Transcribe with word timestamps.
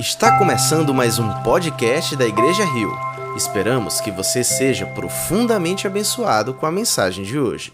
Está 0.00 0.38
começando 0.38 0.94
mais 0.94 1.18
um 1.18 1.30
podcast 1.42 2.16
da 2.16 2.24
Igreja 2.26 2.64
Rio. 2.64 2.90
Esperamos 3.36 4.00
que 4.00 4.10
você 4.10 4.42
seja 4.42 4.86
profundamente 4.86 5.86
abençoado 5.86 6.54
com 6.54 6.64
a 6.64 6.72
mensagem 6.72 7.22
de 7.22 7.38
hoje. 7.38 7.70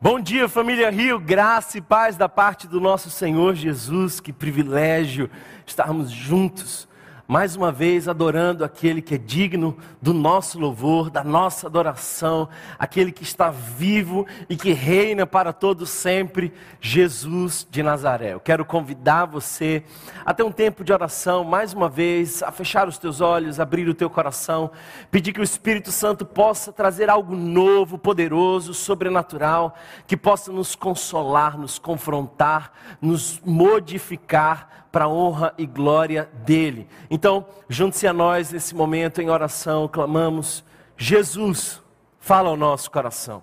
Bom 0.00 0.18
dia, 0.18 0.48
família 0.48 0.90
Rio, 0.90 1.20
graça 1.20 1.78
e 1.78 1.80
paz 1.80 2.16
da 2.16 2.28
parte 2.28 2.66
do 2.66 2.80
nosso 2.80 3.08
Senhor 3.08 3.54
Jesus. 3.54 4.18
Que 4.18 4.32
privilégio 4.32 5.30
estarmos 5.64 6.10
juntos 6.10 6.85
mais 7.28 7.56
uma 7.56 7.72
vez 7.72 8.06
adorando 8.06 8.64
aquele 8.64 9.02
que 9.02 9.16
é 9.16 9.18
digno 9.18 9.76
do 10.00 10.14
nosso 10.14 10.58
louvor, 10.60 11.10
da 11.10 11.24
nossa 11.24 11.66
adoração, 11.66 12.48
aquele 12.78 13.10
que 13.10 13.24
está 13.24 13.50
vivo 13.50 14.26
e 14.48 14.56
que 14.56 14.72
reina 14.72 15.26
para 15.26 15.52
todos 15.52 15.90
sempre, 15.90 16.52
Jesus 16.80 17.66
de 17.68 17.82
Nazaré. 17.82 18.34
Eu 18.34 18.40
quero 18.40 18.64
convidar 18.64 19.24
você 19.24 19.82
a 20.24 20.32
ter 20.32 20.44
um 20.44 20.52
tempo 20.52 20.84
de 20.84 20.92
oração, 20.92 21.42
mais 21.42 21.72
uma 21.72 21.88
vez, 21.88 22.42
a 22.44 22.52
fechar 22.52 22.86
os 22.86 22.96
teus 22.96 23.20
olhos, 23.20 23.58
abrir 23.58 23.88
o 23.88 23.94
teu 23.94 24.08
coração, 24.08 24.70
pedir 25.10 25.32
que 25.32 25.40
o 25.40 25.44
Espírito 25.44 25.90
Santo 25.90 26.24
possa 26.24 26.72
trazer 26.72 27.10
algo 27.10 27.34
novo, 27.34 27.98
poderoso, 27.98 28.72
sobrenatural, 28.72 29.74
que 30.06 30.16
possa 30.16 30.52
nos 30.52 30.76
consolar, 30.76 31.58
nos 31.58 31.76
confrontar, 31.76 32.72
nos 33.00 33.40
modificar 33.44 34.85
para 34.96 35.04
a 35.04 35.08
honra 35.10 35.52
e 35.58 35.66
glória 35.66 36.26
dele. 36.46 36.88
Então, 37.10 37.44
junte-se 37.68 38.06
a 38.06 38.14
nós 38.14 38.50
nesse 38.50 38.74
momento 38.74 39.20
em 39.20 39.28
oração, 39.28 39.86
clamamos: 39.86 40.64
Jesus, 40.96 41.82
fala 42.18 42.48
ao 42.48 42.56
nosso 42.56 42.90
coração. 42.90 43.42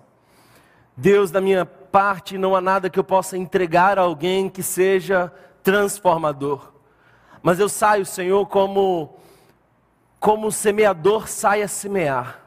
Deus, 0.96 1.30
da 1.30 1.40
minha 1.40 1.64
parte, 1.64 2.36
não 2.36 2.56
há 2.56 2.60
nada 2.60 2.90
que 2.90 2.98
eu 2.98 3.04
possa 3.04 3.38
entregar 3.38 4.00
a 4.00 4.02
alguém 4.02 4.48
que 4.48 4.64
seja 4.64 5.32
transformador. 5.62 6.72
Mas 7.40 7.60
eu 7.60 7.68
saio, 7.68 8.04
Senhor, 8.04 8.44
como 8.46 9.14
como 10.18 10.48
o 10.48 10.52
semeador 10.52 11.28
sai 11.28 11.62
a 11.62 11.68
semear, 11.68 12.40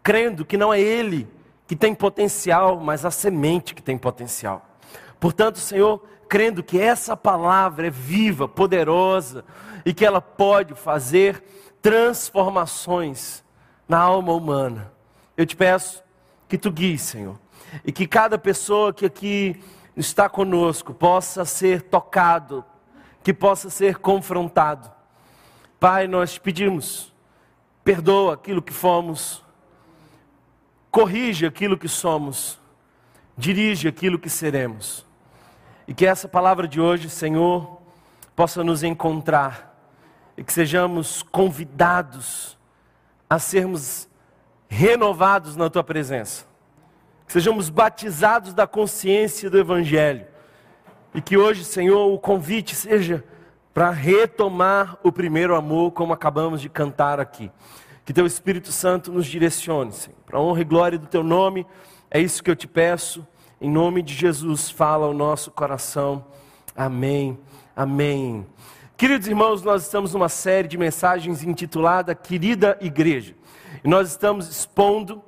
crendo 0.00 0.44
que 0.44 0.56
não 0.56 0.72
é 0.72 0.80
ele 0.80 1.26
que 1.66 1.74
tem 1.74 1.92
potencial, 1.92 2.78
mas 2.78 3.04
a 3.04 3.10
semente 3.10 3.74
que 3.74 3.82
tem 3.82 3.98
potencial. 3.98 4.64
Portanto, 5.18 5.58
Senhor, 5.58 6.00
crendo 6.32 6.62
que 6.62 6.80
essa 6.80 7.14
palavra 7.14 7.88
é 7.88 7.90
viva, 7.90 8.48
poderosa 8.48 9.44
e 9.84 9.92
que 9.92 10.02
ela 10.02 10.18
pode 10.18 10.74
fazer 10.74 11.44
transformações 11.82 13.44
na 13.86 13.98
alma 13.98 14.32
humana. 14.32 14.90
Eu 15.36 15.44
te 15.44 15.54
peço 15.54 16.02
que 16.48 16.56
tu 16.56 16.72
guies, 16.72 17.02
Senhor, 17.02 17.38
e 17.84 17.92
que 17.92 18.06
cada 18.06 18.38
pessoa 18.38 18.94
que 18.94 19.04
aqui 19.04 19.62
está 19.94 20.26
conosco 20.26 20.94
possa 20.94 21.44
ser 21.44 21.82
tocado, 21.82 22.64
que 23.22 23.34
possa 23.34 23.68
ser 23.68 23.98
confrontado. 23.98 24.90
Pai, 25.78 26.08
nós 26.08 26.32
te 26.32 26.40
pedimos, 26.40 27.12
perdoa 27.84 28.32
aquilo 28.32 28.62
que 28.62 28.72
fomos, 28.72 29.44
corrige 30.90 31.44
aquilo 31.44 31.76
que 31.76 31.88
somos, 31.88 32.58
dirige 33.36 33.86
aquilo 33.86 34.18
que 34.18 34.30
seremos. 34.30 35.11
E 35.92 35.94
que 35.94 36.06
essa 36.06 36.26
palavra 36.26 36.66
de 36.66 36.80
hoje, 36.80 37.10
Senhor, 37.10 37.78
possa 38.34 38.64
nos 38.64 38.82
encontrar 38.82 39.78
e 40.38 40.42
que 40.42 40.50
sejamos 40.50 41.22
convidados 41.22 42.56
a 43.28 43.38
sermos 43.38 44.08
renovados 44.70 45.54
na 45.54 45.68
tua 45.68 45.84
presença. 45.84 46.46
Que 47.26 47.32
sejamos 47.34 47.68
batizados 47.68 48.54
da 48.54 48.66
consciência 48.66 49.50
do 49.50 49.58
Evangelho. 49.58 50.24
E 51.14 51.20
que 51.20 51.36
hoje, 51.36 51.62
Senhor, 51.62 52.10
o 52.10 52.18
convite 52.18 52.74
seja 52.74 53.22
para 53.74 53.90
retomar 53.90 54.96
o 55.02 55.12
primeiro 55.12 55.54
amor, 55.54 55.92
como 55.92 56.14
acabamos 56.14 56.62
de 56.62 56.70
cantar 56.70 57.20
aqui. 57.20 57.50
Que 58.06 58.14
teu 58.14 58.24
Espírito 58.24 58.72
Santo 58.72 59.12
nos 59.12 59.26
direcione, 59.26 59.92
Senhor, 59.92 60.16
para 60.24 60.40
honra 60.40 60.62
e 60.62 60.64
glória 60.64 60.98
do 60.98 61.06
teu 61.06 61.22
nome. 61.22 61.66
É 62.10 62.18
isso 62.18 62.42
que 62.42 62.50
eu 62.50 62.56
te 62.56 62.66
peço. 62.66 63.26
Em 63.62 63.70
nome 63.70 64.02
de 64.02 64.12
Jesus, 64.12 64.68
fala 64.68 65.06
o 65.06 65.14
nosso 65.14 65.52
coração. 65.52 66.24
Amém. 66.74 67.38
Amém. 67.76 68.44
Queridos 68.96 69.28
irmãos, 69.28 69.62
nós 69.62 69.84
estamos 69.84 70.12
numa 70.12 70.28
série 70.28 70.66
de 70.66 70.76
mensagens 70.76 71.44
intitulada 71.44 72.12
Querida 72.12 72.76
Igreja. 72.80 73.36
E 73.84 73.88
nós 73.88 74.08
estamos 74.08 74.48
expondo 74.48 75.22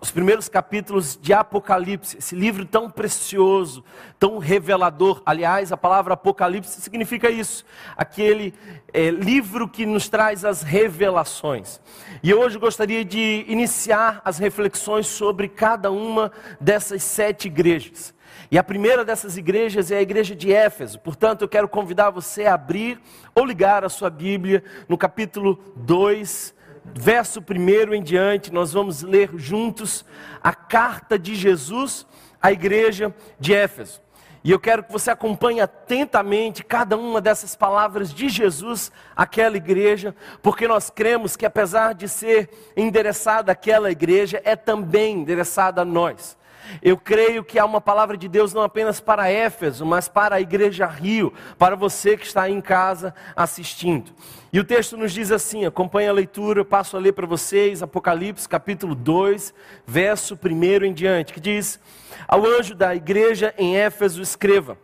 os 0.00 0.10
primeiros 0.10 0.48
capítulos 0.48 1.18
de 1.20 1.32
Apocalipse, 1.32 2.18
esse 2.18 2.34
livro 2.34 2.64
tão 2.64 2.88
precioso, 2.88 3.84
tão 4.18 4.38
revelador. 4.38 5.22
Aliás, 5.26 5.72
a 5.72 5.76
palavra 5.76 6.14
Apocalipse 6.14 6.80
significa 6.80 7.30
isso, 7.30 7.64
aquele 7.96 8.54
é, 8.92 9.10
livro 9.10 9.68
que 9.68 9.84
nos 9.84 10.08
traz 10.08 10.44
as 10.44 10.62
revelações. 10.62 11.80
E 12.22 12.32
hoje 12.32 12.58
gostaria 12.58 13.04
de 13.04 13.44
iniciar 13.48 14.22
as 14.24 14.38
reflexões 14.38 15.06
sobre 15.06 15.48
cada 15.48 15.90
uma 15.90 16.30
dessas 16.60 17.02
sete 17.02 17.48
igrejas. 17.48 18.14
E 18.50 18.56
a 18.56 18.62
primeira 18.64 19.04
dessas 19.04 19.36
igrejas 19.36 19.90
é 19.90 19.98
a 19.98 20.02
igreja 20.02 20.34
de 20.34 20.52
Éfeso. 20.52 20.98
Portanto, 21.00 21.42
eu 21.42 21.48
quero 21.48 21.68
convidar 21.68 22.10
você 22.10 22.46
a 22.46 22.54
abrir 22.54 23.00
ou 23.34 23.44
ligar 23.44 23.84
a 23.84 23.88
sua 23.88 24.08
Bíblia 24.08 24.64
no 24.88 24.96
capítulo 24.96 25.58
2 25.76 26.57
verso 26.94 27.40
1 27.40 27.94
em 27.94 28.02
diante, 28.02 28.52
nós 28.52 28.72
vamos 28.72 29.02
ler 29.02 29.30
juntos 29.36 30.04
a 30.42 30.54
carta 30.54 31.18
de 31.18 31.34
Jesus 31.34 32.06
à 32.40 32.52
igreja 32.52 33.14
de 33.38 33.54
Éfeso. 33.54 34.00
E 34.44 34.50
eu 34.50 34.58
quero 34.58 34.84
que 34.84 34.92
você 34.92 35.10
acompanhe 35.10 35.60
atentamente 35.60 36.64
cada 36.64 36.96
uma 36.96 37.20
dessas 37.20 37.56
palavras 37.56 38.14
de 38.14 38.28
Jesus 38.28 38.90
àquela 39.16 39.56
igreja, 39.56 40.14
porque 40.40 40.68
nós 40.68 40.88
cremos 40.88 41.36
que 41.36 41.44
apesar 41.44 41.92
de 41.92 42.08
ser 42.08 42.48
endereçada 42.76 43.52
àquela 43.52 43.90
igreja, 43.90 44.40
é 44.44 44.54
também 44.54 45.16
endereçada 45.16 45.82
a 45.82 45.84
nós. 45.84 46.37
Eu 46.82 46.96
creio 46.96 47.44
que 47.44 47.58
há 47.58 47.64
uma 47.64 47.80
palavra 47.80 48.16
de 48.16 48.28
Deus 48.28 48.52
não 48.52 48.62
apenas 48.62 49.00
para 49.00 49.30
Éfeso, 49.30 49.84
mas 49.84 50.08
para 50.08 50.36
a 50.36 50.40
igreja 50.40 50.86
Rio, 50.86 51.32
para 51.58 51.76
você 51.76 52.16
que 52.16 52.26
está 52.26 52.48
em 52.48 52.60
casa 52.60 53.14
assistindo. 53.34 54.12
E 54.52 54.58
o 54.58 54.64
texto 54.64 54.96
nos 54.96 55.12
diz 55.12 55.30
assim: 55.30 55.64
acompanhe 55.64 56.08
a 56.08 56.12
leitura, 56.12 56.60
eu 56.60 56.64
passo 56.64 56.96
a 56.96 57.00
ler 57.00 57.12
para 57.12 57.26
vocês, 57.26 57.82
Apocalipse 57.82 58.48
capítulo 58.48 58.94
2, 58.94 59.52
verso 59.86 60.38
1 60.42 60.84
em 60.84 60.92
diante, 60.92 61.32
que 61.32 61.40
diz: 61.40 61.78
Ao 62.26 62.44
anjo 62.44 62.74
da 62.74 62.94
igreja 62.94 63.54
em 63.58 63.76
Éfeso 63.76 64.22
escreva: 64.22 64.78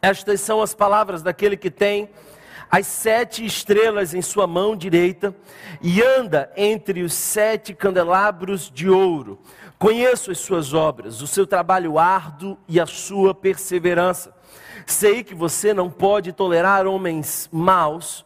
Estas 0.00 0.40
são 0.40 0.62
as 0.62 0.74
palavras 0.74 1.22
daquele 1.22 1.56
que 1.56 1.70
tem 1.70 2.08
as 2.70 2.86
sete 2.86 3.44
estrelas 3.44 4.12
em 4.12 4.22
sua 4.22 4.46
mão 4.46 4.76
direita 4.76 5.34
e 5.80 6.02
anda 6.02 6.50
entre 6.56 7.02
os 7.02 7.14
sete 7.14 7.72
candelabros 7.74 8.70
de 8.70 8.88
ouro. 8.88 9.38
Conheço 9.78 10.30
as 10.30 10.38
suas 10.38 10.72
obras, 10.72 11.20
o 11.20 11.26
seu 11.26 11.46
trabalho 11.46 11.98
árduo 11.98 12.56
e 12.66 12.80
a 12.80 12.86
sua 12.86 13.34
perseverança. 13.34 14.34
Sei 14.86 15.22
que 15.22 15.34
você 15.34 15.74
não 15.74 15.90
pode 15.90 16.32
tolerar 16.32 16.86
homens 16.86 17.46
maus, 17.52 18.24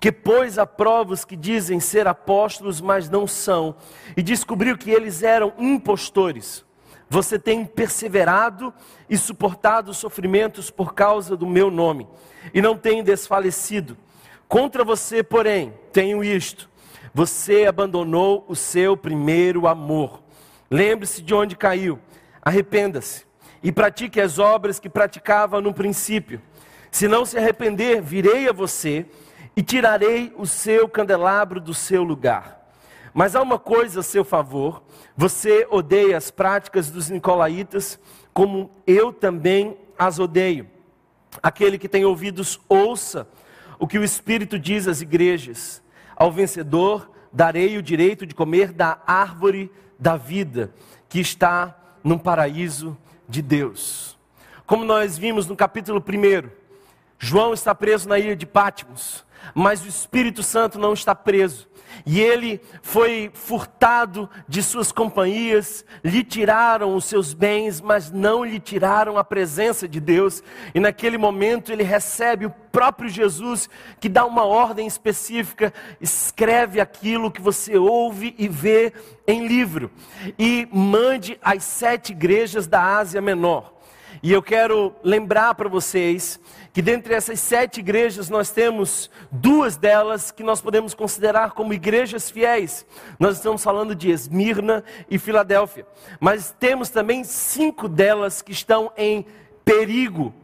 que 0.00 0.10
pôs 0.10 0.58
a 0.58 0.66
prova 0.66 1.12
os 1.12 1.22
que 1.22 1.36
dizem 1.36 1.80
ser 1.80 2.06
apóstolos, 2.06 2.80
mas 2.80 3.10
não 3.10 3.26
são, 3.26 3.76
e 4.16 4.22
descobriu 4.22 4.78
que 4.78 4.90
eles 4.90 5.22
eram 5.22 5.52
impostores. 5.58 6.64
Você 7.10 7.38
tem 7.38 7.64
perseverado 7.64 8.72
e 9.08 9.18
suportado 9.18 9.92
sofrimentos 9.92 10.70
por 10.70 10.94
causa 10.94 11.36
do 11.36 11.46
meu 11.46 11.70
nome, 11.70 12.08
e 12.54 12.62
não 12.62 12.76
tem 12.76 13.02
desfalecido. 13.02 13.98
Contra 14.48 14.82
você, 14.82 15.22
porém, 15.22 15.74
tenho 15.92 16.24
isto: 16.24 16.70
você 17.12 17.66
abandonou 17.66 18.46
o 18.48 18.56
seu 18.56 18.96
primeiro 18.96 19.66
amor. 19.66 20.25
Lembre-se 20.70 21.22
de 21.22 21.34
onde 21.34 21.56
caiu, 21.56 21.98
arrependa-se 22.42 23.24
e 23.62 23.70
pratique 23.70 24.20
as 24.20 24.38
obras 24.38 24.78
que 24.78 24.88
praticava 24.88 25.60
no 25.60 25.72
princípio. 25.72 26.40
Se 26.90 27.06
não 27.06 27.24
se 27.24 27.38
arrepender, 27.38 28.00
virei 28.00 28.48
a 28.48 28.52
você 28.52 29.06
e 29.56 29.62
tirarei 29.62 30.32
o 30.36 30.46
seu 30.46 30.88
candelabro 30.88 31.60
do 31.60 31.72
seu 31.72 32.02
lugar. 32.02 32.70
Mas 33.14 33.34
há 33.34 33.40
uma 33.40 33.58
coisa 33.58 34.00
a 34.00 34.02
seu 34.02 34.24
favor: 34.24 34.82
você 35.16 35.66
odeia 35.70 36.16
as 36.16 36.30
práticas 36.30 36.90
dos 36.90 37.08
nicolaítas, 37.08 37.98
como 38.32 38.70
eu 38.86 39.12
também 39.12 39.76
as 39.98 40.18
odeio. 40.18 40.68
Aquele 41.42 41.78
que 41.78 41.88
tem 41.88 42.04
ouvidos, 42.04 42.60
ouça 42.68 43.26
o 43.78 43.86
que 43.86 43.98
o 43.98 44.04
Espírito 44.04 44.58
diz 44.58 44.86
às 44.86 45.00
igrejas. 45.00 45.82
Ao 46.14 46.30
vencedor 46.30 47.10
darei 47.32 47.76
o 47.76 47.82
direito 47.82 48.26
de 48.26 48.34
comer 48.34 48.72
da 48.72 48.98
árvore 49.06 49.70
da 49.98 50.16
vida 50.16 50.72
que 51.08 51.20
está 51.20 51.76
no 52.02 52.18
paraíso 52.18 52.96
de 53.28 53.42
Deus. 53.42 54.16
Como 54.66 54.84
nós 54.84 55.16
vimos 55.16 55.46
no 55.46 55.56
capítulo 55.56 56.00
1, 56.00 56.48
João 57.18 57.54
está 57.54 57.74
preso 57.74 58.08
na 58.08 58.18
ilha 58.18 58.36
de 58.36 58.46
Patmos, 58.46 59.24
mas 59.54 59.84
o 59.84 59.88
Espírito 59.88 60.42
Santo 60.42 60.78
não 60.78 60.92
está 60.92 61.14
preso. 61.14 61.68
E 62.04 62.20
ele 62.20 62.60
foi 62.82 63.30
furtado 63.32 64.28
de 64.48 64.62
suas 64.62 64.92
companhias, 64.92 65.84
lhe 66.04 66.22
tiraram 66.22 66.94
os 66.94 67.04
seus 67.04 67.32
bens, 67.32 67.80
mas 67.80 68.10
não 68.10 68.44
lhe 68.44 68.60
tiraram 68.60 69.16
a 69.16 69.24
presença 69.24 69.88
de 69.88 70.00
Deus. 70.00 70.42
E 70.74 70.80
naquele 70.80 71.16
momento 71.16 71.72
ele 71.72 71.82
recebe 71.82 72.46
o 72.46 72.50
próprio 72.72 73.08
Jesus 73.08 73.70
que 74.00 74.08
dá 74.08 74.24
uma 74.24 74.44
ordem 74.44 74.86
específica: 74.86 75.72
escreve 76.00 76.80
aquilo 76.80 77.30
que 77.30 77.40
você 77.40 77.76
ouve 77.76 78.34
e 78.38 78.48
vê 78.48 78.92
em 79.26 79.46
livro, 79.46 79.90
e 80.38 80.68
mande 80.72 81.38
às 81.42 81.64
sete 81.64 82.12
igrejas 82.12 82.66
da 82.66 82.96
Ásia 82.96 83.20
Menor. 83.20 83.76
E 84.22 84.32
eu 84.32 84.42
quero 84.42 84.94
lembrar 85.02 85.54
para 85.54 85.68
vocês 85.68 86.40
que 86.76 86.82
dentre 86.82 87.14
essas 87.14 87.40
sete 87.40 87.80
igrejas 87.80 88.28
nós 88.28 88.50
temos 88.50 89.10
duas 89.32 89.78
delas 89.78 90.30
que 90.30 90.42
nós 90.42 90.60
podemos 90.60 90.92
considerar 90.92 91.52
como 91.52 91.72
igrejas 91.72 92.28
fiéis. 92.28 92.84
Nós 93.18 93.36
estamos 93.36 93.64
falando 93.64 93.94
de 93.94 94.10
Esmirna 94.10 94.84
e 95.08 95.18
Filadélfia. 95.18 95.86
Mas 96.20 96.54
temos 96.60 96.90
também 96.90 97.24
cinco 97.24 97.88
delas 97.88 98.42
que 98.42 98.52
estão 98.52 98.92
em 98.94 99.24
perigo. 99.64 100.34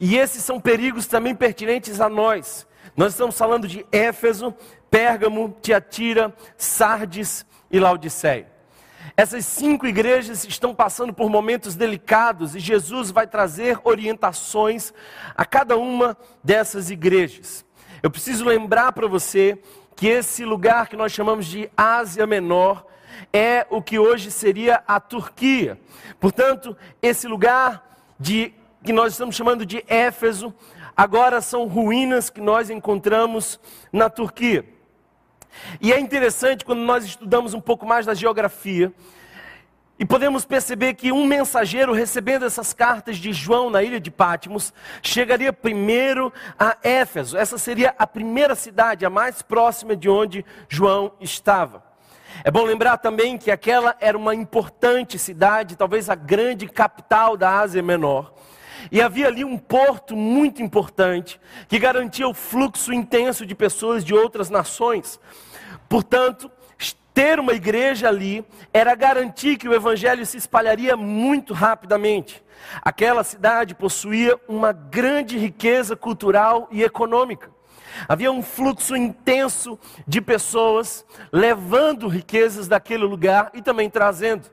E 0.00 0.16
esses 0.16 0.42
são 0.42 0.58
perigos 0.58 1.06
também 1.06 1.34
pertinentes 1.34 2.00
a 2.00 2.08
nós. 2.08 2.66
Nós 2.96 3.12
estamos 3.12 3.36
falando 3.36 3.68
de 3.68 3.84
Éfeso, 3.92 4.54
Pérgamo, 4.90 5.54
Tiatira, 5.60 6.34
Sardes 6.56 7.44
e 7.70 7.78
Laodiceia. 7.78 8.51
Essas 9.16 9.44
cinco 9.44 9.86
igrejas 9.86 10.44
estão 10.44 10.74
passando 10.74 11.12
por 11.12 11.28
momentos 11.28 11.74
delicados 11.74 12.54
e 12.54 12.60
Jesus 12.60 13.10
vai 13.10 13.26
trazer 13.26 13.78
orientações 13.84 14.92
a 15.36 15.44
cada 15.44 15.76
uma 15.76 16.16
dessas 16.42 16.90
igrejas. 16.90 17.64
Eu 18.02 18.10
preciso 18.10 18.44
lembrar 18.44 18.92
para 18.92 19.06
você 19.06 19.58
que 19.94 20.08
esse 20.08 20.44
lugar 20.44 20.88
que 20.88 20.96
nós 20.96 21.12
chamamos 21.12 21.46
de 21.46 21.70
Ásia 21.76 22.26
Menor 22.26 22.86
é 23.32 23.66
o 23.70 23.82
que 23.82 23.98
hoje 23.98 24.30
seria 24.30 24.82
a 24.86 24.98
Turquia. 24.98 25.78
Portanto, 26.18 26.76
esse 27.00 27.28
lugar 27.28 27.86
de 28.18 28.52
que 28.82 28.92
nós 28.92 29.12
estamos 29.12 29.36
chamando 29.36 29.64
de 29.64 29.84
Éfeso, 29.86 30.54
agora 30.96 31.40
são 31.40 31.66
ruínas 31.66 32.30
que 32.30 32.40
nós 32.40 32.70
encontramos 32.70 33.60
na 33.92 34.08
Turquia. 34.08 34.64
E 35.80 35.92
é 35.92 35.98
interessante 35.98 36.64
quando 36.64 36.80
nós 36.80 37.04
estudamos 37.04 37.54
um 37.54 37.60
pouco 37.60 37.86
mais 37.86 38.06
da 38.06 38.14
geografia, 38.14 38.92
e 39.98 40.04
podemos 40.04 40.44
perceber 40.44 40.94
que 40.94 41.12
um 41.12 41.24
mensageiro 41.24 41.92
recebendo 41.92 42.44
essas 42.44 42.72
cartas 42.72 43.18
de 43.18 43.32
João 43.32 43.70
na 43.70 43.84
ilha 43.84 44.00
de 44.00 44.10
Pátimos 44.10 44.74
chegaria 45.00 45.52
primeiro 45.52 46.32
a 46.58 46.76
Éfeso. 46.82 47.36
Essa 47.36 47.56
seria 47.56 47.94
a 47.96 48.04
primeira 48.04 48.56
cidade, 48.56 49.06
a 49.06 49.10
mais 49.10 49.42
próxima 49.42 49.94
de 49.94 50.08
onde 50.08 50.44
João 50.68 51.12
estava. 51.20 51.84
É 52.42 52.50
bom 52.50 52.64
lembrar 52.64 52.96
também 52.96 53.38
que 53.38 53.50
aquela 53.50 53.94
era 54.00 54.18
uma 54.18 54.34
importante 54.34 55.18
cidade, 55.18 55.76
talvez 55.76 56.10
a 56.10 56.16
grande 56.16 56.66
capital 56.66 57.36
da 57.36 57.60
Ásia 57.60 57.82
Menor. 57.82 58.34
E 58.90 59.00
havia 59.00 59.26
ali 59.26 59.44
um 59.44 59.56
porto 59.58 60.16
muito 60.16 60.62
importante 60.62 61.40
que 61.68 61.78
garantia 61.78 62.28
o 62.28 62.34
fluxo 62.34 62.92
intenso 62.92 63.46
de 63.46 63.54
pessoas 63.54 64.04
de 64.04 64.14
outras 64.14 64.50
nações. 64.50 65.20
Portanto, 65.88 66.50
ter 67.14 67.38
uma 67.38 67.52
igreja 67.52 68.08
ali 68.08 68.44
era 68.72 68.94
garantir 68.94 69.56
que 69.56 69.68
o 69.68 69.74
evangelho 69.74 70.24
se 70.24 70.38
espalharia 70.38 70.96
muito 70.96 71.52
rapidamente. 71.52 72.42
Aquela 72.80 73.22
cidade 73.24 73.74
possuía 73.74 74.38
uma 74.48 74.72
grande 74.72 75.36
riqueza 75.36 75.94
cultural 75.94 76.68
e 76.70 76.82
econômica. 76.82 77.50
Havia 78.08 78.32
um 78.32 78.42
fluxo 78.42 78.96
intenso 78.96 79.78
de 80.06 80.20
pessoas 80.22 81.04
levando 81.30 82.08
riquezas 82.08 82.66
daquele 82.66 83.04
lugar 83.04 83.50
e 83.52 83.60
também 83.60 83.90
trazendo. 83.90 84.46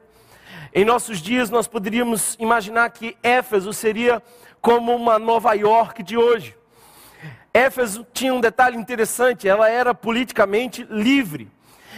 Em 0.74 0.86
nossos 0.86 1.19
dias, 1.19 1.50
nós 1.50 1.68
poderíamos 1.68 2.36
imaginar 2.39 2.89
que 2.92 3.18
Éfeso 3.24 3.74
seria 3.74 4.21
como 4.62 4.95
uma 4.95 5.18
Nova 5.18 5.54
York 5.54 6.04
de 6.04 6.16
hoje. 6.16 6.56
Éfeso 7.51 8.06
tinha 8.13 8.33
um 8.33 8.39
detalhe 8.39 8.77
interessante: 8.77 9.48
ela 9.48 9.68
era 9.68 9.95
politicamente 9.95 10.86
livre. 10.89 11.50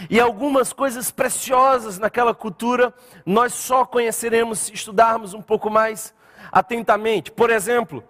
E 0.09 0.19
algumas 0.19 0.73
coisas 0.73 1.11
preciosas 1.11 1.99
naquela 1.99 2.33
cultura 2.33 2.93
nós 3.25 3.53
só 3.53 3.85
conheceremos 3.85 4.59
se 4.59 4.73
estudarmos 4.73 5.33
um 5.33 5.41
pouco 5.41 5.69
mais 5.69 6.13
atentamente. 6.51 7.29
Por 7.29 7.49
exemplo, 7.49 8.03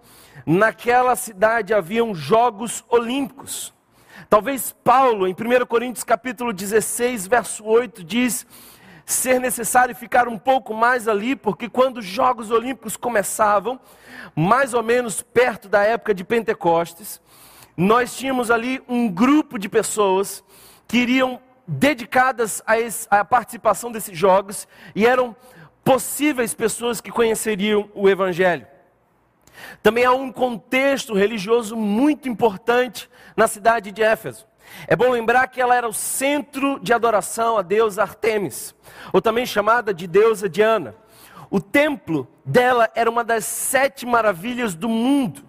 naquela 0.46 1.16
cidade 1.16 1.74
haviam 1.74 2.14
Jogos 2.14 2.84
Olímpicos. 2.88 3.74
Talvez 4.30 4.74
Paulo, 4.84 5.26
em 5.26 5.32
1 5.32 5.66
Coríntios 5.66 6.04
capítulo 6.04 6.52
16, 6.52 7.26
verso 7.26 7.64
8, 7.64 8.04
diz 8.04 8.46
ser 9.04 9.40
necessário 9.40 9.94
ficar 9.94 10.28
um 10.28 10.38
pouco 10.38 10.74
mais 10.74 11.08
ali, 11.08 11.34
porque 11.34 11.68
quando 11.68 11.98
os 11.98 12.04
Jogos 12.04 12.50
Olímpicos 12.50 12.96
começavam, 12.96 13.80
mais 14.34 14.74
ou 14.74 14.82
menos 14.82 15.22
perto 15.22 15.68
da 15.68 15.82
época 15.82 16.14
de 16.14 16.24
Pentecostes, 16.24 17.20
nós 17.76 18.16
tínhamos 18.16 18.50
ali 18.50 18.82
um 18.88 19.08
grupo 19.08 19.58
de 19.58 19.68
pessoas 19.68 20.44
que 20.86 20.98
iriam 20.98 21.40
dedicadas 21.66 22.62
a, 22.66 23.18
a 23.18 23.24
participação 23.24 23.90
desses 23.90 24.16
jogos 24.16 24.68
e 24.94 25.06
eram 25.06 25.34
possíveis 25.84 26.54
pessoas 26.54 27.00
que 27.00 27.10
conheceriam 27.10 27.90
o 27.94 28.08
Evangelho. 28.08 28.66
Também 29.82 30.04
há 30.04 30.12
um 30.12 30.32
contexto 30.32 31.14
religioso 31.14 31.76
muito 31.76 32.28
importante 32.28 33.08
na 33.36 33.46
cidade 33.46 33.90
de 33.90 34.02
Éfeso. 34.02 34.46
É 34.86 34.96
bom 34.96 35.10
lembrar 35.10 35.46
que 35.48 35.60
ela 35.60 35.74
era 35.74 35.88
o 35.88 35.92
centro 35.92 36.78
de 36.80 36.92
adoração 36.92 37.56
a 37.56 37.62
deusa 37.62 38.02
Artemis, 38.02 38.74
ou 39.12 39.20
também 39.20 39.46
chamada 39.46 39.92
de 39.94 40.06
deusa 40.06 40.48
Diana. 40.48 40.94
O 41.50 41.60
templo 41.60 42.26
dela 42.44 42.90
era 42.94 43.10
uma 43.10 43.22
das 43.22 43.44
sete 43.44 44.06
maravilhas 44.06 44.74
do 44.74 44.88
mundo. 44.88 45.44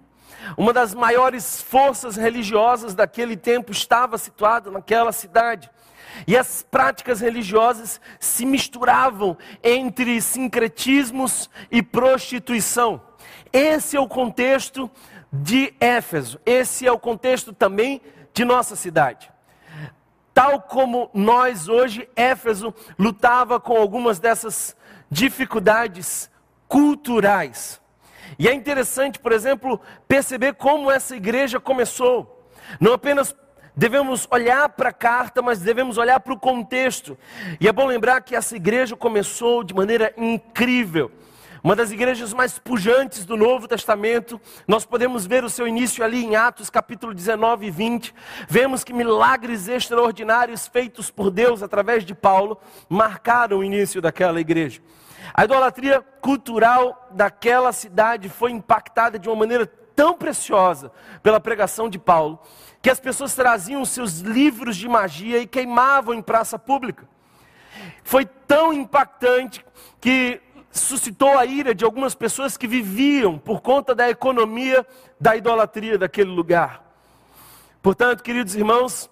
Uma 0.57 0.73
das 0.73 0.93
maiores 0.93 1.61
forças 1.61 2.17
religiosas 2.17 2.93
daquele 2.93 3.37
tempo 3.37 3.71
estava 3.71 4.17
situada 4.17 4.69
naquela 4.69 5.13
cidade. 5.13 5.71
E 6.27 6.37
as 6.37 6.61
práticas 6.69 7.21
religiosas 7.21 7.99
se 8.19 8.45
misturavam 8.45 9.37
entre 9.63 10.21
sincretismos 10.21 11.49
e 11.71 11.81
prostituição. 11.81 13.01
Esse 13.51 13.95
é 13.95 13.99
o 13.99 14.07
contexto 14.07 14.91
de 15.31 15.73
Éfeso, 15.79 16.39
esse 16.45 16.85
é 16.85 16.91
o 16.91 16.99
contexto 16.99 17.53
também 17.53 18.01
de 18.33 18.43
nossa 18.43 18.75
cidade. 18.75 19.31
Tal 20.33 20.61
como 20.61 21.09
nós 21.13 21.67
hoje, 21.67 22.09
Éfeso 22.15 22.73
lutava 22.97 23.59
com 23.59 23.77
algumas 23.77 24.19
dessas 24.19 24.75
dificuldades 25.09 26.29
culturais. 26.67 27.79
E 28.39 28.47
é 28.47 28.53
interessante, 28.53 29.19
por 29.19 29.31
exemplo, 29.31 29.79
perceber 30.07 30.53
como 30.55 30.89
essa 30.89 31.15
igreja 31.15 31.59
começou. 31.59 32.49
Não 32.79 32.93
apenas 32.93 33.35
devemos 33.75 34.27
olhar 34.31 34.69
para 34.69 34.89
a 34.89 34.93
carta, 34.93 35.41
mas 35.41 35.59
devemos 35.59 35.99
olhar 35.99 36.19
para 36.19 36.33
o 36.33 36.39
contexto. 36.39 37.15
E 37.59 37.67
é 37.67 37.71
bom 37.71 37.85
lembrar 37.85 38.21
que 38.21 38.35
essa 38.35 38.55
igreja 38.55 38.95
começou 38.95 39.63
de 39.63 39.73
maneira 39.75 40.11
incrível 40.17 41.11
uma 41.63 41.77
das 41.77 41.91
igrejas 41.91 42.33
mais 42.33 42.59
pujantes 42.59 43.23
do 43.23 43.37
Novo 43.37 43.69
Testamento. 43.69 44.39
Nós 44.67 44.85
podemos 44.85 45.25
ver 45.25 45.45
o 45.45 45.49
seu 45.49 45.65
início 45.65 46.03
ali 46.03 46.25
em 46.25 46.35
Atos 46.35 46.69
capítulo 46.69 47.13
19 47.13 47.67
e 47.67 47.71
20. 47.71 48.13
Vemos 48.49 48.83
que 48.83 48.91
milagres 48.91 49.69
extraordinários 49.69 50.67
feitos 50.67 51.09
por 51.09 51.31
Deus 51.31 51.63
através 51.63 52.03
de 52.03 52.13
Paulo 52.13 52.59
marcaram 52.89 53.59
o 53.59 53.63
início 53.63 54.01
daquela 54.01 54.41
igreja. 54.41 54.81
A 55.33 55.45
idolatria 55.45 56.01
cultural 56.19 57.07
daquela 57.11 57.71
cidade 57.71 58.27
foi 58.27 58.51
impactada 58.51 59.17
de 59.17 59.29
uma 59.29 59.37
maneira 59.37 59.65
tão 59.65 60.15
preciosa 60.15 60.91
pela 61.21 61.39
pregação 61.39 61.87
de 61.87 61.97
Paulo, 61.97 62.41
que 62.81 62.89
as 62.89 62.99
pessoas 62.99 63.33
traziam 63.33 63.85
seus 63.85 64.19
livros 64.19 64.75
de 64.75 64.89
magia 64.89 65.39
e 65.39 65.47
queimavam 65.47 66.13
em 66.13 66.21
praça 66.21 66.59
pública. 66.59 67.07
Foi 68.03 68.25
tão 68.25 68.73
impactante 68.73 69.65
que 70.01 70.41
suscitou 70.79 71.37
a 71.37 71.45
ira 71.45 71.73
de 71.73 71.85
algumas 71.85 72.15
pessoas 72.15 72.57
que 72.57 72.67
viviam 72.67 73.37
por 73.37 73.61
conta 73.61 73.93
da 73.93 74.09
economia 74.09 74.85
da 75.19 75.35
idolatria 75.35 75.97
daquele 75.97 76.31
lugar. 76.31 76.83
Portanto, 77.81 78.23
queridos 78.23 78.55
irmãos, 78.55 79.09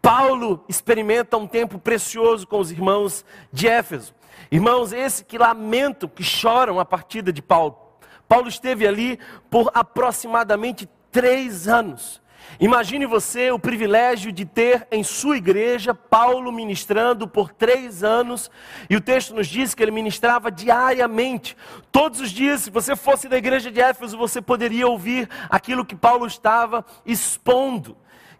Paulo 0.00 0.64
experimenta 0.68 1.36
um 1.36 1.46
tempo 1.46 1.78
precioso 1.78 2.46
com 2.46 2.58
os 2.60 2.70
irmãos 2.70 3.24
de 3.52 3.68
Éfeso. 3.68 4.14
Irmãos, 4.50 4.92
esse 4.92 5.24
que 5.24 5.36
lamentam, 5.36 6.08
que 6.08 6.22
choram 6.22 6.78
a 6.78 6.84
partida 6.84 7.32
de 7.32 7.42
Paulo. 7.42 7.76
Paulo 8.28 8.48
esteve 8.48 8.86
ali 8.86 9.18
por 9.50 9.70
aproximadamente 9.74 10.88
três 11.10 11.66
anos. 11.66 12.22
Imagine 12.58 13.06
você 13.06 13.50
o 13.50 13.58
privilégio 13.58 14.30
de 14.30 14.44
ter 14.44 14.86
em 14.90 15.02
sua 15.02 15.36
igreja 15.36 15.94
Paulo 15.94 16.52
ministrando 16.52 17.26
por 17.26 17.52
três 17.52 18.02
anos, 18.02 18.50
e 18.88 18.96
o 18.96 19.00
texto 19.00 19.34
nos 19.34 19.46
diz 19.46 19.74
que 19.74 19.82
ele 19.82 19.90
ministrava 19.90 20.50
diariamente, 20.50 21.56
todos 21.90 22.20
os 22.20 22.30
dias. 22.30 22.62
Se 22.62 22.70
você 22.70 22.94
fosse 22.94 23.28
da 23.28 23.38
igreja 23.38 23.70
de 23.70 23.80
Éfeso, 23.80 24.18
você 24.18 24.42
poderia 24.42 24.86
ouvir 24.86 25.28
aquilo 25.48 25.84
que 25.84 25.96
Paulo 25.96 26.26
estava 26.26 26.84
expondo. 27.06 27.96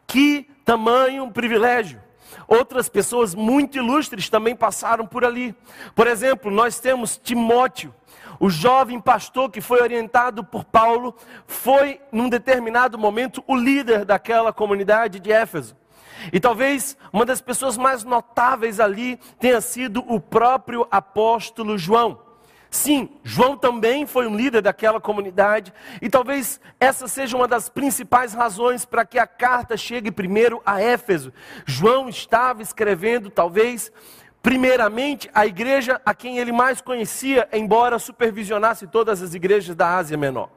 Que 0.06 0.46
tamanho 0.64 1.30
privilégio! 1.30 2.00
outras 2.46 2.88
pessoas 2.88 3.34
muito 3.34 3.78
ilustres 3.78 4.28
também 4.28 4.56
passaram 4.56 5.06
por 5.06 5.24
ali. 5.24 5.54
Por 5.94 6.08
exemplo, 6.08 6.50
nós 6.50 6.80
temos 6.80 7.16
Timóteo, 7.16 7.94
o 8.40 8.48
jovem 8.48 8.98
pastor 8.98 9.50
que 9.50 9.60
foi 9.60 9.82
orientado 9.82 10.42
por 10.42 10.64
Paulo, 10.64 11.14
foi 11.46 12.00
num 12.10 12.30
determinado 12.30 12.98
momento 12.98 13.44
o 13.46 13.54
líder 13.54 14.06
daquela 14.06 14.50
comunidade 14.50 15.20
de 15.20 15.30
Éfeso. 15.30 15.76
E 16.32 16.40
talvez 16.40 16.96
uma 17.12 17.26
das 17.26 17.42
pessoas 17.42 17.76
mais 17.76 18.02
notáveis 18.02 18.80
ali 18.80 19.18
tenha 19.38 19.60
sido 19.60 20.02
o 20.08 20.18
próprio 20.18 20.88
apóstolo 20.90 21.76
João. 21.76 22.18
Sim, 22.70 23.10
João 23.24 23.56
também 23.56 24.06
foi 24.06 24.28
um 24.28 24.36
líder 24.36 24.62
daquela 24.62 25.00
comunidade, 25.00 25.74
e 26.00 26.08
talvez 26.08 26.60
essa 26.78 27.08
seja 27.08 27.36
uma 27.36 27.48
das 27.48 27.68
principais 27.68 28.32
razões 28.32 28.84
para 28.84 29.04
que 29.04 29.18
a 29.18 29.26
carta 29.26 29.76
chegue 29.76 30.12
primeiro 30.12 30.62
a 30.64 30.80
Éfeso. 30.80 31.32
João 31.66 32.08
estava 32.08 32.62
escrevendo, 32.62 33.28
talvez, 33.28 33.90
primeiramente, 34.42 35.30
a 35.34 35.46
igreja 35.46 36.00
a 36.04 36.14
quem 36.14 36.38
ele 36.38 36.52
mais 36.52 36.80
conhecia, 36.80 37.48
embora 37.52 37.98
supervisionasse 37.98 38.86
todas 38.86 39.22
as 39.22 39.34
igrejas 39.34 39.76
da 39.76 39.96
Ásia 39.96 40.16
Menor. 40.16 40.48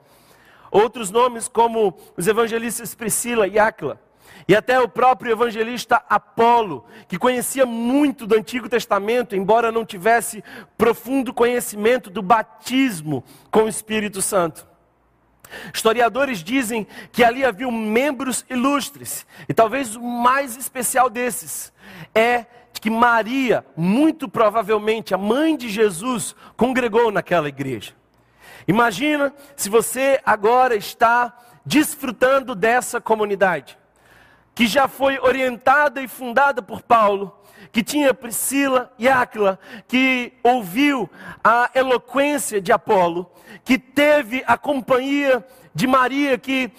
Outros 0.71 1.11
nomes, 1.11 1.47
como 1.47 1.95
os 2.17 2.27
evangelistas 2.27 2.95
Priscila 2.95 3.47
e 3.47 3.59
Áquila, 3.59 3.99
e 4.47 4.55
até 4.55 4.79
o 4.79 4.89
próprio 4.89 5.31
evangelista 5.31 6.01
Apolo, 6.09 6.85
que 7.07 7.17
conhecia 7.17 7.65
muito 7.65 8.25
do 8.25 8.35
Antigo 8.35 8.67
Testamento, 8.67 9.35
embora 9.35 9.71
não 9.71 9.85
tivesse 9.85 10.43
profundo 10.77 11.33
conhecimento 11.33 12.09
do 12.09 12.21
batismo 12.21 13.23
com 13.51 13.63
o 13.63 13.69
Espírito 13.69 14.21
Santo. 14.21 14.67
Historiadores 15.73 16.43
dizem 16.43 16.87
que 17.11 17.23
ali 17.23 17.45
havia 17.45 17.69
membros 17.71 18.43
ilustres, 18.49 19.25
e 19.47 19.53
talvez 19.53 19.95
o 19.95 20.01
mais 20.01 20.57
especial 20.57 21.09
desses 21.09 21.71
é 22.13 22.45
que 22.79 22.89
Maria, 22.89 23.65
muito 23.77 24.27
provavelmente 24.27 25.13
a 25.13 25.17
mãe 25.17 25.55
de 25.55 25.69
Jesus, 25.69 26.35
congregou 26.57 27.11
naquela 27.11 27.47
igreja. 27.47 27.93
Imagina 28.67 29.33
se 29.55 29.69
você 29.69 30.19
agora 30.25 30.75
está 30.75 31.33
desfrutando 31.65 32.53
dessa 32.53 32.99
comunidade 32.99 33.77
que 34.55 34.67
já 34.67 34.87
foi 34.87 35.17
orientada 35.19 36.01
e 36.01 36.07
fundada 36.07 36.61
por 36.61 36.81
Paulo, 36.81 37.35
que 37.71 37.83
tinha 37.83 38.13
Priscila 38.13 38.91
e 38.99 39.07
Áquila, 39.07 39.59
que 39.87 40.33
ouviu 40.43 41.09
a 41.43 41.71
eloquência 41.73 42.61
de 42.61 42.71
Apolo, 42.71 43.31
que 43.63 43.79
teve 43.79 44.43
a 44.45 44.57
companhia 44.57 45.45
de 45.73 45.87
Maria, 45.87 46.37
que 46.37 46.71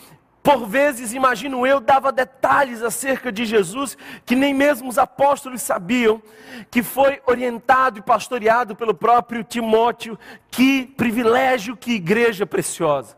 por 0.45 0.67
vezes, 0.67 1.15
imagino 1.15 1.67
eu, 1.67 1.81
dava 1.81 2.13
detalhes 2.13 2.83
acerca 2.83 3.33
de 3.33 3.47
Jesus 3.47 3.97
que 4.27 4.37
nem 4.37 4.53
mesmo 4.53 4.91
os 4.91 4.99
apóstolos 4.99 5.63
sabiam, 5.63 6.23
que 6.71 6.83
foi 6.83 7.23
orientado 7.27 7.99
e 7.99 8.03
pastoreado 8.03 8.77
pelo 8.77 8.93
próprio 8.93 9.43
Timóteo. 9.43 10.19
Que 10.51 10.85
privilégio, 10.99 11.75
que 11.75 11.93
igreja 11.93 12.45
preciosa. 12.45 13.17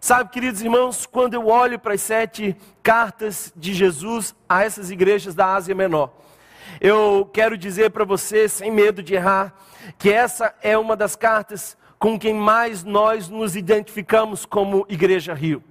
Sabe, 0.00 0.30
queridos 0.30 0.62
irmãos, 0.62 1.04
quando 1.04 1.34
eu 1.34 1.46
olho 1.46 1.78
para 1.78 1.92
as 1.92 2.00
sete 2.00 2.56
cartas 2.82 3.52
de 3.54 3.74
Jesus 3.74 4.34
a 4.48 4.64
essas 4.64 4.90
igrejas 4.90 5.34
da 5.34 5.52
Ásia 5.52 5.74
Menor, 5.74 6.10
eu 6.80 7.28
quero 7.34 7.58
dizer 7.58 7.90
para 7.90 8.06
você, 8.06 8.48
sem 8.48 8.70
medo 8.70 9.02
de 9.02 9.12
errar, 9.12 9.54
que 9.98 10.10
essa 10.10 10.54
é 10.62 10.78
uma 10.78 10.96
das 10.96 11.16
cartas 11.16 11.76
com 11.98 12.18
quem 12.18 12.32
mais 12.32 12.82
nós 12.82 13.28
nos 13.28 13.56
identificamos 13.56 14.46
como 14.46 14.86
Igreja 14.88 15.34
Rio. 15.34 15.62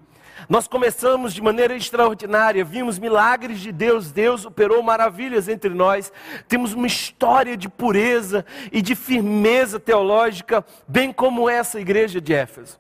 Nós 0.50 0.68
começamos 0.68 1.34
de 1.34 1.42
maneira 1.42 1.76
extraordinária, 1.76 2.64
vimos 2.64 3.00
milagres 3.00 3.60
de 3.60 3.72
Deus, 3.72 4.12
Deus 4.12 4.46
operou 4.46 4.84
maravilhas 4.84 5.48
entre 5.48 5.70
nós, 5.70 6.12
temos 6.48 6.74
uma 6.74 6.88
história 6.88 7.58
de 7.58 7.70
pureza 7.70 8.46
e 8.72 8.82
de 8.82 8.96
firmeza 8.96 9.80
teológica, 9.80 10.66
bem 10.88 11.12
como 11.12 11.50
essa 11.50 11.80
igreja 11.80 12.22
de 12.22 12.34
Éfeso. 12.34 12.80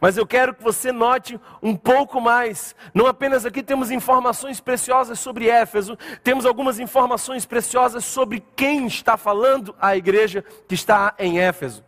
Mas 0.00 0.16
eu 0.16 0.26
quero 0.26 0.54
que 0.54 0.62
você 0.62 0.92
note 0.92 1.40
um 1.62 1.74
pouco 1.74 2.20
mais. 2.20 2.76
Não 2.94 3.06
apenas 3.06 3.44
aqui 3.44 3.62
temos 3.62 3.90
informações 3.90 4.60
preciosas 4.60 5.18
sobre 5.18 5.48
Éfeso, 5.48 5.96
temos 6.22 6.44
algumas 6.46 6.78
informações 6.78 7.46
preciosas 7.46 8.04
sobre 8.04 8.44
quem 8.54 8.86
está 8.86 9.16
falando 9.16 9.74
a 9.80 9.96
igreja 9.96 10.44
que 10.68 10.74
está 10.74 11.14
em 11.18 11.40
Éfeso. 11.40 11.84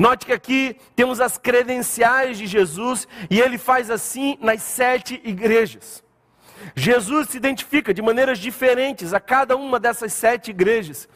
Note 0.00 0.24
que 0.24 0.32
aqui 0.32 0.76
temos 0.96 1.20
as 1.20 1.36
credenciais 1.36 2.38
de 2.38 2.46
Jesus 2.46 3.06
e 3.28 3.38
ele 3.38 3.58
faz 3.58 3.90
assim 3.90 4.38
nas 4.40 4.62
sete 4.62 5.20
igrejas. 5.22 6.02
Jesus 6.74 7.28
se 7.28 7.36
identifica 7.36 7.92
de 7.92 8.00
maneiras 8.00 8.38
diferentes 8.38 9.12
a 9.12 9.20
cada 9.20 9.58
uma 9.58 9.78
dessas 9.78 10.14
sete 10.14 10.52
igrejas. 10.52 11.06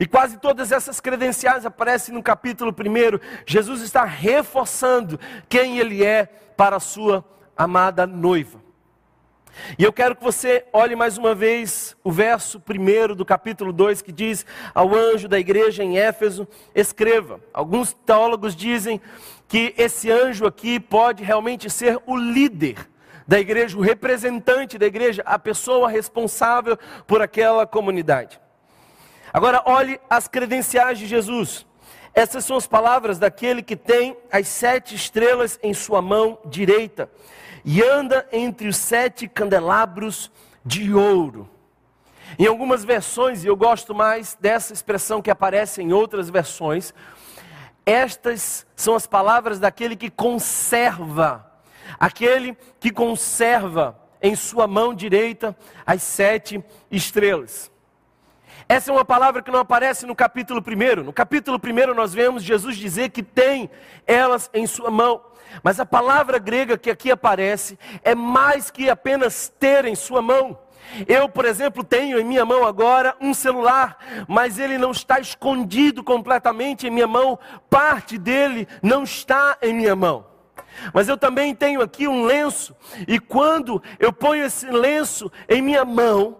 E 0.00 0.06
quase 0.06 0.38
todas 0.38 0.72
essas 0.72 0.98
credenciais 0.98 1.64
aparecem 1.64 2.12
no 2.12 2.20
capítulo 2.20 2.72
1. 2.72 3.20
Jesus 3.46 3.80
está 3.80 4.02
reforçando 4.02 5.20
quem 5.48 5.78
ele 5.78 6.04
é 6.04 6.26
para 6.56 6.74
a 6.74 6.80
sua 6.80 7.24
amada 7.56 8.08
noiva. 8.08 8.61
E 9.78 9.84
eu 9.84 9.92
quero 9.92 10.16
que 10.16 10.22
você 10.22 10.64
olhe 10.72 10.96
mais 10.96 11.18
uma 11.18 11.34
vez 11.34 11.96
o 12.02 12.10
verso 12.10 12.60
1 12.60 13.14
do 13.14 13.24
capítulo 13.24 13.72
2 13.72 14.02
que 14.02 14.12
diz: 14.12 14.46
Ao 14.74 14.94
anjo 14.94 15.28
da 15.28 15.38
igreja 15.38 15.82
em 15.82 15.98
Éfeso, 15.98 16.46
escreva. 16.74 17.40
Alguns 17.52 17.92
teólogos 17.92 18.56
dizem 18.56 19.00
que 19.48 19.74
esse 19.76 20.10
anjo 20.10 20.46
aqui 20.46 20.80
pode 20.80 21.22
realmente 21.22 21.68
ser 21.68 22.00
o 22.06 22.16
líder 22.16 22.88
da 23.26 23.38
igreja, 23.38 23.78
o 23.78 23.82
representante 23.82 24.78
da 24.78 24.86
igreja, 24.86 25.22
a 25.24 25.38
pessoa 25.38 25.88
responsável 25.88 26.78
por 27.06 27.22
aquela 27.22 27.66
comunidade. 27.66 28.40
Agora, 29.32 29.62
olhe 29.64 30.00
as 30.10 30.28
credenciais 30.28 30.98
de 30.98 31.06
Jesus. 31.06 31.66
Essas 32.14 32.44
são 32.44 32.56
as 32.56 32.66
palavras 32.66 33.18
daquele 33.18 33.62
que 33.62 33.76
tem 33.76 34.16
as 34.30 34.48
sete 34.48 34.94
estrelas 34.94 35.58
em 35.62 35.72
sua 35.72 36.02
mão 36.02 36.38
direita 36.44 37.08
e 37.64 37.82
anda 37.82 38.26
entre 38.32 38.68
os 38.68 38.76
sete 38.76 39.28
candelabros 39.28 40.30
de 40.64 40.92
ouro. 40.94 41.48
Em 42.38 42.46
algumas 42.46 42.84
versões, 42.84 43.44
e 43.44 43.46
eu 43.46 43.56
gosto 43.56 43.94
mais 43.94 44.36
dessa 44.40 44.72
expressão 44.72 45.20
que 45.20 45.30
aparece 45.30 45.82
em 45.82 45.92
outras 45.92 46.30
versões, 46.30 46.94
estas 47.84 48.66
são 48.74 48.94
as 48.94 49.06
palavras 49.06 49.58
daquele 49.58 49.96
que 49.96 50.10
conserva 50.10 51.52
aquele 51.98 52.56
que 52.80 52.90
conserva 52.90 53.98
em 54.20 54.34
sua 54.34 54.66
mão 54.66 54.94
direita 54.94 55.56
as 55.84 56.02
sete 56.02 56.62
estrelas. 56.90 57.70
Essa 58.68 58.90
é 58.90 58.94
uma 58.94 59.04
palavra 59.04 59.42
que 59.42 59.50
não 59.50 59.58
aparece 59.60 60.06
no 60.06 60.14
capítulo 60.14 60.60
1. 60.60 61.02
No 61.02 61.12
capítulo 61.12 61.58
1 61.58 61.94
nós 61.94 62.14
vemos 62.14 62.42
Jesus 62.42 62.76
dizer 62.76 63.10
que 63.10 63.22
tem 63.22 63.70
elas 64.06 64.48
em 64.54 64.66
sua 64.66 64.90
mão. 64.90 65.20
Mas 65.62 65.80
a 65.80 65.86
palavra 65.86 66.38
grega 66.38 66.78
que 66.78 66.90
aqui 66.90 67.10
aparece 67.10 67.78
é 68.02 68.14
mais 68.14 68.70
que 68.70 68.88
apenas 68.88 69.48
ter 69.58 69.84
em 69.84 69.94
sua 69.94 70.22
mão. 70.22 70.58
Eu, 71.06 71.28
por 71.28 71.44
exemplo, 71.44 71.82
tenho 71.82 72.18
em 72.18 72.24
minha 72.24 72.44
mão 72.44 72.66
agora 72.66 73.16
um 73.20 73.32
celular, 73.32 73.96
mas 74.28 74.58
ele 74.58 74.76
não 74.76 74.90
está 74.90 75.18
escondido 75.20 76.02
completamente 76.04 76.86
em 76.86 76.90
minha 76.90 77.06
mão, 77.06 77.38
parte 77.70 78.18
dele 78.18 78.68
não 78.82 79.02
está 79.02 79.56
em 79.62 79.72
minha 79.72 79.96
mão. 79.96 80.26
Mas 80.92 81.08
eu 81.08 81.16
também 81.16 81.54
tenho 81.54 81.80
aqui 81.80 82.06
um 82.08 82.24
lenço, 82.24 82.74
e 83.06 83.18
quando 83.18 83.82
eu 83.98 84.12
ponho 84.12 84.44
esse 84.44 84.66
lenço 84.66 85.30
em 85.48 85.62
minha 85.62 85.84
mão, 85.84 86.36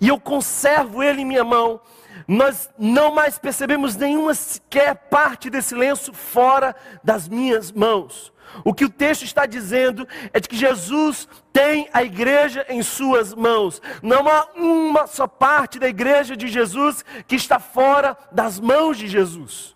e 0.00 0.08
eu 0.08 0.18
conservo 0.18 1.02
ele 1.02 1.22
em 1.22 1.26
minha 1.26 1.44
mão, 1.44 1.80
nós 2.26 2.70
não 2.78 3.14
mais 3.14 3.38
percebemos 3.38 3.96
nenhuma 3.96 4.34
sequer 4.34 4.94
parte 4.94 5.50
desse 5.50 5.74
lenço 5.74 6.12
fora 6.12 6.74
das 7.02 7.28
minhas 7.28 7.70
mãos. 7.70 8.32
O 8.62 8.74
que 8.74 8.84
o 8.84 8.90
texto 8.90 9.24
está 9.24 9.46
dizendo 9.46 10.06
é 10.32 10.38
de 10.38 10.48
que 10.48 10.56
Jesus 10.56 11.26
tem 11.52 11.88
a 11.92 12.02
igreja 12.04 12.64
em 12.68 12.82
suas 12.82 13.34
mãos. 13.34 13.80
Não 14.02 14.28
há 14.28 14.48
uma 14.54 15.06
só 15.06 15.26
parte 15.26 15.78
da 15.78 15.88
igreja 15.88 16.36
de 16.36 16.48
Jesus 16.48 17.04
que 17.26 17.36
está 17.36 17.58
fora 17.58 18.16
das 18.30 18.60
mãos 18.60 18.98
de 18.98 19.08
Jesus. 19.08 19.74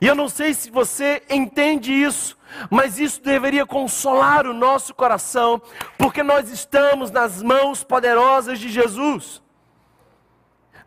E 0.00 0.06
eu 0.06 0.14
não 0.14 0.28
sei 0.28 0.52
se 0.52 0.70
você 0.70 1.22
entende 1.30 1.92
isso, 1.92 2.36
mas 2.70 2.98
isso 2.98 3.22
deveria 3.22 3.64
consolar 3.64 4.46
o 4.46 4.52
nosso 4.52 4.94
coração, 4.94 5.60
porque 5.96 6.22
nós 6.22 6.50
estamos 6.50 7.10
nas 7.10 7.42
mãos 7.42 7.82
poderosas 7.82 8.58
de 8.58 8.68
Jesus. 8.68 9.42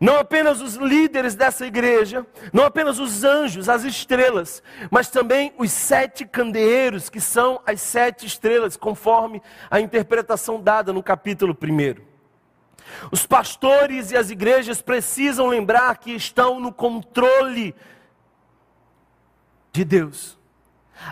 Não 0.02 0.18
apenas 0.18 0.60
os 0.60 0.74
líderes 0.74 1.36
dessa 1.36 1.64
igreja, 1.64 2.26
não 2.52 2.64
apenas 2.64 2.98
os 2.98 3.22
anjos, 3.22 3.68
as 3.68 3.84
estrelas, 3.84 4.60
mas 4.90 5.08
também 5.08 5.54
os 5.56 5.70
sete 5.70 6.26
candeeiros, 6.26 7.08
que 7.08 7.20
são 7.20 7.62
as 7.64 7.80
sete 7.80 8.26
estrelas, 8.26 8.76
conforme 8.76 9.40
a 9.70 9.78
interpretação 9.78 10.60
dada 10.60 10.92
no 10.92 11.04
capítulo 11.04 11.56
1. 11.56 12.02
Os 13.12 13.24
pastores 13.28 14.10
e 14.10 14.16
as 14.16 14.28
igrejas 14.28 14.82
precisam 14.82 15.46
lembrar 15.46 15.96
que 15.98 16.10
estão 16.10 16.58
no 16.58 16.72
controle 16.72 17.72
de 19.72 19.84
Deus. 19.84 20.36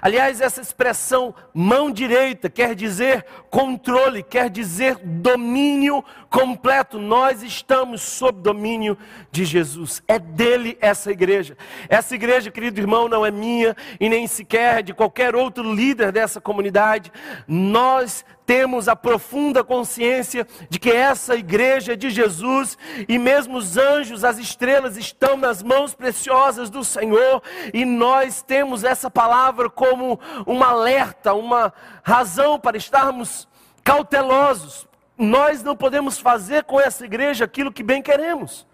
Aliás, 0.01 0.41
essa 0.41 0.61
expressão 0.61 1.35
mão 1.53 1.91
direita 1.91 2.49
quer 2.49 2.75
dizer 2.75 3.25
controle, 3.51 4.23
quer 4.23 4.49
dizer 4.49 4.97
domínio 5.03 6.05
completo. 6.29 6.99
Nós 6.99 7.43
estamos 7.43 8.03
sob 8.03 8.41
domínio 8.41 8.97
de 9.31 9.45
Jesus. 9.45 10.03
É 10.07 10.19
dele 10.19 10.77
essa 10.81 11.11
igreja. 11.11 11.57
Essa 11.89 12.15
igreja, 12.15 12.51
querido 12.51 12.81
irmão, 12.81 13.09
não 13.09 13.25
é 13.25 13.31
minha 13.31 13.77
e 13.99 14.09
nem 14.09 14.27
sequer 14.27 14.83
de 14.83 14.95
qualquer 14.95 15.35
outro 15.35 15.73
líder 15.73 16.13
dessa 16.13 16.41
comunidade. 16.41 17.13
Nós 17.47 18.25
temos 18.51 18.89
a 18.89 18.97
profunda 18.97 19.63
consciência 19.63 20.45
de 20.69 20.81
que 20.81 20.91
essa 20.91 21.37
igreja 21.37 21.93
é 21.93 21.97
de 21.97 22.11
Jesus 22.11 22.77
e 23.09 23.17
mesmo 23.17 23.57
os 23.57 23.77
anjos, 23.77 24.25
as 24.25 24.39
estrelas 24.39 24.97
estão 24.97 25.37
nas 25.37 25.63
mãos 25.63 25.95
preciosas 25.95 26.69
do 26.69 26.83
Senhor 26.83 27.41
e 27.73 27.85
nós 27.85 28.43
temos 28.43 28.83
essa 28.83 29.09
palavra 29.09 29.71
como 29.71 30.19
um 30.49 30.65
alerta, 30.65 31.33
uma 31.33 31.73
razão 32.03 32.59
para 32.59 32.77
estarmos 32.77 33.47
cautelosos. 33.85 34.89
Nós 35.17 35.63
não 35.63 35.77
podemos 35.77 36.19
fazer 36.19 36.65
com 36.65 36.81
essa 36.81 37.05
igreja 37.05 37.45
aquilo 37.45 37.71
que 37.71 37.85
bem 37.85 38.03
queremos. 38.03 38.67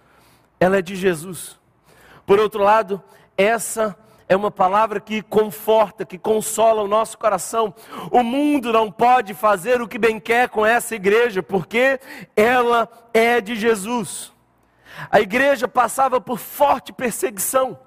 Ela 0.59 0.79
é 0.79 0.83
de 0.83 0.97
Jesus. 0.97 1.61
Por 2.25 2.41
outro 2.41 2.63
lado, 2.63 3.03
essa 3.37 3.95
é 4.29 4.35
uma 4.35 4.51
palavra 4.51 5.01
que 5.01 5.23
conforta, 5.23 6.05
que 6.05 6.19
consola 6.19 6.83
o 6.83 6.89
nosso 6.89 7.17
coração. 7.17 7.75
O 8.11 8.23
mundo 8.23 8.73
não 8.73 8.91
pode 8.91 9.35
fazer 9.35 9.81
o 9.81 9.87
que 9.87 9.99
bem 9.99 10.19
quer 10.19 10.49
com 10.49 10.67
essa 10.67 10.95
igreja, 10.95 11.43
porque 11.43 12.01
ela 12.35 12.89
é 13.15 13.41
de 13.41 13.55
Jesus. 13.55 14.33
A 15.11 15.21
igreja 15.21 15.69
passava 15.69 16.21
por 16.21 16.39
forte 16.39 16.93
perseguição. 16.93 17.79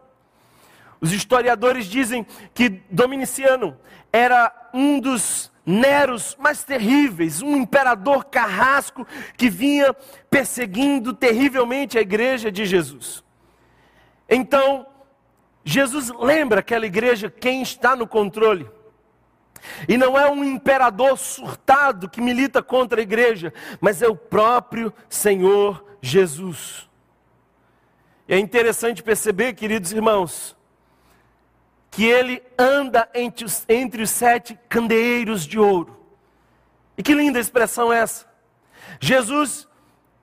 Os 1.01 1.11
historiadores 1.11 1.85
dizem 1.85 2.25
que 2.53 2.69
Dominiciano 2.89 3.77
era 4.11 4.53
um 4.73 4.99
dos 4.99 5.51
Neros 5.65 6.35
mais 6.39 6.63
terríveis, 6.63 7.43
um 7.43 7.55
imperador 7.55 8.25
carrasco 8.25 9.05
que 9.37 9.51
vinha 9.51 9.93
perseguindo 10.27 11.13
terrivelmente 11.13 11.95
a 11.95 12.01
igreja 12.01 12.51
de 12.51 12.65
Jesus. 12.65 13.23
Então, 14.27 14.87
Jesus 15.63 16.09
lembra 16.09 16.59
aquela 16.59 16.85
igreja 16.85 17.29
quem 17.29 17.61
está 17.61 17.95
no 17.95 18.07
controle. 18.07 18.69
E 19.87 19.97
não 19.97 20.17
é 20.17 20.29
um 20.29 20.43
imperador 20.43 21.17
surtado 21.17 22.09
que 22.09 22.21
milita 22.21 22.63
contra 22.63 22.99
a 22.99 23.03
igreja, 23.03 23.53
mas 23.81 24.01
é 24.01 24.07
o 24.07 24.15
próprio 24.15 24.93
Senhor 25.09 25.83
Jesus. 26.01 26.89
E 28.27 28.33
é 28.33 28.39
interessante 28.39 29.03
perceber, 29.03 29.53
queridos 29.53 29.91
irmãos, 29.91 30.55
que 31.91 32.05
ele 32.05 32.41
anda 32.57 33.09
entre 33.13 33.45
os, 33.45 33.65
entre 33.67 34.03
os 34.03 34.09
sete 34.09 34.57
candeeiros 34.69 35.45
de 35.45 35.59
ouro. 35.59 35.97
E 36.97 37.03
que 37.03 37.13
linda 37.13 37.39
expressão 37.39 37.91
essa! 37.91 38.27
Jesus 38.99 39.67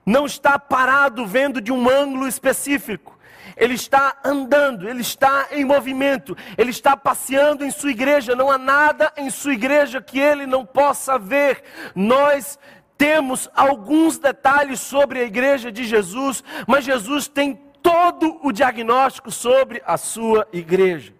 não 0.05 0.25
está 0.25 0.57
parado 0.57 1.25
vendo 1.25 1.59
de 1.59 1.71
um 1.71 1.89
ângulo 1.89 2.27
específico 2.27 3.16
ele 3.55 3.75
está 3.75 4.17
andando, 4.23 4.89
ele 4.89 5.01
está 5.01 5.47
em 5.51 5.63
movimento, 5.63 6.35
ele 6.57 6.71
está 6.71 6.97
passeando 6.97 7.63
em 7.63 7.71
sua 7.71 7.91
igreja. 7.91 8.35
Não 8.35 8.51
há 8.51 8.57
nada 8.57 9.13
em 9.15 9.29
sua 9.29 9.53
igreja 9.53 10.01
que 10.01 10.19
ele 10.19 10.45
não 10.45 10.65
possa 10.65 11.17
ver. 11.17 11.63
Nós 11.95 12.59
temos 12.97 13.49
alguns 13.55 14.17
detalhes 14.17 14.79
sobre 14.79 15.19
a 15.19 15.23
igreja 15.23 15.71
de 15.71 15.85
Jesus, 15.85 16.43
mas 16.67 16.83
Jesus 16.83 17.27
tem 17.27 17.55
todo 17.81 18.39
o 18.43 18.51
diagnóstico 18.51 19.31
sobre 19.31 19.81
a 19.85 19.97
sua 19.97 20.47
igreja. 20.51 21.13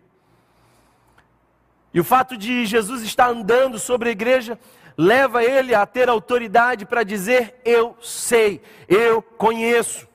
E 1.94 2.00
o 2.00 2.04
fato 2.04 2.36
de 2.36 2.66
Jesus 2.66 3.02
estar 3.04 3.30
andando 3.30 3.80
sobre 3.80 4.10
a 4.10 4.12
igreja 4.12 4.60
leva 4.98 5.44
ele 5.44 5.76
a 5.76 5.86
ter 5.86 6.10
autoridade 6.10 6.86
para 6.86 7.04
dizer: 7.04 7.62
Eu 7.64 7.96
sei, 8.02 8.62
eu 8.88 9.22
conheço. 9.22 10.07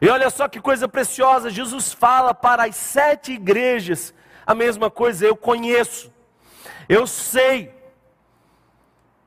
E 0.00 0.08
olha 0.08 0.30
só 0.30 0.48
que 0.48 0.60
coisa 0.60 0.86
preciosa, 0.88 1.50
Jesus 1.50 1.92
fala 1.92 2.32
para 2.32 2.64
as 2.64 2.76
sete 2.76 3.32
igrejas 3.32 4.14
a 4.46 4.54
mesma 4.54 4.90
coisa, 4.90 5.26
eu 5.26 5.36
conheço, 5.36 6.12
eu 6.88 7.06
sei. 7.06 7.74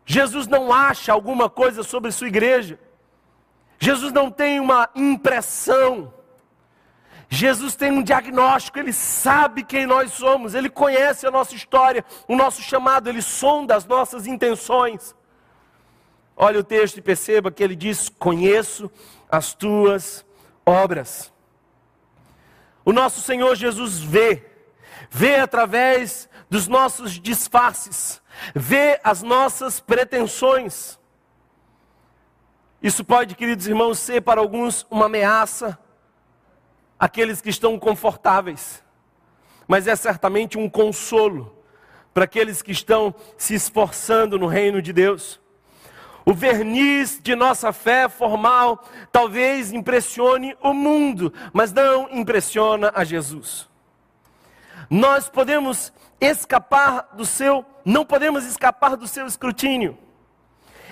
Jesus 0.06 0.48
não 0.48 0.74
acha 0.74 1.12
alguma 1.12 1.50
coisa 1.50 1.84
sobre 1.84 2.12
sua 2.12 2.28
igreja, 2.28 2.80
Jesus 3.80 4.12
não 4.12 4.32
tem 4.32 4.60
uma 4.60 4.90
impressão, 4.96 6.14
Jesus 7.30 7.76
tem 7.76 7.92
um 7.92 8.04
diagnóstico, 8.04 8.80
ele 8.80 8.92
sabe 8.92 9.64
quem 9.64 9.86
nós 9.86 10.12
somos, 10.12 10.54
ele 10.54 10.70
conhece 10.70 11.28
a 11.28 11.32
nossa 11.32 11.56
história, 11.56 12.04
o 12.28 12.36
nosso 12.36 12.62
chamado, 12.62 13.08
ele 13.08 13.22
sonda 13.22 13.76
as 13.76 13.86
nossas 13.86 14.26
intenções. 14.26 15.16
Olha 16.36 16.60
o 16.60 16.64
texto 16.64 16.98
e 16.98 17.02
perceba 17.02 17.52
que 17.52 17.64
ele 17.64 17.76
diz: 17.76 18.10
Conheço 18.10 18.92
as 19.30 19.54
tuas 19.54 20.26
obras. 20.72 21.32
O 22.84 22.92
nosso 22.92 23.22
Senhor 23.22 23.56
Jesus 23.56 24.00
vê, 24.00 24.46
vê 25.10 25.36
através 25.36 26.28
dos 26.50 26.68
nossos 26.68 27.20
disfarces, 27.20 28.22
vê 28.56 29.00
as 29.04 29.22
nossas 29.22 29.80
pretensões. 29.80 31.00
Isso 32.82 33.06
pode, 33.06 33.36
queridos 33.36 33.68
irmãos, 33.68 34.00
ser 34.00 34.22
para 34.22 34.42
alguns 34.42 34.86
uma 34.90 35.06
ameaça, 35.06 35.78
aqueles 37.00 37.40
que 37.42 37.50
estão 37.50 37.78
confortáveis, 37.78 38.84
mas 39.68 39.88
é 39.88 39.96
certamente 39.96 40.58
um 40.58 40.70
consolo 40.70 41.56
para 42.14 42.26
aqueles 42.26 42.62
que 42.62 42.72
estão 42.72 43.14
se 43.38 43.54
esforçando 43.54 44.38
no 44.38 44.48
reino 44.48 44.82
de 44.82 44.92
Deus. 44.92 45.40
O 46.32 46.34
verniz 46.34 47.20
de 47.22 47.36
nossa 47.36 47.74
fé 47.74 48.08
formal 48.08 48.86
talvez 49.12 49.74
impressione 49.74 50.56
o 50.62 50.74
mundo, 50.74 51.34
mas 51.52 51.74
não 51.74 52.08
impressiona 52.10 52.90
a 52.96 53.04
Jesus. 53.04 53.68
Nós 54.90 55.28
podemos 55.28 55.92
escapar 56.22 57.10
do 57.18 57.26
seu, 57.26 57.66
não 57.84 58.06
podemos 58.06 58.46
escapar 58.46 58.96
do 58.96 59.10
seu 59.10 59.28
escrutínio. 59.28 59.98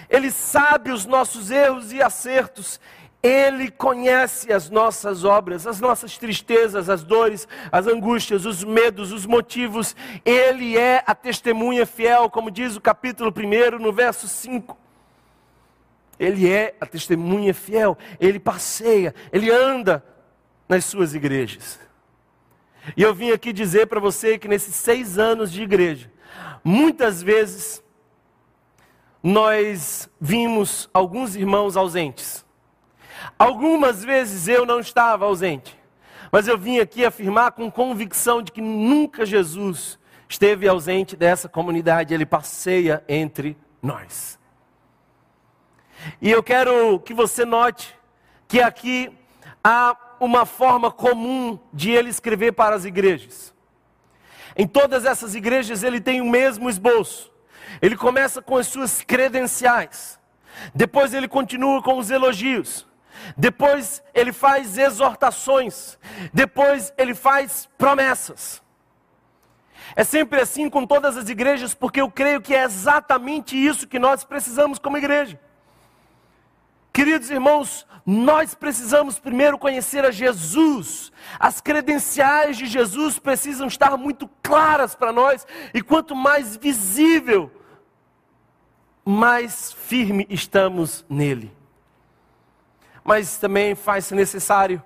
Ele 0.10 0.30
sabe 0.30 0.91
os 0.91 1.06
nossos 1.06 1.49
erros 1.49 1.93
e 1.93 2.02
acertos. 2.04 2.78
Ele 3.23 3.71
conhece 3.71 4.52
as 4.52 4.69
nossas 4.69 5.23
obras, 5.23 5.65
as 5.65 5.80
nossas 5.80 6.17
tristezas, 6.17 6.89
as 6.89 7.02
dores, 7.02 7.47
as 7.71 7.88
angústias, 7.88 8.45
os 8.45 8.62
medos, 8.62 9.13
os 9.13 9.25
motivos. 9.25 9.95
Ele 10.25 10.78
é 10.78 11.02
a 11.08 11.15
testemunha 11.15 11.86
fiel, 11.86 12.30
como 12.30 12.52
diz 12.52 12.75
o 12.75 12.82
capítulo 12.82 13.34
1, 13.34 13.80
no 13.82 13.93
verso 13.93 14.28
5. 14.28 14.88
Ele 16.19 16.49
é 16.49 16.75
a 16.82 16.86
testemunha 16.86 17.53
fiel, 17.53 17.97
ele 18.19 18.39
passeia, 18.39 19.15
ele 19.32 19.49
anda 19.49 20.03
nas 20.67 20.86
suas 20.86 21.15
igrejas. 21.15 21.79
E 22.95 23.01
eu 23.01 23.13
vim 23.13 23.32
aqui 23.32 23.53
dizer 23.53 23.88
para 23.88 23.99
você 23.99 24.38
que 24.38 24.47
nesses 24.47 24.75
seis 24.75 25.17
anos 25.17 25.51
de 25.51 25.63
igreja, 25.63 26.12
muitas 26.63 27.21
vezes 27.21 27.84
nós 29.21 30.10
vimos 30.19 30.89
alguns 30.93 31.36
irmãos 31.36 31.75
ausentes. 31.75 32.45
Algumas 33.38 34.03
vezes 34.03 34.47
eu 34.47 34.65
não 34.65 34.79
estava 34.79 35.25
ausente, 35.25 35.77
mas 36.32 36.47
eu 36.47 36.58
vim 36.58 36.79
aqui 36.79 37.05
afirmar 37.05 37.51
com 37.51 37.69
convicção 37.69 38.41
de 38.41 38.51
que 38.51 38.62
nunca 38.62 39.25
Jesus 39.25 39.99
esteve 40.27 40.67
ausente 40.67 41.15
dessa 41.15 41.49
comunidade, 41.49 42.13
ele 42.13 42.25
passeia 42.25 43.03
entre 43.10 43.58
nós. 43.82 44.38
E 46.22 46.30
eu 46.30 46.42
quero 46.42 47.00
que 47.00 47.14
você 47.14 47.46
note 47.46 47.96
que 48.48 48.62
aqui 48.62 49.12
há 49.64 49.96
uma 50.20 50.46
forma 50.46 50.92
comum 50.92 51.60
de 51.74 51.92
ele 51.92 52.10
escrever 52.10 52.52
para 52.54 52.76
as 52.76 52.86
igrejas. 52.86 53.54
Em 54.56 54.68
todas 54.68 55.06
essas 55.06 55.36
igrejas 55.36 55.84
ele 55.84 56.02
tem 56.02 56.22
o 56.22 56.30
mesmo 56.30 56.70
esboço. 56.70 57.32
Ele 57.82 57.96
começa 57.96 58.42
com 58.42 58.58
as 58.58 58.68
suas 58.68 59.02
credenciais. 59.02 60.20
Depois 60.74 61.14
ele 61.14 61.28
continua 61.28 61.82
com 61.82 61.98
os 61.98 62.10
elogios. 62.10 62.86
Depois 63.38 64.04
ele 64.14 64.34
faz 64.34 64.78
exortações. 64.78 65.98
Depois 66.34 66.92
ele 66.98 67.14
faz 67.14 67.70
promessas. 67.78 68.62
É 69.96 70.04
sempre 70.04 70.42
assim 70.42 70.70
com 70.70 70.86
todas 70.86 71.18
as 71.18 71.30
igrejas, 71.30 71.74
porque 71.74 72.02
eu 72.02 72.12
creio 72.12 72.42
que 72.42 72.54
é 72.54 72.64
exatamente 72.64 73.56
isso 73.56 73.88
que 73.88 73.98
nós 73.98 74.24
precisamos 74.24 74.78
como 74.78 74.98
igreja. 74.98 75.40
Queridos 76.91 77.30
irmãos, 77.30 77.86
nós 78.06 78.56
precisamos 78.56 79.19
primeiro 79.19 79.58
conhecer 79.58 80.04
a 80.04 80.12
Jesus. 80.12 81.12
As 81.39 81.62
credenciais 81.62 82.58
de 82.58 82.65
Jesus 82.65 83.19
precisam 83.19 83.67
estar 83.67 83.95
muito 83.97 84.28
claras 84.41 84.95
para 84.95 85.13
nós, 85.13 85.45
e 85.73 85.82
quanto 85.82 86.15
mais 86.15 86.58
visível, 86.58 87.52
mais 89.06 89.71
firme 89.71 90.25
estamos 90.30 91.06
nele. 91.10 91.56
Mas 93.04 93.38
também 93.38 93.75
faz-se 93.75 94.13
necessário 94.13 94.84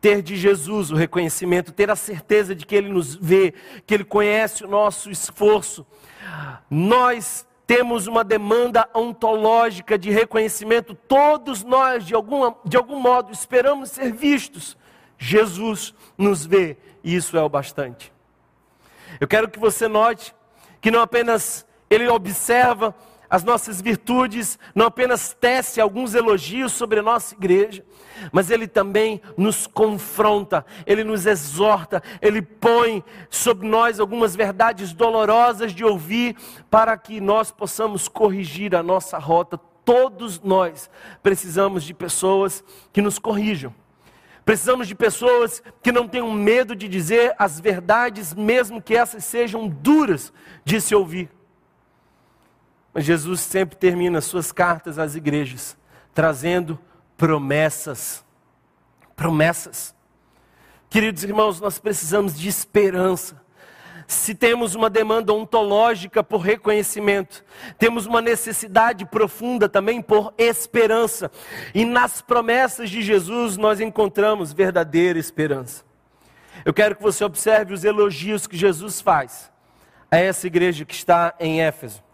ter 0.00 0.22
de 0.22 0.36
Jesus 0.36 0.90
o 0.90 0.96
reconhecimento, 0.96 1.72
ter 1.72 1.90
a 1.90 1.96
certeza 1.96 2.54
de 2.54 2.66
que 2.66 2.74
Ele 2.74 2.88
nos 2.88 3.14
vê, 3.14 3.54
que 3.86 3.94
Ele 3.94 4.04
conhece 4.04 4.64
o 4.64 4.68
nosso 4.68 5.10
esforço. 5.10 5.86
Nós 6.70 7.45
temos 7.66 8.06
uma 8.06 8.22
demanda 8.22 8.88
ontológica 8.94 9.98
de 9.98 10.10
reconhecimento, 10.10 10.94
todos 10.94 11.64
nós, 11.64 12.06
de, 12.06 12.14
alguma, 12.14 12.56
de 12.64 12.76
algum 12.76 13.00
modo, 13.00 13.32
esperamos 13.32 13.90
ser 13.90 14.12
vistos. 14.12 14.76
Jesus 15.18 15.94
nos 16.16 16.46
vê 16.46 16.76
e 17.02 17.14
isso 17.14 17.36
é 17.36 17.42
o 17.42 17.48
bastante. 17.48 18.12
Eu 19.20 19.26
quero 19.26 19.48
que 19.48 19.58
você 19.58 19.88
note 19.88 20.34
que 20.80 20.90
não 20.90 21.00
apenas 21.00 21.66
Ele 21.90 22.08
observa 22.08 22.94
as 23.28 23.42
nossas 23.42 23.80
virtudes, 23.80 24.58
não 24.74 24.86
apenas 24.86 25.36
tece 25.38 25.80
alguns 25.80 26.14
elogios 26.14 26.72
sobre 26.72 27.00
a 27.00 27.02
nossa 27.02 27.34
igreja, 27.34 27.84
mas 28.32 28.50
Ele 28.50 28.68
também 28.68 29.20
nos 29.36 29.66
confronta, 29.66 30.64
Ele 30.86 31.02
nos 31.02 31.26
exorta, 31.26 32.02
Ele 32.22 32.40
põe 32.40 33.04
sobre 33.28 33.68
nós 33.68 33.98
algumas 33.98 34.36
verdades 34.36 34.92
dolorosas 34.92 35.72
de 35.72 35.84
ouvir, 35.84 36.36
para 36.70 36.96
que 36.96 37.20
nós 37.20 37.50
possamos 37.50 38.08
corrigir 38.08 38.74
a 38.74 38.82
nossa 38.82 39.18
rota. 39.18 39.58
Todos 39.84 40.40
nós 40.40 40.90
precisamos 41.22 41.84
de 41.84 41.94
pessoas 41.94 42.64
que 42.92 43.00
nos 43.00 43.18
corrijam. 43.18 43.74
Precisamos 44.44 44.86
de 44.86 44.94
pessoas 44.94 45.60
que 45.82 45.90
não 45.90 46.06
tenham 46.06 46.30
medo 46.30 46.76
de 46.76 46.86
dizer 46.86 47.34
as 47.36 47.58
verdades, 47.58 48.32
mesmo 48.32 48.80
que 48.80 48.96
essas 48.96 49.24
sejam 49.24 49.66
duras 49.66 50.32
de 50.64 50.80
se 50.80 50.94
ouvir. 50.94 51.35
Mas 52.96 53.04
Jesus 53.04 53.40
sempre 53.40 53.76
termina 53.76 54.22
suas 54.22 54.50
cartas 54.50 54.98
às 54.98 55.14
igrejas 55.14 55.76
trazendo 56.14 56.78
promessas. 57.14 58.24
Promessas. 59.14 59.94
Queridos 60.88 61.22
irmãos, 61.22 61.60
nós 61.60 61.78
precisamos 61.78 62.38
de 62.38 62.48
esperança. 62.48 63.38
Se 64.06 64.34
temos 64.34 64.74
uma 64.74 64.88
demanda 64.88 65.30
ontológica 65.34 66.24
por 66.24 66.40
reconhecimento, 66.40 67.44
temos 67.78 68.06
uma 68.06 68.22
necessidade 68.22 69.04
profunda 69.04 69.68
também 69.68 70.00
por 70.00 70.32
esperança. 70.38 71.30
E 71.74 71.84
nas 71.84 72.22
promessas 72.22 72.88
de 72.88 73.02
Jesus 73.02 73.58
nós 73.58 73.78
encontramos 73.78 74.54
verdadeira 74.54 75.18
esperança. 75.18 75.84
Eu 76.64 76.72
quero 76.72 76.96
que 76.96 77.02
você 77.02 77.22
observe 77.22 77.74
os 77.74 77.84
elogios 77.84 78.46
que 78.46 78.56
Jesus 78.56 79.02
faz 79.02 79.52
a 80.10 80.16
essa 80.16 80.46
igreja 80.46 80.86
que 80.86 80.94
está 80.94 81.34
em 81.38 81.60
Éfeso. 81.60 82.05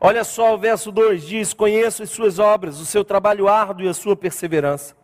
Olha 0.00 0.24
só 0.24 0.54
o 0.54 0.58
verso 0.58 0.92
2: 0.92 1.26
diz: 1.26 1.52
Conheço 1.52 2.02
as 2.02 2.10
suas 2.10 2.38
obras, 2.38 2.80
o 2.80 2.86
seu 2.86 3.04
trabalho 3.04 3.48
árduo 3.48 3.86
e 3.86 3.88
a 3.88 3.94
sua 3.94 4.16
perseverança. 4.16 4.94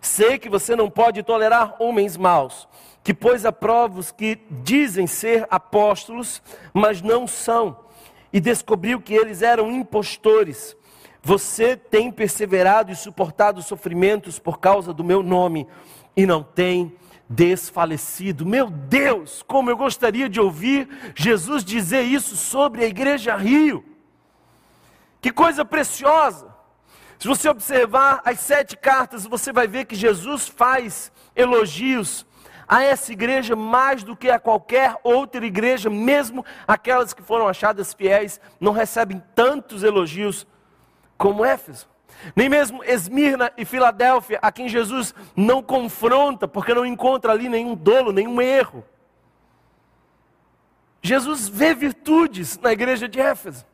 Sei 0.00 0.38
que 0.38 0.48
você 0.48 0.76
não 0.76 0.90
pode 0.90 1.22
tolerar 1.22 1.76
homens 1.78 2.16
maus, 2.16 2.68
que 3.02 3.14
pôs 3.14 3.44
a 3.44 3.52
prova 3.52 4.00
os 4.00 4.10
que 4.10 4.38
dizem 4.62 5.06
ser 5.06 5.46
apóstolos, 5.50 6.42
mas 6.74 7.00
não 7.00 7.26
são, 7.26 7.78
e 8.32 8.40
descobriu 8.40 9.00
que 9.00 9.14
eles 9.14 9.40
eram 9.40 9.70
impostores. 9.70 10.76
Você 11.22 11.74
tem 11.74 12.10
perseverado 12.12 12.92
e 12.92 12.96
suportado 12.96 13.62
sofrimentos 13.62 14.38
por 14.38 14.58
causa 14.58 14.92
do 14.92 15.02
meu 15.02 15.22
nome, 15.22 15.66
e 16.14 16.26
não 16.26 16.42
tem 16.42 16.92
desfalecido. 17.28 18.44
Meu 18.44 18.68
Deus, 18.68 19.42
como 19.42 19.70
eu 19.70 19.76
gostaria 19.76 20.28
de 20.28 20.38
ouvir 20.38 20.86
Jesus 21.14 21.64
dizer 21.64 22.02
isso 22.02 22.36
sobre 22.36 22.84
a 22.84 22.86
Igreja 22.86 23.36
Rio. 23.36 23.93
Que 25.24 25.32
coisa 25.32 25.64
preciosa! 25.64 26.54
Se 27.18 27.26
você 27.26 27.48
observar 27.48 28.20
as 28.26 28.40
sete 28.40 28.76
cartas, 28.76 29.24
você 29.24 29.54
vai 29.54 29.66
ver 29.66 29.86
que 29.86 29.94
Jesus 29.94 30.46
faz 30.46 31.10
elogios 31.34 32.26
a 32.68 32.82
essa 32.82 33.10
igreja 33.10 33.56
mais 33.56 34.02
do 34.02 34.14
que 34.14 34.28
a 34.28 34.38
qualquer 34.38 34.94
outra 35.02 35.46
igreja, 35.46 35.88
mesmo 35.88 36.44
aquelas 36.68 37.14
que 37.14 37.22
foram 37.22 37.48
achadas 37.48 37.94
fiéis, 37.94 38.38
não 38.60 38.72
recebem 38.72 39.22
tantos 39.34 39.82
elogios 39.82 40.46
como 41.16 41.42
Éfeso. 41.42 41.88
Nem 42.36 42.50
mesmo 42.50 42.84
Esmirna 42.84 43.50
e 43.56 43.64
Filadélfia, 43.64 44.38
a 44.42 44.52
quem 44.52 44.68
Jesus 44.68 45.14
não 45.34 45.62
confronta, 45.62 46.46
porque 46.46 46.74
não 46.74 46.84
encontra 46.84 47.32
ali 47.32 47.48
nenhum 47.48 47.74
dolo, 47.74 48.12
nenhum 48.12 48.42
erro. 48.42 48.84
Jesus 51.00 51.48
vê 51.48 51.74
virtudes 51.74 52.58
na 52.58 52.74
igreja 52.74 53.08
de 53.08 53.18
Éfeso. 53.18 53.64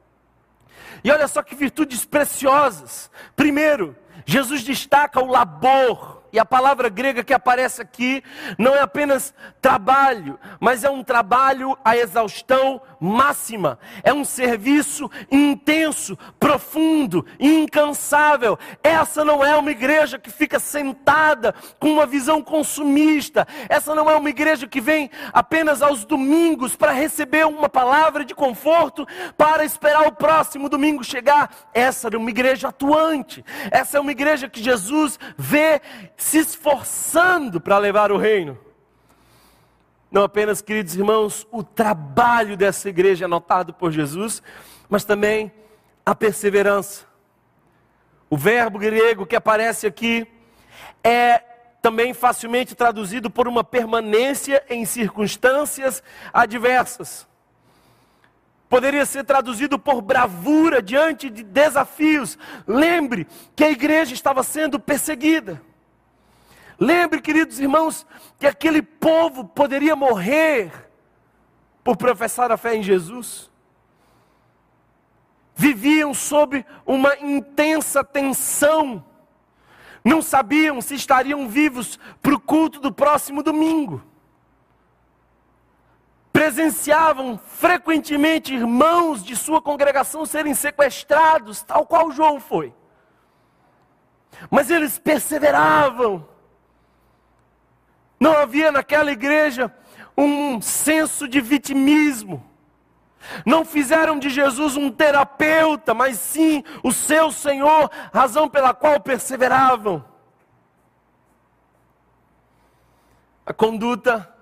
E 1.03 1.11
olha 1.11 1.29
só 1.29 1.43
que 1.43 1.55
virtudes 1.55 2.05
preciosas. 2.05 3.11
Primeiro, 3.35 3.97
Jesus 4.27 4.63
destaca 4.63 5.21
o 5.23 5.27
labor 5.27 6.20
e 6.33 6.39
a 6.39 6.45
palavra 6.45 6.89
grega 6.89 7.25
que 7.25 7.35
aparece 7.35 7.83
aqui 7.83 8.23
não 8.59 8.75
é 8.75 8.81
apenas 8.81 9.35
trabalho, 9.61 10.39
mas 10.59 10.85
é 10.85 10.91
um 10.91 11.03
trabalho 11.03 11.77
à 11.85 11.97
exaustão 11.97 12.81
máxima. 13.01 13.79
É 14.03 14.13
um 14.13 14.25
serviço 14.25 15.11
intenso, 15.31 16.19
profundo, 16.39 17.27
incansável. 17.39 18.59
Essa 18.83 19.25
não 19.25 19.45
é 19.45 19.57
uma 19.57 19.71
igreja 19.71 20.19
que 20.19 20.31
fica 20.31 20.61
sentada 20.61 21.55
com 21.79 21.91
uma 21.93 22.07
visão 22.07 22.43
consumista. 22.43 23.47
Essa 23.69 23.95
não 23.95 24.11
é 24.11 24.17
uma 24.17 24.31
igreja 24.31 24.69
que 24.69 24.81
vem 24.81 25.11
apenas 25.33 25.83
aos 25.83 26.05
domingos 26.05 26.77
para 26.77 26.93
receber 26.93 27.47
uma 27.47 27.69
palavra 27.69 28.25
de 28.25 28.35
conforto, 28.35 29.07
para 29.37 29.65
esperar 29.65 30.07
o 30.07 30.13
próximo 30.13 30.69
domingo 30.69 31.03
chegar. 31.03 31.51
Essa 31.73 32.09
é 32.09 32.17
uma 32.17 32.31
igreja 32.31 32.69
atuante. 32.69 33.45
Essa 33.71 33.97
é 33.97 34.01
uma 34.01 34.13
igreja 34.13 34.49
que 34.49 34.63
Jesus 34.63 35.19
vê 35.37 35.81
se 36.21 36.39
esforçando 36.39 37.61
para 37.61 37.79
levar 37.79 38.13
o 38.13 38.19
reino. 38.19 38.59
Não 40.11 40.23
apenas, 40.23 40.61
queridos 40.61 40.95
irmãos, 40.95 41.47
o 41.51 41.63
trabalho 41.63 42.59
dessa 42.59 42.91
igreja 42.91 43.25
é 43.25 43.29
notado 43.29 43.73
por 43.73 43.91
Jesus, 43.91 44.43
mas 44.89 45.03
também 45.03 45.51
a 46.05 46.15
perseverança. 46.15 47.07
O 48.29 48.37
verbo 48.37 48.79
grego 48.79 49.25
que 49.25 49.35
aparece 49.35 49.87
aqui 49.87 50.27
é 51.03 51.39
também 51.81 52.13
facilmente 52.13 52.75
traduzido 52.75 53.31
por 53.31 53.49
uma 53.49 53.65
permanência 53.65 54.63
em 54.69 54.85
circunstâncias 54.85 56.03
adversas. 56.35 57.27
Poderia 58.69 59.07
ser 59.07 59.25
traduzido 59.25 59.79
por 59.79 60.03
bravura 60.03 60.83
diante 60.83 61.31
de 61.31 61.43
desafios. 61.43 62.37
Lembre 62.67 63.27
que 63.57 63.65
a 63.65 63.71
igreja 63.71 64.13
estava 64.13 64.43
sendo 64.43 64.79
perseguida. 64.79 65.70
Lembre, 66.81 67.21
queridos 67.21 67.61
irmãos, 67.61 68.07
que 68.39 68.47
aquele 68.47 68.81
povo 68.81 69.45
poderia 69.45 69.95
morrer 69.95 70.91
por 71.85 71.95
professar 71.95 72.51
a 72.51 72.57
fé 72.57 72.75
em 72.75 72.83
Jesus. 72.83 73.51
Viviam 75.55 76.15
sob 76.15 76.65
uma 76.87 77.15
intensa 77.19 78.03
tensão, 78.03 79.05
não 80.03 80.23
sabiam 80.23 80.81
se 80.81 80.95
estariam 80.95 81.47
vivos 81.47 81.99
para 82.23 82.35
o 82.35 82.41
culto 82.41 82.81
do 82.81 82.91
próximo 82.91 83.43
domingo. 83.43 84.03
Presenciavam 86.33 87.37
frequentemente 87.37 88.55
irmãos 88.55 89.23
de 89.23 89.37
sua 89.37 89.61
congregação 89.61 90.25
serem 90.25 90.55
sequestrados, 90.55 91.61
tal 91.61 91.85
qual 91.85 92.11
João 92.11 92.41
foi. 92.41 92.73
Mas 94.51 94.71
eles 94.71 94.99
perseveravam 94.99 96.30
não 98.21 98.35
havia 98.35 98.71
naquela 98.71 99.11
igreja 99.11 99.75
um 100.17 100.61
senso 100.61 101.27
de 101.27 101.41
vitimismo. 101.41 102.45
Não 103.47 103.65
fizeram 103.65 104.19
de 104.19 104.29
Jesus 104.29 104.77
um 104.77 104.91
terapeuta, 104.91 105.95
mas 105.95 106.19
sim 106.19 106.63
o 106.83 106.93
seu 106.93 107.33
Senhor, 107.33 107.91
razão 108.13 108.49
pela 108.49 108.75
qual 108.75 109.01
perseveravam. 109.01 110.05
A 113.47 113.55
conduta 113.55 114.33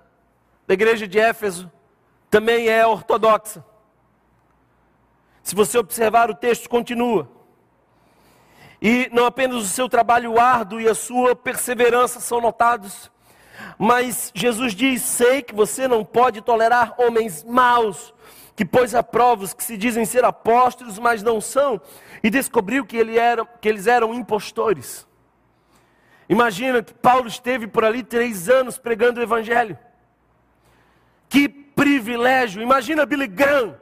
da 0.67 0.73
igreja 0.73 1.07
de 1.07 1.17
Éfeso 1.17 1.71
também 2.29 2.67
é 2.67 2.85
ortodoxa. 2.85 3.63
Se 5.41 5.55
você 5.55 5.77
observar, 5.77 6.29
o 6.29 6.35
texto 6.35 6.69
continua. 6.69 7.29
E 8.81 9.09
não 9.11 9.25
apenas 9.25 9.63
o 9.63 9.67
seu 9.67 9.89
trabalho 9.89 10.39
árduo 10.39 10.79
e 10.79 10.87
a 10.87 10.93
sua 10.93 11.35
perseverança 11.35 12.19
são 12.19 12.39
notados, 12.39 13.11
mas 13.77 14.31
Jesus 14.33 14.73
diz: 14.73 15.01
Sei 15.01 15.41
que 15.41 15.55
você 15.55 15.87
não 15.87 16.03
pode 16.03 16.41
tolerar 16.41 16.95
homens 16.97 17.43
maus, 17.43 18.13
que 18.55 18.65
pôs 18.65 18.93
a 18.93 19.01
prova 19.01 19.43
os 19.43 19.53
que 19.53 19.63
se 19.63 19.77
dizem 19.77 20.05
ser 20.05 20.25
apóstolos, 20.25 20.99
mas 20.99 21.23
não 21.23 21.39
são, 21.39 21.79
e 22.21 22.29
descobriu 22.29 22.85
que, 22.85 22.97
ele 22.97 23.17
era, 23.17 23.45
que 23.45 23.69
eles 23.69 23.87
eram 23.87 24.13
impostores. 24.13 25.07
Imagina 26.27 26.83
que 26.83 26.93
Paulo 26.93 27.27
esteve 27.27 27.67
por 27.67 27.83
ali 27.83 28.03
três 28.03 28.49
anos 28.49 28.77
pregando 28.77 29.19
o 29.19 29.23
Evangelho. 29.23 29.77
Que 31.27 31.47
privilégio! 31.47 32.61
Imagina 32.61 33.05
Billy 33.05 33.27
Graham. 33.27 33.75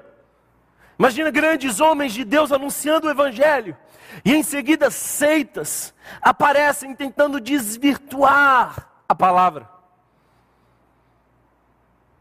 Imagina 0.98 1.30
grandes 1.30 1.80
homens 1.80 2.14
de 2.14 2.24
Deus 2.24 2.52
anunciando 2.52 3.08
o 3.08 3.10
Evangelho. 3.10 3.76
E 4.24 4.34
em 4.34 4.44
seguida, 4.44 4.90
seitas 4.90 5.94
aparecem 6.22 6.96
tentando 6.96 7.40
desvirtuar 7.40 8.87
a 9.08 9.16
palavra. 9.16 9.70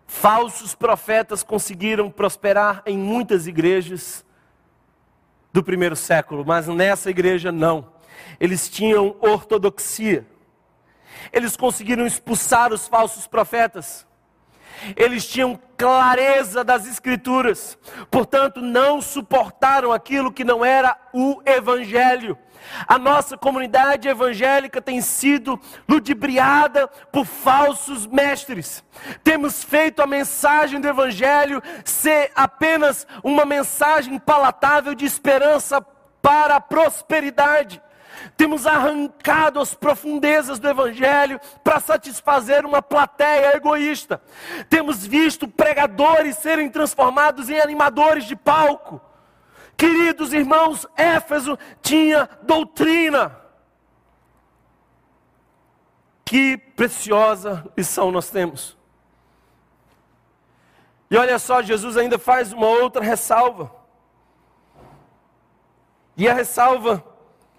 Falsos 0.06 0.74
profetas 0.74 1.42
conseguiram 1.42 2.10
prosperar 2.10 2.82
em 2.86 2.96
muitas 2.96 3.46
igrejas 3.46 4.24
do 5.52 5.62
primeiro 5.62 5.96
século, 5.96 6.44
mas 6.46 6.68
nessa 6.68 7.10
igreja 7.10 7.50
não. 7.50 7.92
Eles 8.38 8.68
tinham 8.68 9.16
ortodoxia. 9.20 10.26
Eles 11.32 11.56
conseguiram 11.56 12.06
expulsar 12.06 12.72
os 12.72 12.86
falsos 12.86 13.26
profetas. 13.26 14.06
Eles 14.94 15.26
tinham 15.26 15.58
clareza 15.76 16.62
das 16.62 16.86
Escrituras, 16.86 17.78
portanto, 18.10 18.60
não 18.60 19.00
suportaram 19.00 19.92
aquilo 19.92 20.32
que 20.32 20.44
não 20.44 20.64
era 20.64 20.96
o 21.12 21.40
Evangelho. 21.46 22.36
A 22.86 22.98
nossa 22.98 23.36
comunidade 23.36 24.08
evangélica 24.08 24.80
tem 24.80 25.00
sido 25.00 25.60
ludibriada 25.88 26.88
por 27.12 27.24
falsos 27.24 28.06
mestres. 28.06 28.84
Temos 29.22 29.62
feito 29.62 30.02
a 30.02 30.06
mensagem 30.06 30.80
do 30.80 30.88
Evangelho 30.88 31.62
ser 31.84 32.30
apenas 32.34 33.06
uma 33.22 33.44
mensagem 33.44 34.18
palatável 34.18 34.94
de 34.94 35.04
esperança 35.04 35.80
para 36.22 36.56
a 36.56 36.60
prosperidade. 36.60 37.80
Temos 38.36 38.66
arrancado 38.66 39.60
as 39.60 39.74
profundezas 39.74 40.58
do 40.58 40.68
Evangelho 40.68 41.40
para 41.62 41.80
satisfazer 41.80 42.64
uma 42.64 42.82
plateia 42.82 43.56
egoísta. 43.56 44.20
Temos 44.68 45.06
visto 45.06 45.46
pregadores 45.48 46.36
serem 46.36 46.68
transformados 46.68 47.48
em 47.48 47.60
animadores 47.60 48.24
de 48.24 48.36
palco. 48.36 49.00
Queridos 49.76 50.32
irmãos, 50.32 50.86
Éfeso 50.96 51.58
tinha 51.82 52.28
doutrina. 52.42 53.36
Que 56.24 56.56
preciosa 56.56 57.64
lição 57.76 58.10
nós 58.10 58.30
temos. 58.30 58.76
E 61.10 61.16
olha 61.16 61.38
só, 61.38 61.62
Jesus 61.62 61.96
ainda 61.96 62.18
faz 62.18 62.52
uma 62.52 62.66
outra 62.66 63.02
ressalva. 63.02 63.70
E 66.16 66.26
a 66.26 66.32
ressalva 66.32 67.04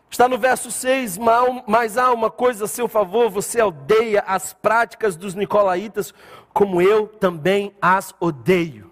está 0.09 0.27
no 0.27 0.37
verso 0.37 0.71
6, 0.71 1.19
mas 1.67 1.97
há 1.97 2.11
uma 2.11 2.31
coisa 2.31 2.65
a 2.65 2.67
seu 2.67 2.87
favor, 2.87 3.29
você 3.29 3.61
odeia 3.61 4.23
as 4.25 4.51
práticas 4.51 5.15
dos 5.15 5.35
nicolaítas, 5.35 6.13
como 6.51 6.81
eu 6.81 7.07
também 7.07 7.75
as 7.79 8.13
odeio. 8.19 8.91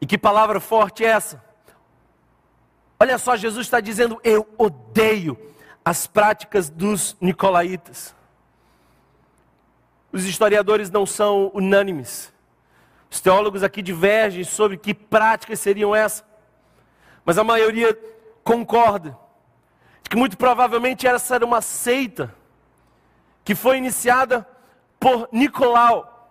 E 0.00 0.06
que 0.06 0.16
palavra 0.16 0.58
forte 0.58 1.04
é 1.04 1.08
essa? 1.08 1.43
Olha 2.98 3.18
só, 3.18 3.36
Jesus 3.36 3.66
está 3.66 3.80
dizendo: 3.80 4.20
Eu 4.22 4.48
odeio 4.56 5.38
as 5.84 6.06
práticas 6.06 6.70
dos 6.70 7.16
nicolaítas. 7.20 8.14
Os 10.12 10.24
historiadores 10.24 10.90
não 10.90 11.04
são 11.04 11.50
unânimes. 11.52 12.32
Os 13.10 13.20
teólogos 13.20 13.62
aqui 13.62 13.82
divergem 13.82 14.44
sobre 14.44 14.76
que 14.76 14.94
práticas 14.94 15.60
seriam 15.60 15.94
essas. 15.94 16.24
Mas 17.24 17.38
a 17.38 17.44
maioria 17.44 17.98
concorda 18.42 19.18
de 20.02 20.10
que 20.10 20.16
muito 20.16 20.36
provavelmente 20.36 21.06
essa 21.06 21.34
era 21.34 21.44
uma 21.44 21.60
seita 21.60 22.34
que 23.44 23.54
foi 23.54 23.76
iniciada 23.78 24.46
por 24.98 25.28
Nicolau. 25.32 26.30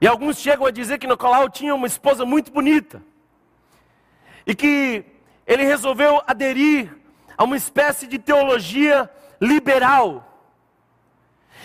E 0.00 0.06
alguns 0.06 0.38
chegam 0.38 0.66
a 0.66 0.70
dizer 0.70 0.98
que 0.98 1.06
Nicolau 1.06 1.48
tinha 1.48 1.74
uma 1.74 1.86
esposa 1.86 2.24
muito 2.24 2.52
bonita. 2.52 3.02
E 4.46 4.54
que 4.54 5.04
ele 5.46 5.64
resolveu 5.64 6.20
aderir 6.26 6.94
a 7.38 7.44
uma 7.44 7.56
espécie 7.56 8.06
de 8.06 8.18
teologia 8.18 9.10
liberal. 9.40 10.22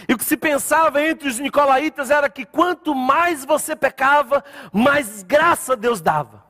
E 0.08 0.14
o 0.14 0.18
que 0.18 0.24
se 0.24 0.38
pensava 0.38 1.04
entre 1.04 1.28
os 1.28 1.40
nicolaítas 1.40 2.12
era 2.12 2.30
que 2.30 2.46
quanto 2.46 2.94
mais 2.94 3.44
você 3.46 3.76
pecava, 3.76 4.44
mais 4.72 5.24
graça 5.24 5.76
Deus 5.76 6.02
dava. 6.02 6.44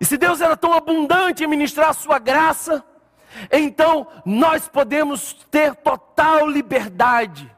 E 0.00 0.04
se 0.04 0.16
Deus 0.16 0.40
era 0.40 0.56
tão 0.56 0.72
abundante 0.72 1.44
em 1.44 1.46
ministrar 1.46 1.90
a 1.90 1.94
sua 1.94 2.18
graça, 2.18 2.84
então 3.52 4.08
nós 4.24 4.66
podemos 4.66 5.34
ter 5.50 5.74
total 5.76 6.48
liberdade. 6.48 7.54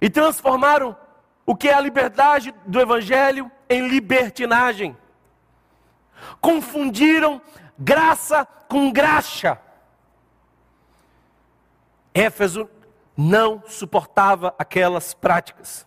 E 0.00 0.10
transformaram 0.10 0.96
o 1.46 1.56
que 1.56 1.68
é 1.68 1.74
a 1.74 1.80
liberdade 1.80 2.54
do 2.66 2.80
Evangelho 2.80 3.50
em 3.68 3.88
libertinagem 3.88 4.96
confundiram 6.40 7.40
graça 7.78 8.44
com 8.68 8.92
graxa. 8.92 9.58
Éfeso 12.14 12.68
não 13.16 13.62
suportava 13.66 14.54
aquelas 14.58 15.14
práticas. 15.14 15.86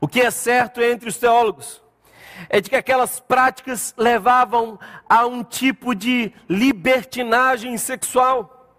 O 0.00 0.08
que 0.08 0.20
é 0.20 0.30
certo 0.30 0.80
entre 0.80 1.08
os 1.08 1.18
teólogos 1.18 1.82
é 2.48 2.60
de 2.60 2.70
que 2.70 2.76
aquelas 2.76 3.20
práticas 3.20 3.94
levavam 3.96 4.78
a 5.08 5.26
um 5.26 5.44
tipo 5.44 5.94
de 5.94 6.32
libertinagem 6.48 7.76
sexual, 7.76 8.74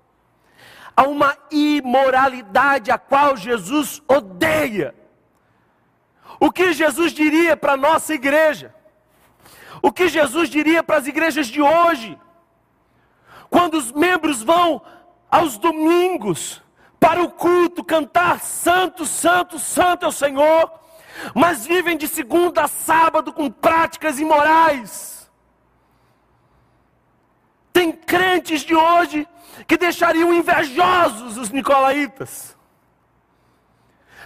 a 0.96 1.04
uma 1.04 1.38
imoralidade 1.52 2.90
a 2.90 2.98
qual 2.98 3.38
Jesus 3.38 4.02
odeia. 4.08 4.96
O 6.40 6.52
que 6.52 6.74
Jesus 6.74 7.14
diria 7.14 7.56
para 7.56 7.74
a 7.74 7.78
nossa 7.78 8.14
igreja? 8.16 8.74
O 9.82 9.92
que 9.92 10.08
Jesus 10.08 10.50
diria 10.50 10.82
para 10.84 10.98
as 10.98 11.08
igrejas 11.08 11.48
de 11.48 11.62
hoje? 11.62 12.18
Quando 13.50 13.76
os 13.76 13.92
membros 13.92 14.42
vão 14.42 14.82
aos 15.30 15.58
domingos 15.58 16.62
para 17.00 17.22
o 17.22 17.30
culto 17.30 17.84
cantar 17.84 18.40
Santo, 18.40 19.06
Santo, 19.06 19.60
Santo 19.60 20.06
é 20.06 20.08
o 20.08 20.12
Senhor, 20.12 20.72
mas 21.36 21.66
vivem 21.66 21.98
de 21.98 22.08
segunda 22.08 22.64
a 22.64 22.68
sábado 22.68 23.34
com 23.34 23.50
práticas 23.50 24.20
imorais. 24.20 25.30
Tem 27.74 27.92
crentes 27.92 28.62
de 28.62 28.76
hoje 28.76 29.28
que 29.68 29.78
deixariam 29.78 30.34
invejosos 30.34 31.38
os 31.38 31.50
nicolaítas. 31.50 32.58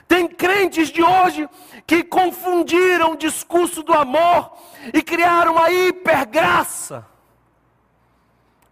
Tem 0.07 0.27
crentes 0.27 0.89
de 0.89 1.01
hoje 1.01 1.49
que 1.87 2.03
confundiram 2.03 3.13
o 3.13 3.17
discurso 3.17 3.83
do 3.83 3.93
amor 3.93 4.51
e 4.93 5.01
criaram 5.01 5.53
uma 5.53 5.69
hipergraça. 5.69 7.05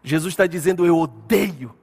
Jesus 0.03 0.33
está 0.33 0.45
dizendo: 0.45 0.85
Eu 0.85 0.97
odeio 0.97 1.73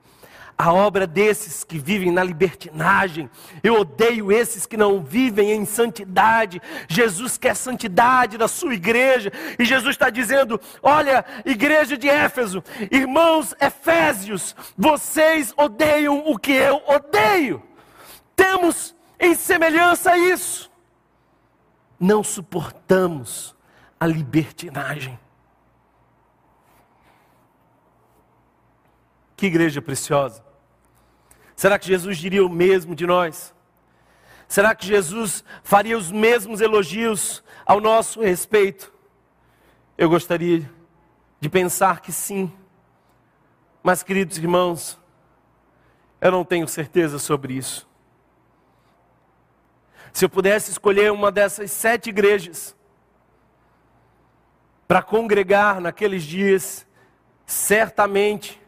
a 0.60 0.74
obra 0.74 1.06
desses 1.06 1.64
que 1.64 1.78
vivem 1.78 2.10
na 2.10 2.22
libertinagem. 2.22 3.30
Eu 3.62 3.80
odeio 3.80 4.30
esses 4.30 4.66
que 4.66 4.76
não 4.76 5.02
vivem 5.02 5.52
em 5.52 5.64
santidade. 5.64 6.60
Jesus 6.86 7.38
quer 7.38 7.56
santidade 7.56 8.36
da 8.36 8.46
sua 8.46 8.74
igreja. 8.74 9.32
E 9.58 9.64
Jesus 9.64 9.94
está 9.94 10.10
dizendo: 10.10 10.60
Olha, 10.82 11.24
igreja 11.46 11.96
de 11.96 12.08
Éfeso, 12.08 12.62
irmãos 12.90 13.54
Efésios, 13.58 14.54
vocês 14.76 15.54
odeiam 15.56 16.24
o 16.26 16.38
que 16.38 16.52
eu 16.52 16.82
odeio. 16.86 17.62
Temos 18.36 18.94
em 19.18 19.34
semelhança 19.34 20.12
a 20.12 20.18
isso. 20.18 20.69
Não 22.00 22.24
suportamos 22.24 23.54
a 24.00 24.06
libertinagem. 24.06 25.20
Que 29.36 29.46
igreja 29.46 29.82
preciosa. 29.82 30.42
Será 31.54 31.78
que 31.78 31.86
Jesus 31.86 32.16
diria 32.16 32.44
o 32.44 32.48
mesmo 32.48 32.94
de 32.94 33.06
nós? 33.06 33.54
Será 34.48 34.74
que 34.74 34.86
Jesus 34.86 35.44
faria 35.62 35.98
os 35.98 36.10
mesmos 36.10 36.62
elogios 36.62 37.44
ao 37.66 37.80
nosso 37.80 38.22
respeito? 38.22 38.90
Eu 39.96 40.08
gostaria 40.08 40.68
de 41.38 41.48
pensar 41.50 42.00
que 42.00 42.10
sim. 42.10 42.50
Mas, 43.82 44.02
queridos 44.02 44.38
irmãos, 44.38 44.98
eu 46.18 46.30
não 46.30 46.44
tenho 46.44 46.66
certeza 46.66 47.18
sobre 47.18 47.52
isso. 47.52 47.89
Se 50.12 50.24
eu 50.24 50.28
pudesse 50.28 50.70
escolher 50.70 51.12
uma 51.12 51.30
dessas 51.30 51.70
sete 51.70 52.10
igrejas 52.10 52.76
para 54.86 55.02
congregar 55.02 55.80
naqueles 55.80 56.24
dias, 56.24 56.86
certamente 57.46 58.60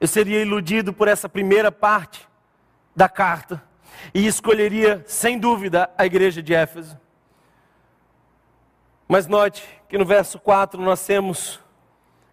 eu 0.00 0.08
seria 0.08 0.40
iludido 0.40 0.92
por 0.92 1.08
essa 1.08 1.28
primeira 1.28 1.70
parte 1.70 2.28
da 2.94 3.08
carta 3.08 3.62
e 4.14 4.26
escolheria, 4.26 5.04
sem 5.06 5.38
dúvida, 5.38 5.90
a 5.96 6.04
igreja 6.04 6.42
de 6.42 6.54
Éfeso. 6.54 6.98
Mas 9.06 9.26
note 9.26 9.64
que 9.88 9.96
no 9.96 10.04
verso 10.04 10.38
4 10.38 10.80
nós 10.80 11.04
temos 11.04 11.60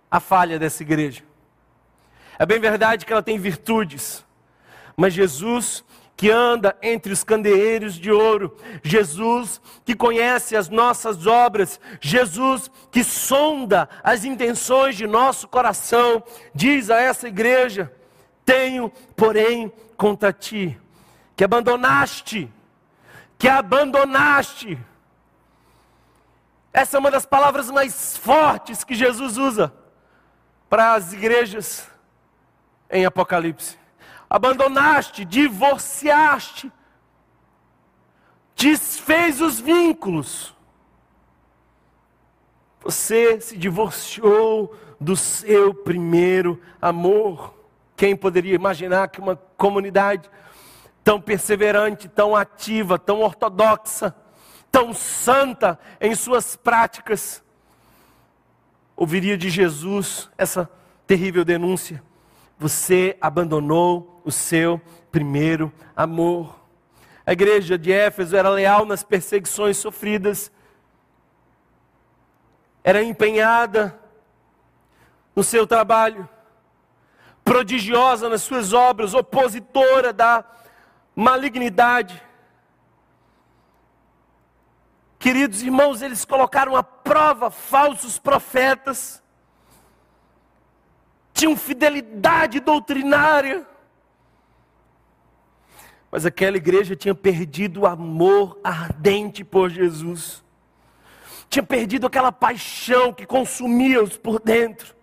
a 0.10 0.20
falha 0.20 0.60
dessa 0.60 0.84
igreja. 0.84 1.24
É 2.38 2.46
bem 2.46 2.60
verdade 2.60 3.06
que 3.06 3.14
ela 3.14 3.24
tem 3.24 3.38
virtudes, 3.38 4.26
mas 4.98 5.14
Jesus 5.14 5.84
que 6.18 6.32
anda 6.32 6.78
entre 6.82 7.12
os 7.12 7.24
candeeiros 7.24 7.96
de 7.96 8.12
ouro, 8.12 8.56
Jesus 8.82 9.60
que 9.84 9.94
conhece 9.96 10.56
as 10.56 10.70
nossas 10.70 11.28
obras, 11.28 11.80
Jesus 12.00 12.72
que 12.90 13.04
sonda 13.04 13.90
as 14.04 14.24
intenções 14.24 14.96
de 14.96 15.06
nosso 15.06 15.48
coração, 15.48 16.24
diz 16.54 16.90
a 16.90 17.00
essa 17.02 17.28
igreja: 17.28 17.92
tenho, 18.46 18.90
porém, 19.16 19.72
contra 19.98 20.32
ti, 20.32 20.80
que 21.36 21.44
abandonaste, 21.44 22.50
que 23.38 23.50
abandonaste. 23.50 24.78
Essa 26.72 26.98
é 26.98 27.00
uma 27.00 27.12
das 27.12 27.26
palavras 27.26 27.70
mais 27.72 28.18
fortes 28.18 28.84
que 28.84 28.96
Jesus 28.96 29.38
usa 29.38 29.74
para 30.70 30.94
as 30.94 31.14
igrejas 31.14 31.90
em 32.90 33.06
Apocalipse. 33.06 33.85
Abandonaste, 34.30 35.24
divorciaste, 35.24 36.72
desfez 38.56 39.42
os 39.42 39.60
vínculos. 39.60 40.56
Você 42.82 43.40
se 43.42 43.58
divorciou 43.58 44.76
do 45.00 45.16
seu 45.16 45.74
primeiro 45.74 46.62
amor. 46.82 47.54
Quem 47.96 48.16
poderia 48.16 48.56
imaginar 48.56 49.08
que 49.10 49.20
uma 49.20 49.36
comunidade 49.58 50.30
tão 51.04 51.22
perseverante, 51.22 52.08
tão 52.08 52.36
ativa, 52.36 52.98
tão 52.98 53.22
ortodoxa, 53.22 54.16
tão 54.72 54.94
santa 54.94 55.80
em 56.02 56.16
suas 56.16 56.56
práticas, 56.56 57.44
ouviria 58.96 59.38
de 59.38 59.50
Jesus 59.50 60.30
essa 60.38 60.70
terrível 61.06 61.46
denúncia: 61.46 62.04
Você 62.58 63.18
abandonou 63.22 64.15
o 64.26 64.32
seu 64.32 64.82
primeiro 65.12 65.72
amor. 65.96 66.60
A 67.26 67.32
igreja 67.32 67.78
de 67.78 67.92
Éfeso 67.92 68.36
era 68.36 68.50
leal 68.50 68.86
nas 68.86 69.04
perseguições 69.04 69.78
sofridas, 69.78 70.52
era 72.84 73.02
empenhada 73.02 73.98
no 75.36 75.44
seu 75.44 75.66
trabalho, 75.66 76.28
prodigiosa 77.44 78.28
nas 78.28 78.42
suas 78.42 78.74
obras, 78.74 79.14
opositora 79.14 80.12
da 80.12 80.44
malignidade. 81.16 82.22
Queridos 85.20 85.62
irmãos, 85.62 86.02
eles 86.02 86.26
colocaram 86.26 86.76
à 86.76 86.84
prova 86.84 87.50
falsos 87.50 88.20
profetas, 88.20 89.22
tinham 91.34 91.58
fidelidade 91.58 92.60
doutrinária, 92.60 93.68
mas 96.16 96.26
aquela 96.26 96.56
igreja 96.56 96.96
tinha 96.96 97.14
perdido 97.14 97.82
o 97.82 97.86
amor 97.86 98.58
ardente 98.64 99.44
por 99.44 99.70
Jesus, 99.70 100.42
tinha 101.50 101.62
perdido 101.62 102.08
aquela 102.08 102.32
paixão 102.32 103.12
que 103.12 103.26
consumia-os 103.26 104.16
por 104.16 104.40
dentro, 104.40 104.96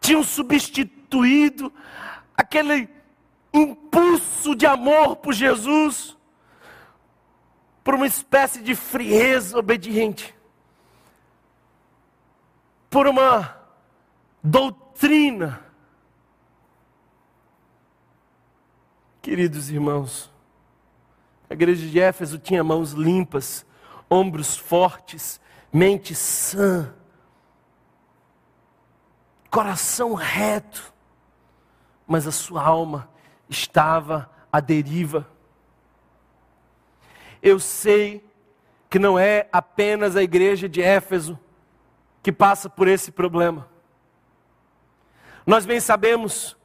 tinham 0.00 0.22
substituído 0.22 1.72
aquele 2.36 2.88
impulso 3.52 4.54
de 4.54 4.64
amor 4.64 5.16
por 5.16 5.32
Jesus 5.32 6.16
por 7.82 7.96
uma 7.96 8.06
espécie 8.06 8.62
de 8.62 8.76
frieza 8.76 9.58
obediente, 9.58 10.32
por 12.88 13.08
uma 13.08 13.56
doutrina. 14.40 15.61
Queridos 19.22 19.70
irmãos, 19.70 20.32
a 21.48 21.54
igreja 21.54 21.86
de 21.86 22.00
Éfeso 22.00 22.40
tinha 22.40 22.64
mãos 22.64 22.90
limpas, 22.90 23.64
ombros 24.10 24.56
fortes, 24.56 25.40
mente 25.72 26.12
sã, 26.12 26.92
coração 29.48 30.14
reto, 30.14 30.92
mas 32.04 32.26
a 32.26 32.32
sua 32.32 32.64
alma 32.64 33.08
estava 33.48 34.28
à 34.50 34.58
deriva. 34.58 35.30
Eu 37.40 37.60
sei 37.60 38.28
que 38.90 38.98
não 38.98 39.16
é 39.16 39.48
apenas 39.52 40.16
a 40.16 40.22
igreja 40.22 40.68
de 40.68 40.82
Éfeso 40.82 41.38
que 42.24 42.32
passa 42.32 42.68
por 42.68 42.88
esse 42.88 43.12
problema. 43.12 43.68
Nós 45.46 45.64
bem 45.64 45.78
sabemos 45.78 46.56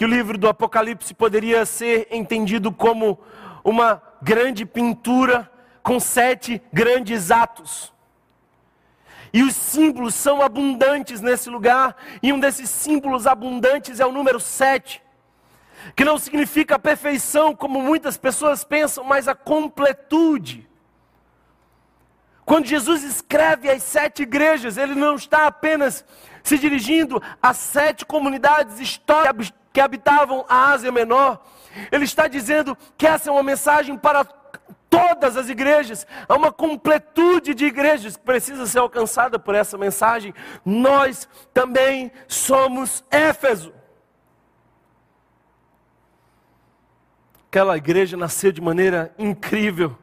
que 0.00 0.04
o 0.06 0.08
livro 0.08 0.38
do 0.38 0.48
Apocalipse 0.48 1.12
poderia 1.12 1.66
ser 1.66 2.08
entendido 2.10 2.72
como 2.72 3.20
uma 3.62 4.00
grande 4.22 4.64
pintura 4.64 5.52
com 5.82 6.00
sete 6.00 6.62
grandes 6.72 7.30
atos. 7.30 7.92
E 9.30 9.42
os 9.42 9.54
símbolos 9.54 10.14
são 10.14 10.40
abundantes 10.40 11.20
nesse 11.20 11.50
lugar, 11.50 11.94
e 12.22 12.32
um 12.32 12.40
desses 12.40 12.70
símbolos 12.70 13.26
abundantes 13.26 14.00
é 14.00 14.06
o 14.06 14.10
número 14.10 14.40
sete 14.40 15.02
que 15.94 16.02
não 16.02 16.16
significa 16.16 16.76
a 16.76 16.78
perfeição, 16.78 17.54
como 17.54 17.82
muitas 17.82 18.16
pessoas 18.16 18.64
pensam, 18.64 19.04
mas 19.04 19.28
a 19.28 19.34
completude. 19.34 20.66
Quando 22.46 22.64
Jesus 22.64 23.02
escreve 23.02 23.70
as 23.70 23.82
sete 23.82 24.22
igrejas, 24.22 24.78
ele 24.78 24.94
não 24.94 25.16
está 25.16 25.46
apenas 25.46 26.06
se 26.42 26.56
dirigindo 26.56 27.22
às 27.42 27.58
sete 27.58 28.06
comunidades 28.06 28.80
históricas 28.80 29.52
que 29.72 29.80
habitavam 29.80 30.44
a 30.48 30.70
Ásia 30.70 30.90
Menor, 30.90 31.44
ele 31.90 32.04
está 32.04 32.26
dizendo 32.26 32.76
que 32.96 33.06
essa 33.06 33.30
é 33.30 33.32
uma 33.32 33.42
mensagem 33.42 33.96
para 33.96 34.24
todas 34.90 35.36
as 35.36 35.48
igrejas, 35.48 36.04
há 36.28 36.34
uma 36.34 36.50
completude 36.50 37.54
de 37.54 37.64
igrejas 37.64 38.16
que 38.16 38.24
precisa 38.24 38.66
ser 38.66 38.80
alcançada 38.80 39.38
por 39.38 39.54
essa 39.54 39.78
mensagem. 39.78 40.34
Nós 40.64 41.28
também 41.54 42.10
somos 42.26 43.04
Éfeso. 43.08 43.72
Aquela 47.48 47.76
igreja 47.76 48.16
nasceu 48.16 48.52
de 48.52 48.60
maneira 48.60 49.14
incrível, 49.18 49.96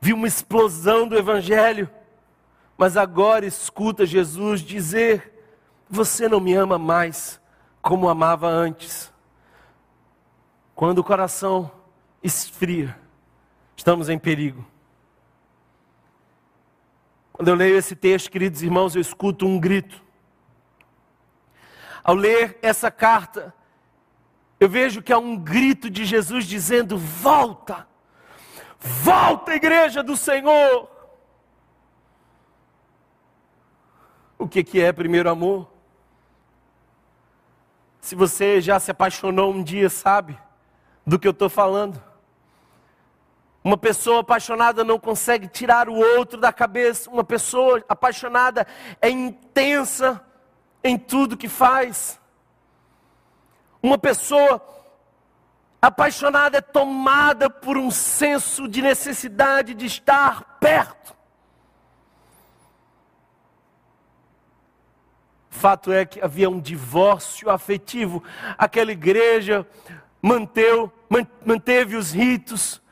viu 0.00 0.16
uma 0.16 0.26
explosão 0.26 1.06
do 1.06 1.16
Evangelho, 1.16 1.90
mas 2.76 2.96
agora 2.96 3.46
escuta 3.46 4.04
Jesus 4.04 4.60
dizer: 4.60 5.42
Você 5.88 6.28
não 6.28 6.40
me 6.40 6.54
ama 6.54 6.78
mais 6.78 7.40
como 7.86 8.08
amava 8.08 8.48
antes. 8.48 9.12
Quando 10.74 10.98
o 10.98 11.04
coração 11.04 11.70
esfria, 12.20 12.98
estamos 13.76 14.08
em 14.08 14.18
perigo. 14.18 14.66
Quando 17.32 17.46
eu 17.46 17.54
leio 17.54 17.76
esse 17.76 17.94
texto, 17.94 18.28
queridos 18.28 18.60
irmãos, 18.60 18.96
eu 18.96 19.00
escuto 19.00 19.46
um 19.46 19.60
grito. 19.60 20.02
Ao 22.02 22.12
ler 22.12 22.58
essa 22.60 22.90
carta, 22.90 23.54
eu 24.58 24.68
vejo 24.68 25.00
que 25.00 25.12
há 25.12 25.18
um 25.18 25.36
grito 25.36 25.88
de 25.88 26.04
Jesus 26.04 26.44
dizendo: 26.44 26.98
Volta, 26.98 27.86
volta, 28.80 29.54
igreja 29.54 30.02
do 30.02 30.16
Senhor. 30.16 30.90
O 34.36 34.48
que, 34.48 34.64
que 34.64 34.80
é 34.80 34.92
primeiro 34.92 35.30
amor? 35.30 35.75
Se 38.06 38.14
você 38.14 38.60
já 38.60 38.78
se 38.78 38.88
apaixonou 38.92 39.52
um 39.52 39.64
dia, 39.64 39.90
sabe 39.90 40.38
do 41.04 41.18
que 41.18 41.26
eu 41.26 41.32
estou 41.32 41.48
falando. 41.48 42.00
Uma 43.64 43.76
pessoa 43.76 44.20
apaixonada 44.20 44.84
não 44.84 44.96
consegue 44.96 45.48
tirar 45.48 45.88
o 45.88 45.94
outro 45.94 46.40
da 46.40 46.52
cabeça. 46.52 47.10
Uma 47.10 47.24
pessoa 47.24 47.84
apaixonada 47.88 48.64
é 49.02 49.10
intensa 49.10 50.24
em 50.84 50.96
tudo 50.96 51.36
que 51.36 51.48
faz. 51.48 52.20
Uma 53.82 53.98
pessoa 53.98 54.64
apaixonada 55.82 56.58
é 56.58 56.60
tomada 56.60 57.50
por 57.50 57.76
um 57.76 57.90
senso 57.90 58.68
de 58.68 58.82
necessidade 58.82 59.74
de 59.74 59.86
estar 59.86 60.58
perto. 60.60 61.15
Fato 65.56 65.90
é 65.90 66.04
que 66.04 66.20
havia 66.20 66.50
um 66.50 66.60
divórcio 66.60 67.48
afetivo. 67.48 68.22
Aquela 68.58 68.92
igreja 68.92 69.66
manteu, 70.20 70.92
manteve 71.44 71.96
os 71.96 72.12
ritos. 72.12 72.82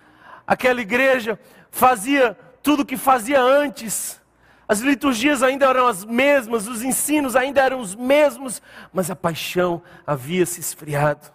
Aquela 0.47 0.81
igreja 0.81 1.39
fazia 1.71 2.35
tudo 2.63 2.81
o 2.81 2.87
que 2.87 2.97
fazia 2.97 3.39
antes. 3.39 4.19
As 4.67 4.81
liturgias 4.81 5.43
ainda 5.43 5.67
eram 5.67 5.87
as 5.87 6.07
mesmas, 6.07 6.67
os 6.67 6.83
ensinos 6.83 7.37
ainda 7.37 7.61
eram 7.61 7.81
os 7.81 7.95
mesmos, 7.95 8.63
mas 8.91 9.11
a 9.11 9.15
paixão 9.15 9.83
havia 10.07 10.47
se 10.47 10.59
esfriado. 10.59 11.31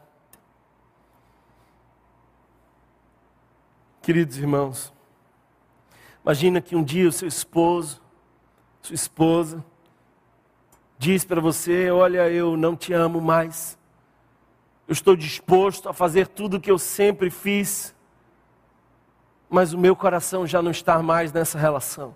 Queridos 4.01 4.35
irmãos, 4.35 4.91
imagina 6.23 6.59
que 6.59 6.75
um 6.75 6.83
dia 6.83 7.07
o 7.07 7.11
seu 7.11 7.27
esposo, 7.27 8.01
sua 8.81 8.95
esposa, 8.95 9.63
diz 10.99 11.25
para 11.25 11.41
você: 11.41 11.89
Olha, 11.89 12.29
eu 12.29 12.55
não 12.55 12.75
te 12.75 12.93
amo 12.93 13.19
mais, 13.19 13.75
eu 14.87 14.93
estou 14.93 15.15
disposto 15.15 15.89
a 15.89 15.93
fazer 15.93 16.27
tudo 16.27 16.57
o 16.57 16.61
que 16.61 16.69
eu 16.69 16.77
sempre 16.77 17.31
fiz, 17.31 17.95
mas 19.49 19.73
o 19.73 19.79
meu 19.79 19.95
coração 19.95 20.45
já 20.45 20.61
não 20.61 20.69
está 20.69 21.01
mais 21.01 21.33
nessa 21.33 21.57
relação 21.57 22.15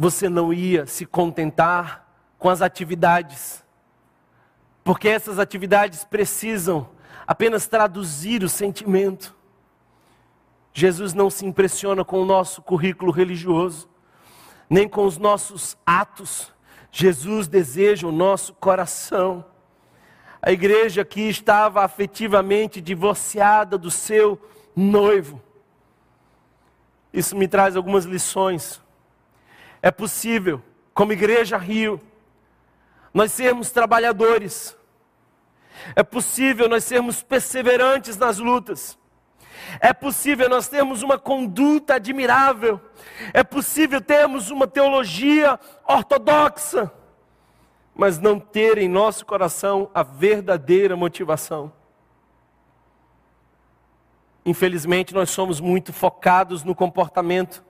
você 0.00 0.30
não 0.30 0.50
ia 0.50 0.86
se 0.86 1.04
contentar 1.04 2.08
com 2.38 2.48
as 2.48 2.62
atividades, 2.62 3.62
Porque 4.82 5.08
essas 5.08 5.38
atividades 5.38 6.04
precisam 6.04 6.88
apenas 7.26 7.68
traduzir 7.68 8.42
o 8.42 8.48
sentimento. 8.48 9.36
Jesus 10.72 11.12
não 11.12 11.28
se 11.28 11.44
impressiona 11.44 12.02
com 12.02 12.22
o 12.22 12.24
nosso 12.24 12.62
currículo 12.62 13.12
religioso, 13.12 13.90
nem 14.70 14.88
com 14.88 15.04
os 15.04 15.18
nossos 15.18 15.76
atos. 15.84 16.50
Jesus 16.92 17.46
deseja 17.46 18.06
o 18.06 18.12
nosso 18.12 18.54
coração. 18.54 19.44
A 20.42 20.50
igreja 20.50 21.02
aqui 21.02 21.28
estava 21.28 21.84
afetivamente 21.84 22.80
divorciada 22.80 23.76
do 23.76 23.90
seu 23.90 24.40
noivo. 24.74 25.42
Isso 27.12 27.36
me 27.36 27.46
traz 27.46 27.76
algumas 27.76 28.04
lições. 28.04 28.80
É 29.82 29.90
possível, 29.90 30.62
como 30.94 31.12
Igreja 31.12 31.56
Rio, 31.56 32.00
nós 33.12 33.32
sermos 33.32 33.70
trabalhadores. 33.70 34.76
É 35.96 36.02
possível 36.02 36.68
nós 36.68 36.84
sermos 36.84 37.22
perseverantes 37.22 38.16
nas 38.16 38.38
lutas. 38.38 38.98
É 39.80 39.92
possível 39.92 40.48
nós 40.48 40.68
termos 40.68 41.02
uma 41.02 41.18
conduta 41.18 41.94
admirável. 41.94 42.80
É 43.32 43.42
possível 43.42 44.00
termos 44.00 44.50
uma 44.50 44.66
teologia 44.66 45.58
ortodoxa, 45.86 46.90
mas 47.94 48.18
não 48.18 48.38
ter 48.38 48.78
em 48.78 48.88
nosso 48.88 49.26
coração 49.26 49.90
a 49.94 50.02
verdadeira 50.02 50.96
motivação. 50.96 51.72
Infelizmente, 54.44 55.14
nós 55.14 55.30
somos 55.30 55.60
muito 55.60 55.92
focados 55.92 56.64
no 56.64 56.74
comportamento. 56.74 57.64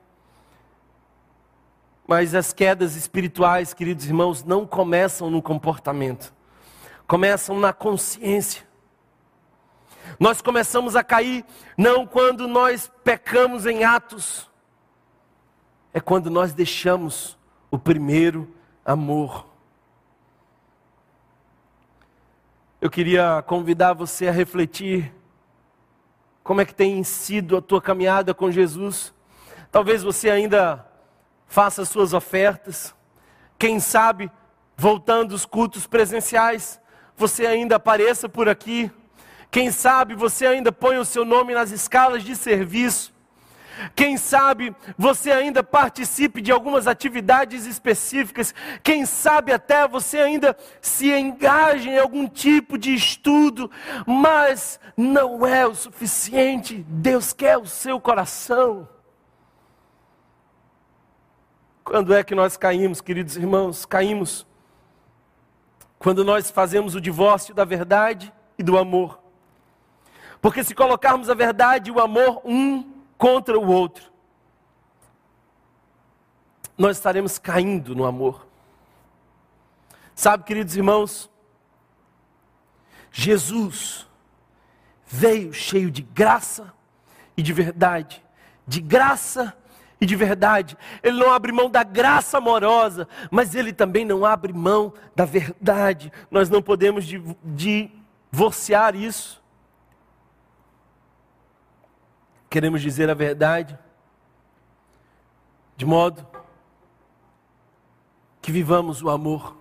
Mas 2.07 2.35
as 2.35 2.53
quedas 2.53 2.97
espirituais, 2.97 3.73
queridos 3.73 4.07
irmãos, 4.07 4.43
não 4.43 4.67
começam 4.67 5.31
no 5.31 5.41
comportamento, 5.41 6.33
começam 7.07 7.59
na 7.59 7.73
consciência. 7.73 8.70
Nós 10.19 10.41
começamos 10.41 10.97
a 10.97 11.05
cair 11.05 11.45
não 11.77 12.07
quando 12.07 12.47
nós 12.47 12.91
pecamos 13.03 13.67
em 13.67 13.85
atos, 13.85 14.51
é 15.93 16.01
quando 16.01 16.31
nós 16.31 16.53
deixamos 16.53 17.39
o 17.71 17.79
primeiro 17.79 18.53
amor. 18.85 19.47
Eu 22.81 22.91
queria 22.91 23.43
convidar 23.47 23.93
você 23.93 24.29
a 24.29 24.33
refletir 24.33 25.13
como 26.43 26.61
é 26.61 26.65
que 26.65 26.75
tem 26.75 27.05
sido 27.05 27.57
a 27.57 27.63
tua 27.63 27.81
caminhada 27.81 28.35
com 28.35 28.51
Jesus? 28.51 29.13
Talvez 29.71 30.03
você 30.03 30.31
ainda 30.31 30.85
faça 31.47 31.85
suas 31.85 32.13
ofertas. 32.13 32.95
Quem 33.59 33.79
sabe, 33.79 34.31
voltando 34.77 35.33
os 35.33 35.45
cultos 35.45 35.87
presenciais, 35.87 36.81
você 37.17 37.47
ainda 37.47 37.77
apareça 37.77 38.29
por 38.29 38.49
aqui. 38.49 38.91
Quem 39.51 39.71
sabe 39.71 40.15
você 40.15 40.47
ainda 40.47 40.71
põe 40.71 40.99
o 40.99 41.05
seu 41.05 41.25
nome 41.25 41.55
nas 41.55 41.71
escalas 41.71 42.23
de 42.23 42.37
serviço. 42.37 43.13
Quem 43.95 44.17
sabe 44.17 44.75
você 44.97 45.31
ainda 45.31 45.63
participe 45.63 46.41
de 46.41 46.53
algumas 46.53 46.87
atividades 46.87 47.67
específicas. 47.67 48.55
Quem 48.83 49.07
sabe 49.07 49.53
até 49.53 49.89
você 49.89 50.19
ainda 50.19 50.57
se 50.81 51.11
engaje 51.11 51.89
em 51.89 51.99
algum 51.99 52.29
tipo 52.29 52.77
de 52.77 52.95
estudo, 52.95 53.71
mas 54.07 54.79
não 54.97 55.47
é 55.47 55.67
o 55.67 55.75
suficiente. 55.75 56.85
Deus 56.89 57.33
quer 57.33 57.57
o 57.57 57.67
seu 57.67 58.01
coração. 58.01 58.89
Quando 61.83 62.15
é 62.15 62.23
que 62.23 62.35
nós 62.35 62.57
caímos, 62.57 63.01
queridos 63.01 63.37
irmãos? 63.37 63.85
Caímos 63.85 64.47
quando 65.99 66.25
nós 66.25 66.51
fazemos 66.51 66.95
o 66.95 67.01
divórcio 67.01 67.55
da 67.55 67.65
verdade 67.65 68.33
e 68.57 68.63
do 68.63 68.79
amor. 68.79 69.20
Porque 70.41 70.65
se 70.65 70.75
colocarmos 70.75 71.29
a 71.29 71.35
verdade 71.35 71.91
e 71.91 71.93
o 71.93 72.01
amor 72.01 72.41
um 72.45 72.91
contra 73.19 73.59
o 73.59 73.67
outro, 73.67 74.11
nós 76.77 76.97
estaremos 76.97 77.39
caindo 77.39 77.95
no 77.95 78.07
amor. 78.07 78.47
Sabe, 80.15 80.45
queridos 80.45 80.77
irmãos, 80.77 81.31
Jesus 83.13 84.07
veio 85.07 85.53
cheio 85.53 85.91
de 85.91 86.03
graça 86.03 86.73
e 87.37 87.43
de 87.43 87.53
verdade, 87.53 88.23
de 88.67 88.81
graça 88.81 89.57
e 90.01 90.07
de 90.07 90.17
verdade. 90.17 90.77
Ele 91.03 91.19
não 91.19 91.33
abre 91.33 91.53
mão 91.53 91.69
da 91.69 91.83
graça 91.83 92.39
amorosa, 92.39 93.07
mas 93.31 93.55
ele 93.55 93.73
também 93.73 94.05
não 94.05 94.25
abre 94.25 94.53
mão 94.53 94.95
da 95.15 95.25
verdade. 95.25 96.13
Nós 96.31 96.49
não 96.49 96.63
podemos 96.63 97.05
divorciar 97.45 98.97
isso. 98.97 99.40
Queremos 102.51 102.83
dizer 102.83 103.09
a 103.09 103.15
verdade, 103.15 103.79
de 105.77 105.87
modo 105.87 106.27
que 108.43 108.51
vivamos 108.51 109.01
o 109.03 109.09
amor. 109.09 109.57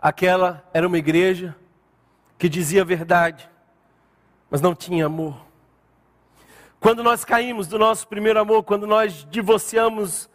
Aquela 0.00 0.64
era 0.72 0.86
uma 0.86 0.96
igreja 0.96 1.56
que 2.38 2.48
dizia 2.48 2.82
a 2.82 2.84
verdade, 2.84 3.50
mas 4.48 4.60
não 4.60 4.72
tinha 4.72 5.06
amor. 5.06 5.36
Quando 6.78 7.02
nós 7.02 7.24
caímos 7.24 7.66
do 7.66 7.78
nosso 7.78 8.06
primeiro 8.06 8.38
amor, 8.38 8.62
quando 8.62 8.86
nós 8.86 9.26
divorciamos 9.28 10.30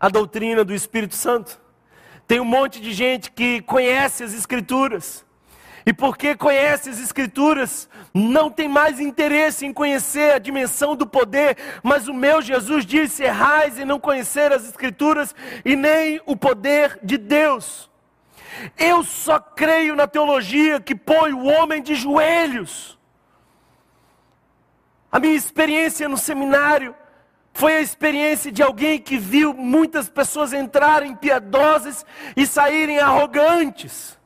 a 0.00 0.08
doutrina 0.08 0.64
do 0.64 0.74
Espírito 0.74 1.14
Santo, 1.14 1.60
tem 2.26 2.40
um 2.40 2.44
monte 2.44 2.80
de 2.80 2.92
gente 2.92 3.30
que 3.30 3.62
conhece 3.62 4.24
as 4.24 4.34
Escrituras, 4.34 5.24
e 5.84 5.92
porque 5.92 6.36
conhece 6.36 6.90
as 6.90 7.00
Escrituras, 7.00 7.88
não 8.12 8.50
tem 8.50 8.68
mais 8.68 9.00
interesse 9.00 9.64
em 9.64 9.72
conhecer 9.72 10.34
a 10.34 10.38
dimensão 10.38 10.94
do 10.94 11.06
poder, 11.06 11.56
mas 11.82 12.08
o 12.08 12.14
meu 12.14 12.42
Jesus 12.42 12.84
disse: 12.84 13.22
errais 13.22 13.78
em 13.78 13.84
não 13.84 13.98
conhecer 13.98 14.52
as 14.52 14.68
Escrituras 14.68 15.34
e 15.64 15.74
nem 15.76 16.20
o 16.26 16.36
poder 16.36 16.98
de 17.02 17.16
Deus. 17.16 17.90
Eu 18.76 19.02
só 19.02 19.38
creio 19.38 19.96
na 19.96 20.06
teologia 20.06 20.80
que 20.80 20.94
põe 20.94 21.32
o 21.32 21.44
homem 21.44 21.82
de 21.82 21.94
joelhos. 21.94 22.98
A 25.10 25.18
minha 25.18 25.34
experiência 25.34 26.08
no 26.08 26.16
seminário 26.16 26.94
foi 27.52 27.76
a 27.76 27.80
experiência 27.80 28.52
de 28.52 28.62
alguém 28.62 28.98
que 28.98 29.18
viu 29.18 29.52
muitas 29.52 30.08
pessoas 30.08 30.52
entrarem 30.52 31.16
piedosas 31.16 32.04
e 32.36 32.46
saírem 32.46 32.98
arrogantes. 32.98 34.19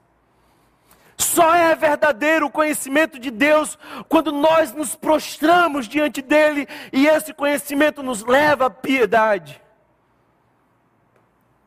Só 1.35 1.53
é 1.53 1.75
verdadeiro 1.75 2.47
o 2.47 2.51
conhecimento 2.51 3.19
de 3.19 3.29
Deus 3.29 3.77
quando 4.09 4.31
nós 4.31 4.73
nos 4.73 4.95
prostramos 4.95 5.89
diante 5.89 6.23
dele 6.23 6.69
e 6.93 7.09
esse 7.09 7.35
conhecimento 7.35 8.05
nos 8.05 8.23
leva 8.23 8.67
à 8.67 8.71
piedade. 8.71 9.61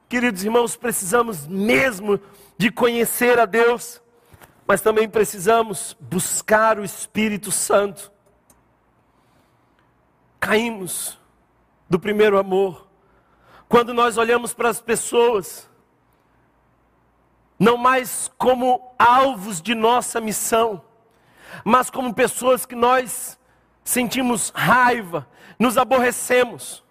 Queridos 0.08 0.46
irmãos, 0.46 0.78
precisamos 0.78 1.46
mesmo 1.46 2.18
de 2.58 2.72
conhecer 2.72 3.38
a 3.40 3.46
Deus, 3.46 4.02
mas 4.66 4.80
também 4.80 5.10
precisamos 5.10 5.98
buscar 6.00 6.80
o 6.80 6.86
Espírito 6.86 7.52
Santo. 7.52 8.10
Caímos 10.40 11.20
do 11.90 12.00
primeiro 12.00 12.38
amor. 12.38 12.88
Quando 13.68 13.94
nós 13.94 14.18
olhamos 14.18 14.54
para 14.54 14.70
as 14.70 14.80
pessoas, 14.80 15.70
não 17.60 17.78
mais 17.78 18.32
como 18.38 18.94
alvos 18.98 19.62
de 19.62 19.74
nossa 19.74 20.22
missão, 20.22 20.82
mas 21.64 21.90
como 21.90 22.14
pessoas 22.14 22.66
que 22.66 22.76
nós 22.76 23.38
sentimos 23.84 24.52
raiva, 24.54 25.28
nos 25.58 25.78
aborrecemos. 25.78 26.84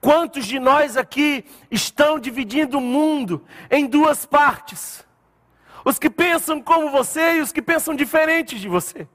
Quantos 0.00 0.46
de 0.46 0.58
nós 0.58 0.96
aqui 0.96 1.44
estão 1.70 2.18
dividindo 2.18 2.78
o 2.78 2.80
mundo 2.80 3.44
em 3.70 3.86
duas 3.86 4.24
partes? 4.24 5.06
Os 5.84 5.98
que 5.98 6.08
pensam 6.08 6.60
como 6.60 6.90
você 6.90 7.36
e 7.36 7.40
os 7.40 7.52
que 7.52 7.60
pensam 7.60 7.94
diferentes 7.94 8.60
de 8.60 8.68
você. 8.68 9.06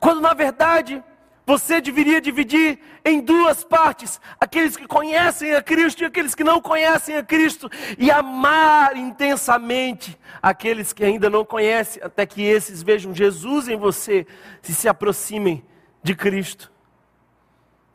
Quando 0.00 0.20
na 0.20 0.32
verdade 0.32 1.02
você 1.48 1.80
deveria 1.80 2.20
dividir 2.20 2.78
em 3.02 3.22
duas 3.22 3.64
partes: 3.64 4.20
aqueles 4.38 4.76
que 4.76 4.86
conhecem 4.86 5.54
a 5.54 5.62
Cristo 5.62 6.02
e 6.02 6.04
aqueles 6.04 6.34
que 6.34 6.44
não 6.44 6.60
conhecem 6.60 7.16
a 7.16 7.22
Cristo, 7.22 7.70
e 7.96 8.10
amar 8.10 8.94
intensamente 8.98 10.18
aqueles 10.42 10.92
que 10.92 11.02
ainda 11.02 11.30
não 11.30 11.46
conhecem, 11.46 12.02
até 12.04 12.26
que 12.26 12.42
esses 12.42 12.82
vejam 12.82 13.14
Jesus 13.14 13.66
em 13.66 13.78
você 13.78 14.26
e 14.62 14.74
se 14.74 14.90
aproximem 14.90 15.64
de 16.02 16.14
Cristo. 16.14 16.70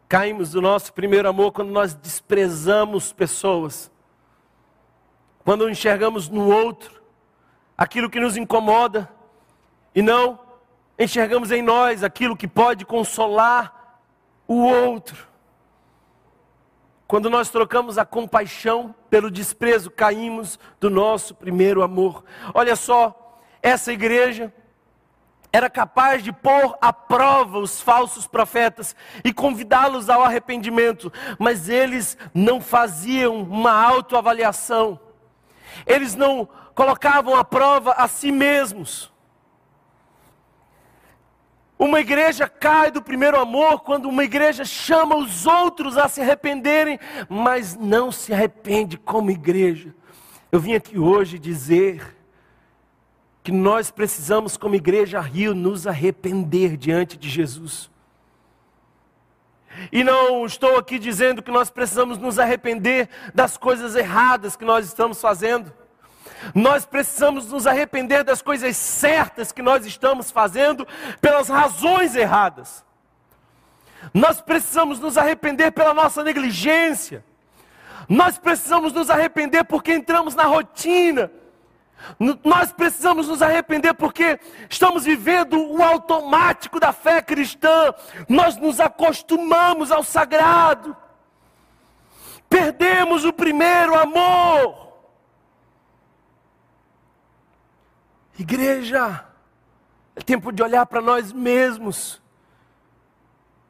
Caímos 0.10 0.50
do 0.50 0.60
nosso 0.60 0.92
primeiro 0.92 1.30
amor 1.30 1.52
quando 1.52 1.70
nós 1.70 1.94
desprezamos 1.94 3.14
pessoas, 3.14 3.92
quando 5.44 5.70
enxergamos 5.70 6.28
no 6.28 6.50
outro 6.50 7.04
aquilo 7.78 8.10
que 8.10 8.20
nos 8.20 8.36
incomoda 8.36 9.08
e 9.94 10.02
não 10.02 10.40
enxergamos 11.04 11.52
em 11.52 11.62
nós 11.62 12.04
aquilo 12.04 12.38
que 12.38 12.48
pode 12.48 12.86
consolar 12.86 14.00
o 14.48 14.64
outro. 14.64 15.28
Quando 17.08 17.30
nós 17.30 17.50
trocamos 17.50 17.98
a 17.98 18.06
compaixão 18.06 18.96
pelo 19.10 19.30
desprezo, 19.30 19.92
caímos 19.92 20.58
do 20.80 20.90
nosso 20.90 21.36
primeiro 21.36 21.84
amor. 21.84 22.24
Olha 22.54 22.76
só, 22.76 23.40
essa 23.62 23.94
igreja 23.94 24.52
era 25.52 25.70
capaz 25.70 26.24
de 26.24 26.34
pôr 26.34 26.76
à 26.82 26.92
prova 26.92 27.60
os 27.60 27.80
falsos 27.80 28.26
profetas 28.26 28.96
e 29.24 29.32
convidá-los 29.32 30.10
ao 30.10 30.24
arrependimento, 30.24 31.14
mas 31.38 31.70
eles 31.70 32.18
não 32.34 32.60
faziam 32.60 33.44
uma 33.44 33.72
autoavaliação, 33.72 35.00
eles 35.86 36.16
não 36.16 36.50
colocavam 36.74 37.36
à 37.36 37.44
prova 37.44 37.92
a 37.92 38.08
si 38.08 38.32
mesmos. 38.32 39.13
Uma 41.94 42.00
igreja 42.00 42.50
cai 42.50 42.90
do 42.90 43.04
primeiro 43.04 43.40
amor 43.40 43.82
quando 43.82 44.10
uma 44.10 44.24
igreja 44.24 44.66
chama 44.66 45.16
os 45.16 45.46
outros 45.46 45.96
a 45.96 46.10
se 46.10 46.22
arrependerem, 46.22 47.00
mas 47.30 47.76
não 47.76 48.12
se 48.12 48.34
arrepende 48.34 48.98
como 48.98 49.30
igreja. 49.30 49.94
Eu 50.52 50.60
vim 50.60 50.74
aqui 50.74 50.98
hoje 50.98 51.38
dizer 51.38 52.18
que 53.44 53.52
nós 53.52 53.92
precisamos, 53.92 54.58
como 54.58 54.74
Igreja 54.74 55.20
Rio, 55.20 55.54
nos 55.54 55.86
arrepender 55.86 56.78
diante 56.78 57.16
de 57.16 57.30
Jesus. 57.30 57.92
E 59.92 60.04
não 60.04 60.48
estou 60.48 60.80
aqui 60.80 60.98
dizendo 60.98 61.44
que 61.44 61.52
nós 61.52 61.70
precisamos 61.70 62.18
nos 62.18 62.40
arrepender 62.40 63.08
das 63.36 63.56
coisas 63.56 63.96
erradas 63.96 64.56
que 64.56 64.66
nós 64.66 64.88
estamos 64.88 65.22
fazendo. 65.22 65.72
Nós 66.54 66.86
precisamos 66.86 67.52
nos 67.52 67.68
arrepender 67.68 68.24
das 68.24 68.42
coisas 68.42 68.76
certas 68.78 69.52
que 69.52 69.62
nós 69.62 69.86
estamos 69.86 70.32
fazendo 70.32 70.88
pelas 71.22 71.50
razões 71.50 72.16
erradas. 72.16 72.84
Nós 74.14 74.42
precisamos 74.42 75.00
nos 75.00 75.18
arrepender 75.18 75.72
pela 75.72 75.94
nossa 75.94 76.24
negligência. 76.24 77.24
Nós 78.10 78.38
precisamos 78.38 78.92
nos 78.92 79.10
arrepender 79.10 79.64
porque 79.64 79.94
entramos 79.94 80.36
na 80.36 80.44
rotina 80.44 81.32
nós 82.44 82.72
precisamos 82.72 83.28
nos 83.28 83.42
arrepender 83.42 83.94
porque 83.94 84.40
estamos 84.70 85.06
vivendo 85.06 85.58
o 85.58 85.82
automático 85.82 86.80
da 86.80 86.92
fé 86.92 87.22
cristã. 87.22 87.94
Nós 88.28 88.58
nos 88.58 88.80
acostumamos 88.80 89.92
ao 89.92 90.04
sagrado. 90.04 90.96
Perdemos 92.50 93.26
o 93.26 93.34
primeiro 93.34 93.98
amor. 93.98 94.83
Igreja, 98.38 99.26
é 100.16 100.22
tempo 100.22 100.52
de 100.52 100.64
olhar 100.64 100.86
para 100.86 101.02
nós 101.02 101.32
mesmos. 101.32 102.22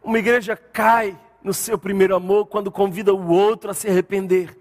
Uma 0.01 0.19
igreja 0.19 0.55
cai 0.55 1.17
no 1.43 1.53
seu 1.53 1.77
primeiro 1.77 2.15
amor 2.15 2.45
quando 2.45 2.71
convida 2.71 3.13
o 3.13 3.29
outro 3.29 3.71
a 3.71 3.73
se 3.73 3.87
arrepender, 3.87 4.57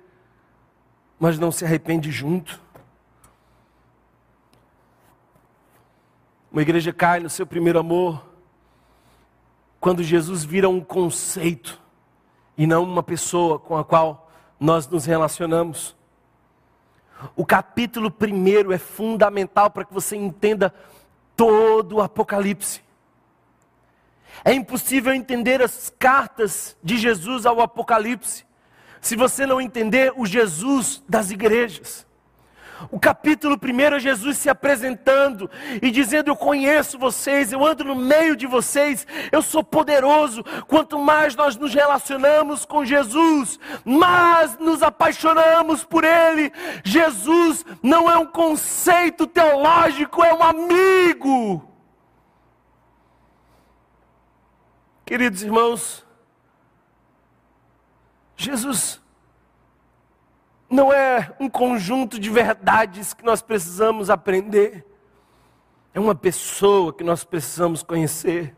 mas 1.19 1.39
não 1.39 1.53
se 1.53 1.65
arrepende 1.65 2.11
junto. 2.11 2.61
Uma 6.51 6.63
igreja 6.63 6.93
cai 6.93 7.21
no 7.21 7.31
seu 7.31 7.47
primeiro 7.47 7.79
amor 7.79 8.25
quando 9.81 10.03
Jesus 10.03 10.45
vira 10.45 10.69
um 10.69 10.81
conceito 10.81 11.81
e 12.59 12.67
não 12.67 12.85
uma 12.85 13.03
pessoa 13.03 13.59
com 13.59 13.77
a 13.77 13.85
qual 13.85 14.31
nós 14.61 14.87
nos 14.87 15.05
relacionamos. 15.05 15.97
O 17.37 17.45
capítulo 17.45 18.11
primeiro 18.11 18.73
é 18.73 18.79
fundamental 18.79 19.71
para 19.71 19.85
que 19.85 19.93
você 19.93 20.17
entenda 20.17 20.75
todo 21.37 21.97
o 21.97 22.03
Apocalipse. 22.03 22.83
É 24.45 24.53
impossível 24.53 25.13
entender 25.13 25.63
as 25.63 25.93
cartas 25.99 26.77
de 26.83 26.97
Jesus 26.97 27.47
ao 27.47 27.61
Apocalipse 27.61 28.45
se 29.01 29.17
você 29.17 29.45
não 29.45 29.61
entender 29.61 30.13
o 30.17 30.25
Jesus 30.25 31.03
das 31.09 31.31
igrejas. 31.31 32.07
O 32.91 32.99
capítulo 32.99 33.59
primeiro 33.59 33.97
é 33.97 34.01
Jesus 34.01 34.39
se 34.39 34.49
apresentando 34.49 35.51
e 35.81 35.91
dizendo: 35.91 36.29
Eu 36.29 36.37
conheço 36.37 36.99
vocês, 36.99 37.53
eu 37.53 37.65
ando 37.65 37.85
no 37.85 37.95
meio 37.95 38.37
de 38.37 38.47
vocês, 38.47 39.07
eu 39.31 39.43
sou 39.43 39.63
poderoso. 39.63 40.45
Quanto 40.67 40.99
mais 40.99 41.35
nós 41.37 41.57
nos 41.57 41.75
relacionamos 41.75 42.65
com 42.65 42.85
Jesus, 42.85 43.59
mais 43.85 44.59
nos 44.59 44.83
apaixonamos 44.83 45.85
por 45.85 46.05
Ele. 46.05 46.53
Jesus 46.85 47.65
não 47.83 48.11
é 48.11 48.17
um 48.17 48.27
conceito 48.27 49.27
teológico, 49.27 50.23
é 50.25 50.33
um 50.35 50.43
amigo. 50.43 51.69
Queridos 55.05 55.43
irmãos, 55.43 56.07
Jesus 58.37 59.02
não 60.73 60.91
é 60.91 61.31
um 61.39 61.51
conjunto 61.51 62.19
de 62.19 62.31
verdades 62.31 63.13
que 63.13 63.23
nós 63.23 63.43
precisamos 63.43 64.09
aprender, 64.09 64.87
é 65.93 66.01
uma 66.01 66.15
pessoa 66.15 66.95
que 66.95 67.05
nós 67.05 67.25
precisamos 67.25 67.83
conhecer. 67.83 68.57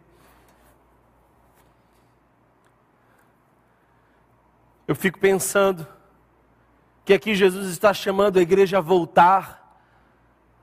Eu 4.86 4.94
fico 4.94 5.18
pensando 5.18 5.86
que 7.04 7.12
aqui 7.12 7.34
Jesus 7.34 7.68
está 7.70 7.92
chamando 7.92 8.38
a 8.38 8.42
igreja 8.42 8.78
a 8.78 8.80
voltar, 8.80 9.78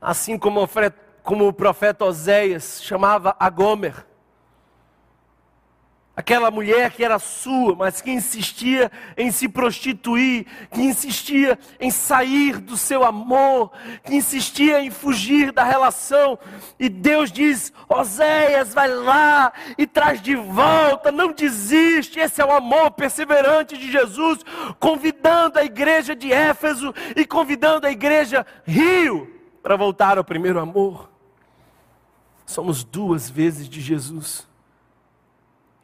assim 0.00 0.38
como 0.38 0.66
o 1.48 1.52
profeta 1.52 2.06
Oséias 2.06 2.82
chamava 2.82 3.36
a 3.38 3.50
Gomer 3.50 4.06
Aquela 6.14 6.50
mulher 6.50 6.90
que 6.90 7.02
era 7.02 7.18
sua, 7.18 7.74
mas 7.74 8.02
que 8.02 8.10
insistia 8.10 8.92
em 9.16 9.30
se 9.30 9.48
prostituir, 9.48 10.46
que 10.70 10.82
insistia 10.82 11.58
em 11.80 11.90
sair 11.90 12.58
do 12.58 12.76
seu 12.76 13.02
amor, 13.02 13.72
que 14.04 14.16
insistia 14.16 14.82
em 14.82 14.90
fugir 14.90 15.52
da 15.52 15.64
relação. 15.64 16.38
E 16.78 16.90
Deus 16.90 17.32
diz: 17.32 17.72
Oséias, 17.88 18.74
vai 18.74 18.88
lá 18.88 19.54
e 19.78 19.86
traz 19.86 20.20
de 20.20 20.36
volta, 20.36 21.10
não 21.10 21.32
desiste. 21.32 22.20
Esse 22.20 22.42
é 22.42 22.44
o 22.44 22.52
amor 22.52 22.90
perseverante 22.90 23.78
de 23.78 23.90
Jesus, 23.90 24.40
convidando 24.78 25.58
a 25.58 25.64
igreja 25.64 26.14
de 26.14 26.30
Éfeso 26.30 26.94
e 27.16 27.24
convidando 27.24 27.86
a 27.86 27.90
igreja 27.90 28.44
Rio 28.66 29.32
para 29.62 29.76
voltar 29.76 30.18
ao 30.18 30.24
primeiro 30.24 30.60
amor. 30.60 31.10
Somos 32.44 32.84
duas 32.84 33.30
vezes 33.30 33.66
de 33.66 33.80
Jesus. 33.80 34.51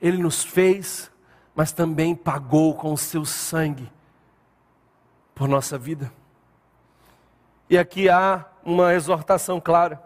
Ele 0.01 0.19
nos 0.19 0.45
fez, 0.45 1.11
mas 1.55 1.73
também 1.73 2.15
pagou 2.15 2.75
com 2.75 2.93
o 2.93 2.99
seu 2.99 3.25
sangue 3.25 3.91
por 5.35 5.49
nossa 5.49 5.77
vida. 5.77 6.13
E 7.69 7.77
aqui 7.77 8.09
há 8.09 8.47
uma 8.65 8.95
exortação 8.95 9.61
clara. 9.61 10.03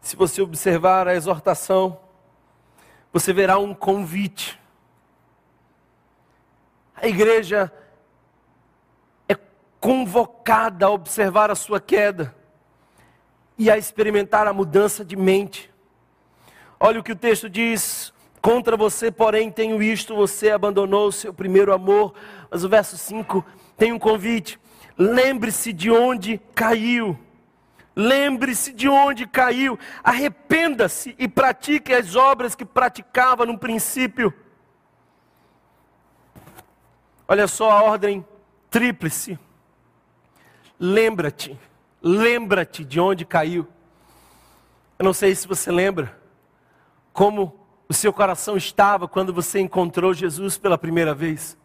Se 0.00 0.14
você 0.14 0.40
observar 0.40 1.08
a 1.08 1.14
exortação, 1.14 1.98
você 3.12 3.32
verá 3.32 3.58
um 3.58 3.74
convite. 3.74 4.60
A 6.94 7.06
igreja 7.06 7.72
é 9.28 9.36
convocada 9.80 10.86
a 10.86 10.90
observar 10.90 11.50
a 11.50 11.54
sua 11.54 11.80
queda 11.80 12.34
e 13.58 13.70
a 13.70 13.76
experimentar 13.76 14.46
a 14.46 14.52
mudança 14.52 15.04
de 15.04 15.16
mente. 15.16 15.72
Olha 16.78 17.00
o 17.00 17.02
que 17.02 17.12
o 17.12 17.16
texto 17.16 17.48
diz: 17.48 18.12
Contra 18.40 18.76
você, 18.76 19.10
porém, 19.10 19.50
tenho 19.50 19.82
isto: 19.82 20.14
você 20.14 20.50
abandonou 20.50 21.08
o 21.08 21.12
seu 21.12 21.32
primeiro 21.32 21.72
amor. 21.72 22.14
Mas 22.50 22.64
o 22.64 22.68
verso 22.68 22.96
5 22.96 23.44
tem 23.76 23.92
um 23.92 23.98
convite. 23.98 24.58
Lembre-se 24.96 25.72
de 25.72 25.90
onde 25.90 26.40
caiu. 26.54 27.18
Lembre-se 27.94 28.72
de 28.72 28.88
onde 28.88 29.26
caiu. 29.26 29.78
Arrependa-se 30.04 31.14
e 31.18 31.26
pratique 31.26 31.92
as 31.92 32.14
obras 32.14 32.54
que 32.54 32.64
praticava 32.64 33.46
no 33.46 33.58
princípio. 33.58 34.32
Olha 37.26 37.48
só 37.48 37.70
a 37.70 37.82
ordem 37.82 38.24
tríplice. 38.70 39.38
Lembra-te, 40.78 41.58
lembra-te 42.02 42.84
de 42.84 43.00
onde 43.00 43.24
caiu. 43.24 43.66
Eu 44.98 45.04
não 45.04 45.12
sei 45.12 45.34
se 45.34 45.48
você 45.48 45.72
lembra 45.72 46.20
como 47.12 47.65
o 47.88 47.94
seu 47.94 48.12
coração 48.12 48.56
estava 48.56 49.06
quando 49.06 49.32
você 49.32 49.60
encontrou 49.60 50.12
Jesus 50.12 50.58
pela 50.58 50.76
primeira 50.76 51.14
vez. 51.14 51.56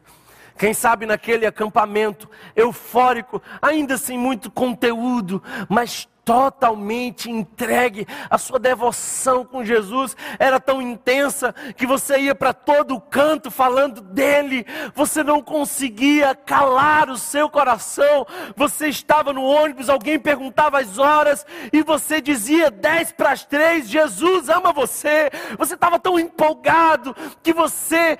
Quem 0.58 0.74
sabe 0.74 1.06
naquele 1.06 1.46
acampamento 1.46 2.30
eufórico, 2.56 3.42
ainda 3.62 3.98
sem 3.98 4.18
muito 4.18 4.52
conteúdo, 4.52 5.42
mas 5.68 6.08
totalmente 6.24 7.30
entregue, 7.30 8.08
a 8.30 8.38
sua 8.38 8.60
devoção 8.60 9.44
com 9.44 9.66
Jesus 9.66 10.16
era 10.38 10.60
tão 10.60 10.82
intensa 10.82 11.54
que 11.76 11.86
você 11.86 12.20
ia 12.20 12.36
para 12.36 12.54
todo 12.54 13.00
canto 13.00 13.50
falando 13.50 14.02
dele, 14.02 14.66
você 14.94 15.24
não 15.24 15.42
conseguia 15.42 16.36
calar 16.36 17.10
o 17.10 17.18
seu 17.18 17.50
coração, 17.50 18.26
você 18.56 18.88
estava 18.88 19.34
no 19.34 19.44
ônibus, 19.44 19.90
alguém 19.90 20.20
perguntava 20.20 20.80
as 20.80 20.98
horas 20.98 21.46
e 21.74 21.82
você 21.82 22.22
dizia 22.22 22.70
dez 22.70 23.12
para 23.12 23.32
as 23.32 23.44
três, 23.44 23.90
Jesus 23.90 24.50
ama 24.50 24.72
você, 24.72 25.30
você 25.58 25.74
estava 25.74 26.00
tão 26.00 26.20
empolgado 26.20 27.16
que 27.42 27.54
você 27.54 28.18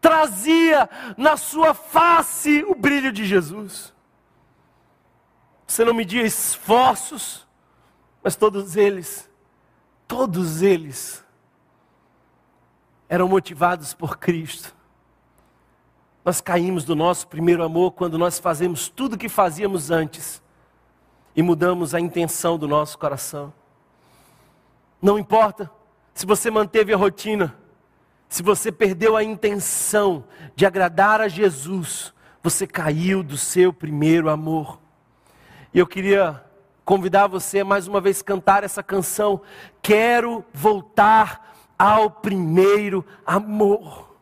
trazia 0.00 0.88
na 1.16 1.36
sua 1.36 1.72
face 1.72 2.62
o 2.68 2.74
brilho 2.74 3.10
de 3.10 3.24
Jesus. 3.24 3.93
Você 5.74 5.84
não 5.84 5.92
media 5.92 6.22
esforços, 6.22 7.44
Mas 8.22 8.36
todos 8.36 8.76
eles, 8.76 9.28
todos 10.06 10.62
eles, 10.62 11.24
eram 13.08 13.26
motivados 13.26 13.92
por 13.92 14.16
Cristo. 14.16 14.72
Nós 16.24 16.40
caímos 16.40 16.84
do 16.84 16.94
nosso 16.94 17.26
primeiro 17.26 17.64
amor 17.64 17.90
quando 17.90 18.16
nós 18.16 18.38
fazemos 18.38 18.88
tudo 18.88 19.14
o 19.14 19.18
que 19.18 19.28
fazíamos 19.28 19.90
antes 19.90 20.40
e 21.34 21.42
mudamos 21.42 21.92
a 21.92 21.98
intenção 21.98 22.56
do 22.56 22.68
nosso 22.68 22.96
coração. 22.96 23.52
Não 25.02 25.18
importa 25.18 25.68
se 26.14 26.24
você 26.24 26.52
manteve 26.52 26.94
a 26.94 26.96
rotina, 26.96 27.52
se 28.28 28.44
você 28.44 28.70
perdeu 28.70 29.16
a 29.16 29.24
intenção 29.24 30.24
de 30.54 30.64
agradar 30.64 31.20
a 31.20 31.26
Jesus, 31.26 32.14
você 32.40 32.64
caiu 32.64 33.24
do 33.24 33.36
seu 33.36 33.72
primeiro 33.72 34.30
amor. 34.30 34.83
E 35.74 35.78
eu 35.80 35.88
queria 35.88 36.40
convidar 36.84 37.26
você 37.26 37.64
mais 37.64 37.88
uma 37.88 38.00
vez 38.00 38.22
cantar 38.22 38.62
essa 38.62 38.80
canção. 38.80 39.40
Quero 39.82 40.44
voltar 40.52 41.56
ao 41.76 42.08
primeiro 42.08 43.04
amor 43.26 44.14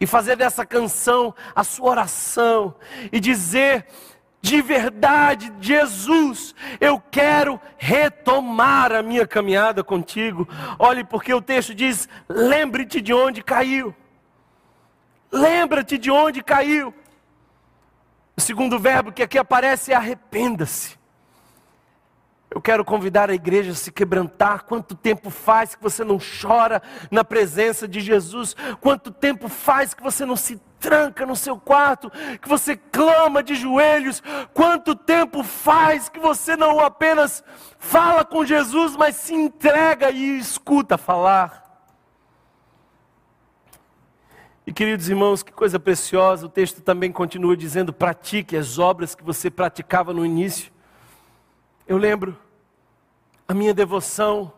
e 0.00 0.06
fazer 0.06 0.34
dessa 0.34 0.64
canção 0.64 1.34
a 1.54 1.62
sua 1.62 1.90
oração 1.90 2.74
e 3.12 3.20
dizer 3.20 3.86
de 4.40 4.62
verdade, 4.62 5.52
Jesus, 5.60 6.54
eu 6.80 7.02
quero 7.10 7.60
retomar 7.76 8.92
a 8.92 9.02
minha 9.02 9.26
caminhada 9.26 9.84
contigo. 9.84 10.48
Olhe, 10.78 11.04
porque 11.04 11.34
o 11.34 11.42
texto 11.42 11.74
diz: 11.74 12.08
lembre-te 12.26 13.00
de 13.00 13.12
onde 13.12 13.42
caiu. 13.42 13.94
Lembra-te 15.30 15.98
de 15.98 16.10
onde 16.10 16.42
caiu. 16.42 16.94
O 18.38 18.40
segundo 18.40 18.78
verbo 18.78 19.10
que 19.10 19.24
aqui 19.24 19.36
aparece 19.36 19.90
é 19.90 19.96
arrependa-se. 19.96 20.96
Eu 22.48 22.60
quero 22.60 22.84
convidar 22.84 23.28
a 23.28 23.34
igreja 23.34 23.72
a 23.72 23.74
se 23.74 23.90
quebrantar. 23.90 24.62
Quanto 24.62 24.94
tempo 24.94 25.28
faz 25.28 25.74
que 25.74 25.82
você 25.82 26.04
não 26.04 26.18
chora 26.20 26.80
na 27.10 27.24
presença 27.24 27.88
de 27.88 27.98
Jesus? 27.98 28.54
Quanto 28.80 29.10
tempo 29.10 29.48
faz 29.48 29.92
que 29.92 30.04
você 30.04 30.24
não 30.24 30.36
se 30.36 30.56
tranca 30.78 31.26
no 31.26 31.34
seu 31.34 31.58
quarto, 31.58 32.12
que 32.40 32.48
você 32.48 32.76
clama 32.76 33.42
de 33.42 33.56
joelhos? 33.56 34.22
Quanto 34.54 34.94
tempo 34.94 35.42
faz 35.42 36.08
que 36.08 36.20
você 36.20 36.54
não 36.54 36.78
apenas 36.78 37.42
fala 37.76 38.24
com 38.24 38.44
Jesus, 38.44 38.94
mas 38.94 39.16
se 39.16 39.34
entrega 39.34 40.12
e 40.12 40.38
escuta 40.38 40.96
falar? 40.96 41.67
E 44.68 44.72
queridos 44.72 45.08
irmãos, 45.08 45.42
que 45.42 45.50
coisa 45.50 45.80
preciosa, 45.80 46.44
o 46.44 46.48
texto 46.50 46.82
também 46.82 47.10
continua 47.10 47.56
dizendo: 47.56 47.90
pratique 47.90 48.54
as 48.54 48.78
obras 48.78 49.14
que 49.14 49.24
você 49.24 49.50
praticava 49.50 50.12
no 50.12 50.26
início. 50.26 50.70
Eu 51.86 51.96
lembro, 51.96 52.38
a 53.48 53.54
minha 53.54 53.72
devoção 53.72 54.52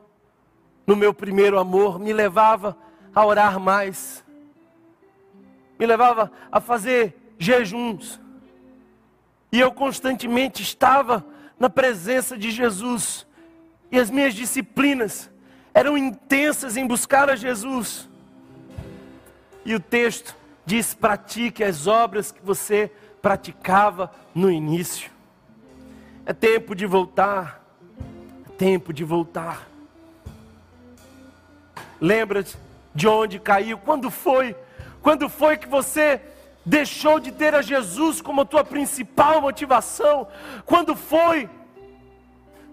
no 0.84 0.96
meu 0.96 1.14
primeiro 1.14 1.60
amor 1.60 2.00
me 2.00 2.12
levava 2.12 2.76
a 3.14 3.24
orar 3.24 3.60
mais, 3.60 4.24
me 5.78 5.86
levava 5.86 6.32
a 6.50 6.60
fazer 6.60 7.16
jejuns, 7.38 8.20
e 9.52 9.60
eu 9.60 9.70
constantemente 9.70 10.60
estava 10.60 11.24
na 11.56 11.70
presença 11.70 12.36
de 12.36 12.50
Jesus, 12.50 13.24
e 13.92 13.96
as 14.00 14.10
minhas 14.10 14.34
disciplinas 14.34 15.30
eram 15.72 15.96
intensas 15.96 16.76
em 16.76 16.84
buscar 16.84 17.30
a 17.30 17.36
Jesus. 17.36 18.09
E 19.64 19.74
o 19.74 19.80
texto 19.80 20.34
diz: 20.64 20.94
pratique 20.94 21.62
as 21.62 21.86
obras 21.86 22.32
que 22.32 22.40
você 22.42 22.90
praticava 23.20 24.10
no 24.34 24.50
início. 24.50 25.10
É 26.24 26.32
tempo 26.32 26.74
de 26.74 26.86
voltar. 26.86 27.64
É 28.48 28.52
tempo 28.52 28.92
de 28.92 29.04
voltar. 29.04 29.68
Lembra 32.00 32.44
de 32.94 33.08
onde 33.08 33.38
caiu? 33.38 33.78
Quando 33.78 34.10
foi? 34.10 34.56
Quando 35.02 35.28
foi 35.28 35.56
que 35.56 35.68
você 35.68 36.20
deixou 36.64 37.18
de 37.18 37.32
ter 37.32 37.54
a 37.54 37.62
Jesus 37.62 38.20
como 38.20 38.42
a 38.42 38.44
tua 38.44 38.64
principal 38.64 39.40
motivação? 39.40 40.28
Quando 40.64 40.94
foi? 40.94 41.48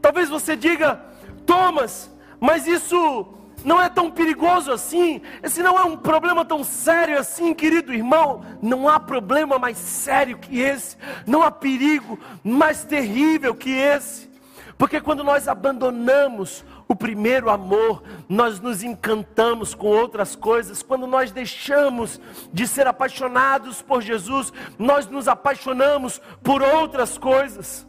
Talvez 0.01 0.29
você 0.29 0.55
diga, 0.55 1.01
Thomas, 1.45 2.09
mas 2.39 2.67
isso 2.67 3.27
não 3.67 3.81
é 3.81 3.89
tão 3.89 4.09
perigoso 4.09 4.71
assim, 4.71 5.21
esse 5.43 5.61
não 5.61 5.77
é 5.77 5.83
um 5.83 5.97
problema 5.97 6.45
tão 6.45 6.63
sério 6.63 7.19
assim, 7.19 7.53
querido 7.53 7.93
irmão. 7.93 8.41
Não 8.61 8.87
há 8.87 8.97
problema 8.97 9.59
mais 9.59 9.77
sério 9.77 10.37
que 10.37 10.61
esse, 10.61 10.95
não 11.25 11.43
há 11.43 11.51
perigo 11.51 12.17
mais 12.41 12.85
terrível 12.85 13.53
que 13.53 13.71
esse, 13.71 14.31
porque 14.77 15.01
quando 15.01 15.21
nós 15.21 15.49
abandonamos 15.49 16.63
o 16.87 16.95
primeiro 16.95 17.49
amor, 17.49 18.03
nós 18.29 18.61
nos 18.61 18.83
encantamos 18.83 19.75
com 19.75 19.87
outras 19.87 20.33
coisas. 20.33 20.81
Quando 20.81 21.05
nós 21.05 21.33
deixamos 21.33 22.21
de 22.53 22.65
ser 22.65 22.87
apaixonados 22.87 23.81
por 23.81 24.01
Jesus, 24.01 24.53
nós 24.79 25.07
nos 25.07 25.27
apaixonamos 25.27 26.21
por 26.41 26.61
outras 26.61 27.17
coisas. 27.17 27.86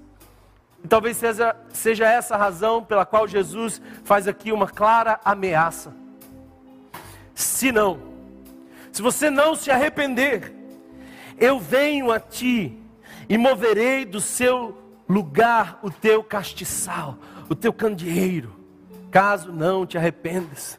E 0.83 0.89
talvez 0.89 1.17
seja, 1.17 1.57
seja 1.71 2.07
essa 2.07 2.35
a 2.35 2.39
razão 2.39 2.85
pela 2.85 3.05
qual 3.05 3.27
Jesus 3.27 3.81
faz 4.05 4.29
aqui 4.29 4.53
uma 4.53 4.69
clara 4.69 5.21
ameaça. 5.25 5.95
Se 7.35 7.71
não, 7.73 8.01
se 8.93 9.03
você 9.03 9.31
não 9.31 9.55
se 9.55 9.71
arrepender, 9.71 10.53
eu 11.39 11.59
venho 11.59 12.11
a 12.11 12.19
ti 12.19 12.77
e 13.29 13.39
moverei 13.39 14.05
do 14.05 14.21
seu 14.21 14.77
lugar 15.09 15.79
o 15.83 15.91
teu 15.91 16.23
castiçal, 16.23 17.17
o 17.49 17.55
teu 17.55 17.73
candeeiro, 17.73 18.55
caso 19.11 19.53
não 19.53 19.87
te 19.87 19.97
arrependas. 19.97 20.79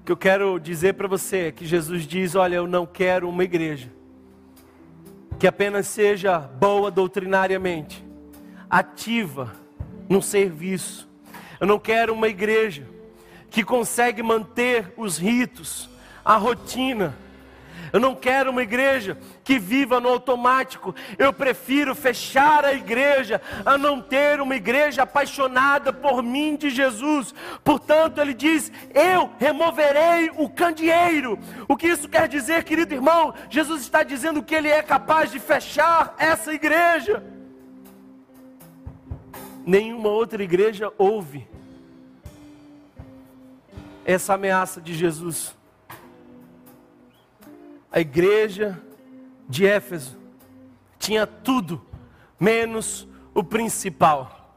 O 0.00 0.04
que 0.04 0.12
eu 0.12 0.16
quero 0.16 0.58
dizer 0.58 0.94
para 0.94 1.08
você 1.08 1.36
é 1.48 1.52
que 1.52 1.66
Jesus 1.66 2.04
diz: 2.06 2.34
Olha, 2.34 2.56
eu 2.56 2.66
não 2.66 2.86
quero 2.86 3.28
uma 3.28 3.44
igreja 3.44 3.90
que 5.38 5.46
apenas 5.46 5.86
seja 5.86 6.38
boa 6.38 6.90
doutrinariamente, 6.90 8.04
ativa 8.70 9.52
no 10.08 10.22
serviço. 10.22 11.08
Eu 11.60 11.66
não 11.66 11.78
quero 11.78 12.12
uma 12.12 12.28
igreja 12.28 12.86
que 13.50 13.64
consegue 13.64 14.22
manter 14.22 14.92
os 14.96 15.18
ritos, 15.18 15.88
a 16.24 16.36
rotina. 16.36 17.16
Eu 17.90 18.00
não 18.00 18.14
quero 18.14 18.50
uma 18.50 18.62
igreja 18.62 19.16
que 19.42 19.58
viva 19.58 19.98
no 19.98 20.10
automático. 20.10 20.94
Eu 21.16 21.32
prefiro 21.32 21.94
fechar 21.94 22.62
a 22.62 22.74
igreja 22.74 23.40
a 23.64 23.78
não 23.78 24.00
ter 24.00 24.42
uma 24.42 24.54
igreja 24.54 25.02
apaixonada 25.02 25.90
por 25.90 26.22
mim 26.22 26.54
de 26.54 26.68
Jesus. 26.68 27.34
Portanto, 27.64 28.20
ele 28.20 28.34
diz: 28.34 28.70
Eu 28.94 29.30
removerei 29.38 30.30
o 30.36 30.50
candeeiro. 30.50 31.38
O 31.66 31.76
que 31.76 31.88
isso 31.88 32.08
quer 32.08 32.28
dizer, 32.28 32.62
querido 32.64 32.94
irmão? 32.94 33.32
Jesus 33.48 33.80
está 33.80 34.02
dizendo 34.02 34.42
que 34.42 34.54
ele 34.54 34.68
é 34.68 34.82
capaz 34.82 35.30
de 35.30 35.38
fechar 35.38 36.14
essa 36.18 36.52
igreja 36.52 37.37
nenhuma 39.68 40.08
outra 40.08 40.42
igreja 40.42 40.90
ouve 40.96 41.46
essa 44.02 44.32
ameaça 44.32 44.80
de 44.80 44.94
Jesus. 44.94 45.54
A 47.92 48.00
igreja 48.00 48.80
de 49.46 49.66
Éfeso 49.66 50.16
tinha 50.98 51.26
tudo, 51.26 51.84
menos 52.40 53.06
o 53.34 53.44
principal. 53.44 54.56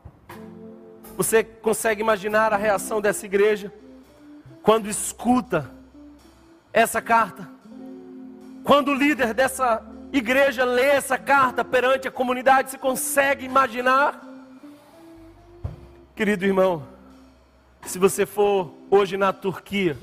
Você 1.18 1.44
consegue 1.44 2.00
imaginar 2.00 2.54
a 2.54 2.58
reação 2.58 3.02
dessa 3.02 3.26
igreja 3.26 3.74
quando 4.64 4.88
escuta 4.88 5.70
essa 6.72 7.02
carta? 7.02 7.50
Quando 8.64 8.92
o 8.92 8.96
líder 8.96 9.34
dessa 9.34 9.86
igreja 10.14 10.64
lê 10.64 10.86
essa 10.86 11.18
carta 11.18 11.66
perante 11.66 12.08
a 12.08 12.12
comunidade, 12.12 12.72
você 12.72 12.78
consegue 12.78 13.46
imaginar? 13.46 14.31
Querido 16.22 16.46
irmão, 16.46 16.84
se 17.82 17.98
você 17.98 18.28
for 18.28 18.72
hoje 18.92 19.18
na 19.18 19.34
Turquia, 19.34 19.98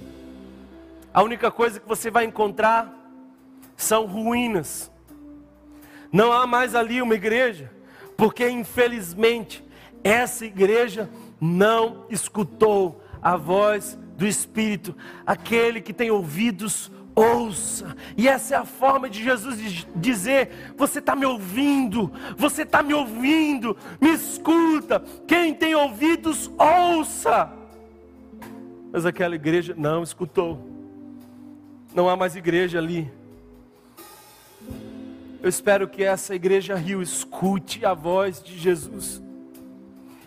a 1.14 1.22
única 1.22 1.48
coisa 1.48 1.78
que 1.78 1.86
você 1.86 2.10
vai 2.10 2.24
encontrar 2.24 2.92
são 3.76 4.04
ruínas. 4.04 4.90
Não 6.10 6.32
há 6.32 6.44
mais 6.44 6.74
ali 6.74 7.00
uma 7.00 7.14
igreja, 7.14 7.70
porque 8.16 8.50
infelizmente 8.50 9.64
essa 10.02 10.44
igreja 10.44 11.08
não 11.40 12.04
escutou 12.10 13.00
a 13.22 13.36
voz 13.36 13.96
do 14.16 14.26
Espírito, 14.26 14.96
aquele 15.24 15.80
que 15.80 15.92
tem 15.92 16.10
ouvidos 16.10 16.90
ouça. 17.18 17.96
E 18.16 18.28
essa 18.28 18.54
é 18.54 18.58
a 18.58 18.64
forma 18.64 19.08
de 19.08 19.22
Jesus 19.22 19.86
dizer: 19.94 20.74
Você 20.76 20.98
está 20.98 21.14
me 21.16 21.26
ouvindo, 21.26 22.12
você 22.36 22.62
está 22.62 22.82
me 22.82 22.94
ouvindo, 22.94 23.76
me 24.00 24.10
escuta. 24.10 25.02
Quem 25.26 25.54
tem 25.54 25.74
ouvidos, 25.74 26.50
ouça. 26.58 27.52
Mas 28.92 29.04
aquela 29.04 29.34
igreja 29.34 29.74
não 29.76 30.02
escutou, 30.02 30.66
não 31.94 32.08
há 32.08 32.16
mais 32.16 32.36
igreja 32.36 32.78
ali. 32.78 33.10
Eu 35.42 35.48
espero 35.48 35.86
que 35.88 36.02
essa 36.02 36.34
igreja 36.34 36.74
Rio 36.74 37.00
escute 37.00 37.86
a 37.86 37.94
voz 37.94 38.42
de 38.42 38.58
Jesus 38.58 39.22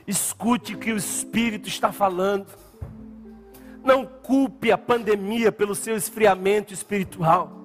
Escute 0.08 0.76
o 0.76 0.78
que 0.78 0.92
o 0.92 0.98
Espírito 0.98 1.70
está 1.70 1.92
falando. 1.92 2.46
Não 3.84 4.06
culpe 4.06 4.72
a 4.72 4.78
pandemia 4.78 5.52
pelo 5.52 5.74
seu 5.74 5.96
esfriamento 5.96 6.74
espiritual. 6.74 7.62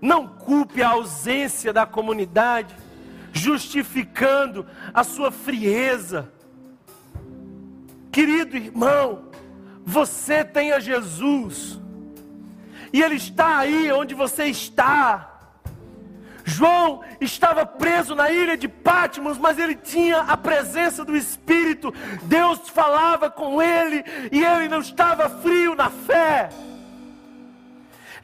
Não 0.00 0.26
culpe 0.28 0.82
a 0.82 0.90
ausência 0.90 1.72
da 1.72 1.86
comunidade, 1.86 2.74
justificando 3.32 4.66
a 4.92 5.02
sua 5.02 5.30
frieza. 5.30 6.32
Querido 8.12 8.56
irmão, 8.56 9.30
você 9.84 10.44
tem 10.44 10.72
a 10.72 10.78
Jesus, 10.78 11.80
e 12.92 13.02
Ele 13.02 13.16
está 13.16 13.58
aí 13.58 13.90
onde 13.90 14.14
você 14.14 14.44
está. 14.44 15.33
João 16.44 17.00
estava 17.20 17.64
preso 17.64 18.14
na 18.14 18.30
ilha 18.30 18.56
de 18.56 18.68
Patmos, 18.68 19.38
mas 19.38 19.58
ele 19.58 19.74
tinha 19.74 20.18
a 20.18 20.36
presença 20.36 21.04
do 21.04 21.16
Espírito. 21.16 21.92
Deus 22.24 22.68
falava 22.68 23.30
com 23.30 23.62
ele 23.62 24.04
e 24.30 24.44
ele 24.44 24.68
não 24.68 24.80
estava 24.80 25.28
frio 25.40 25.74
na 25.74 25.88
fé. 25.88 26.50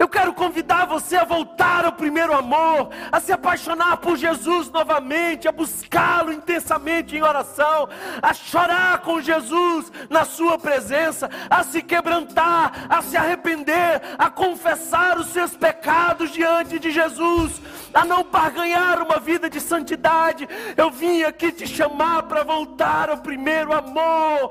Eu 0.01 0.09
quero 0.09 0.33
convidar 0.33 0.87
você 0.87 1.15
a 1.15 1.25
voltar 1.25 1.85
ao 1.85 1.93
primeiro 1.93 2.35
amor, 2.35 2.89
a 3.13 3.21
se 3.21 3.33
apaixonar 3.33 3.99
por 3.99 4.17
Jesus 4.17 4.71
novamente, 4.71 5.47
a 5.47 5.53
buscá-lo 5.53 6.33
intensamente 6.33 7.15
em 7.15 7.23
oração, 7.23 7.87
a 8.23 8.33
chorar 8.33 9.03
com 9.03 9.21
Jesus 9.21 9.93
na 10.09 10.25
Sua 10.25 10.59
presença, 10.59 11.29
a 11.51 11.63
se 11.63 11.83
quebrantar, 11.83 12.87
a 12.89 13.03
se 13.03 13.15
arrepender, 13.15 14.01
a 14.17 14.31
confessar 14.31 15.19
os 15.19 15.27
seus 15.27 15.55
pecados 15.55 16.31
diante 16.31 16.79
de 16.79 16.91
Jesus, 16.91 17.61
a 17.93 18.03
não 18.03 18.25
barganhar 18.25 19.03
uma 19.03 19.21
vida 19.21 19.51
de 19.51 19.61
santidade. 19.61 20.49
Eu 20.79 20.91
vim 20.91 21.25
aqui 21.25 21.53
te 21.53 21.67
chamar 21.67 22.23
para 22.23 22.43
voltar 22.43 23.11
ao 23.11 23.19
primeiro 23.19 23.75
amor. 23.75 24.51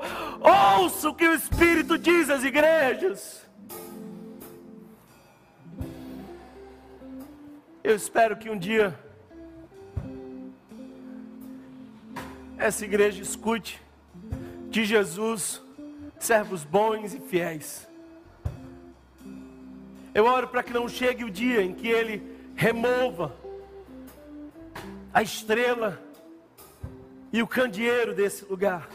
Ouça 0.78 1.08
o 1.08 1.14
que 1.14 1.26
o 1.26 1.34
Espírito 1.34 1.98
diz 1.98 2.30
às 2.30 2.44
igrejas. 2.44 3.49
Eu 7.82 7.96
espero 7.96 8.36
que 8.36 8.50
um 8.50 8.58
dia 8.58 8.98
essa 12.58 12.84
igreja 12.84 13.22
escute 13.22 13.80
de 14.68 14.84
Jesus, 14.84 15.62
servos 16.18 16.62
bons 16.62 17.14
e 17.14 17.20
fiéis. 17.20 17.88
Eu 20.14 20.26
oro 20.26 20.48
para 20.48 20.62
que 20.62 20.74
não 20.74 20.86
chegue 20.88 21.24
o 21.24 21.30
dia 21.30 21.62
em 21.62 21.72
que 21.72 21.88
Ele 21.88 22.22
remova 22.54 23.34
a 25.14 25.22
estrela 25.22 26.02
e 27.32 27.40
o 27.42 27.46
candeeiro 27.46 28.14
desse 28.14 28.44
lugar. 28.44 28.90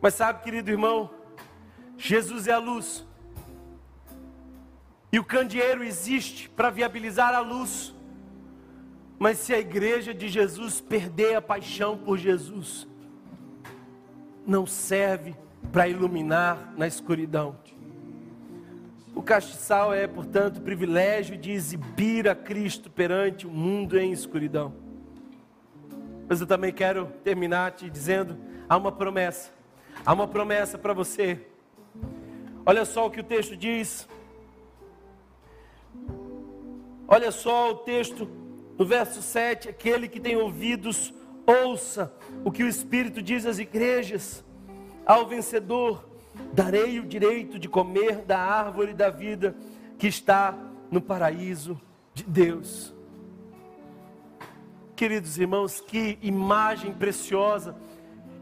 Mas 0.00 0.14
sabe, 0.14 0.42
querido 0.42 0.68
irmão, 0.68 1.10
Jesus 1.96 2.48
é 2.48 2.52
a 2.52 2.58
luz. 2.58 3.07
E 5.10 5.18
o 5.18 5.24
candeeiro 5.24 5.82
existe 5.82 6.48
para 6.48 6.70
viabilizar 6.70 7.34
a 7.34 7.40
luz. 7.40 7.94
Mas 9.18 9.38
se 9.38 9.52
a 9.54 9.58
igreja 9.58 10.14
de 10.14 10.28
Jesus 10.28 10.80
perder 10.80 11.34
a 11.34 11.42
paixão 11.42 11.96
por 11.96 12.18
Jesus, 12.18 12.86
não 14.46 14.66
serve 14.66 15.34
para 15.72 15.88
iluminar 15.88 16.72
na 16.76 16.86
escuridão. 16.86 17.56
O 19.14 19.22
castiçal 19.22 19.92
é, 19.92 20.06
portanto, 20.06 20.58
o 20.58 20.60
privilégio 20.60 21.36
de 21.36 21.50
exibir 21.50 22.28
a 22.28 22.34
Cristo 22.34 22.88
perante 22.88 23.46
o 23.46 23.50
mundo 23.50 23.98
em 23.98 24.12
escuridão. 24.12 24.72
Mas 26.28 26.40
eu 26.40 26.46
também 26.46 26.72
quero 26.72 27.06
terminar 27.24 27.72
te 27.72 27.90
dizendo: 27.90 28.38
há 28.68 28.76
uma 28.76 28.92
promessa, 28.92 29.50
há 30.06 30.12
uma 30.12 30.28
promessa 30.28 30.78
para 30.78 30.92
você. 30.92 31.40
Olha 32.64 32.84
só 32.84 33.06
o 33.06 33.10
que 33.10 33.20
o 33.20 33.24
texto 33.24 33.56
diz, 33.56 34.06
Olha 37.10 37.32
só 37.32 37.70
o 37.70 37.76
texto 37.76 38.28
no 38.78 38.84
verso 38.84 39.22
7: 39.22 39.70
aquele 39.70 40.06
que 40.06 40.20
tem 40.20 40.36
ouvidos, 40.36 41.14
ouça 41.46 42.12
o 42.44 42.52
que 42.52 42.62
o 42.62 42.68
Espírito 42.68 43.22
diz 43.22 43.46
às 43.46 43.58
igrejas. 43.58 44.44
Ao 45.06 45.26
vencedor, 45.26 46.06
darei 46.52 47.00
o 47.00 47.06
direito 47.06 47.58
de 47.58 47.66
comer 47.66 48.18
da 48.26 48.38
árvore 48.38 48.92
da 48.92 49.08
vida 49.08 49.56
que 49.98 50.06
está 50.06 50.54
no 50.90 51.00
paraíso 51.00 51.80
de 52.12 52.24
Deus. 52.24 52.94
Queridos 54.94 55.38
irmãos, 55.38 55.80
que 55.80 56.18
imagem 56.20 56.92
preciosa. 56.92 57.74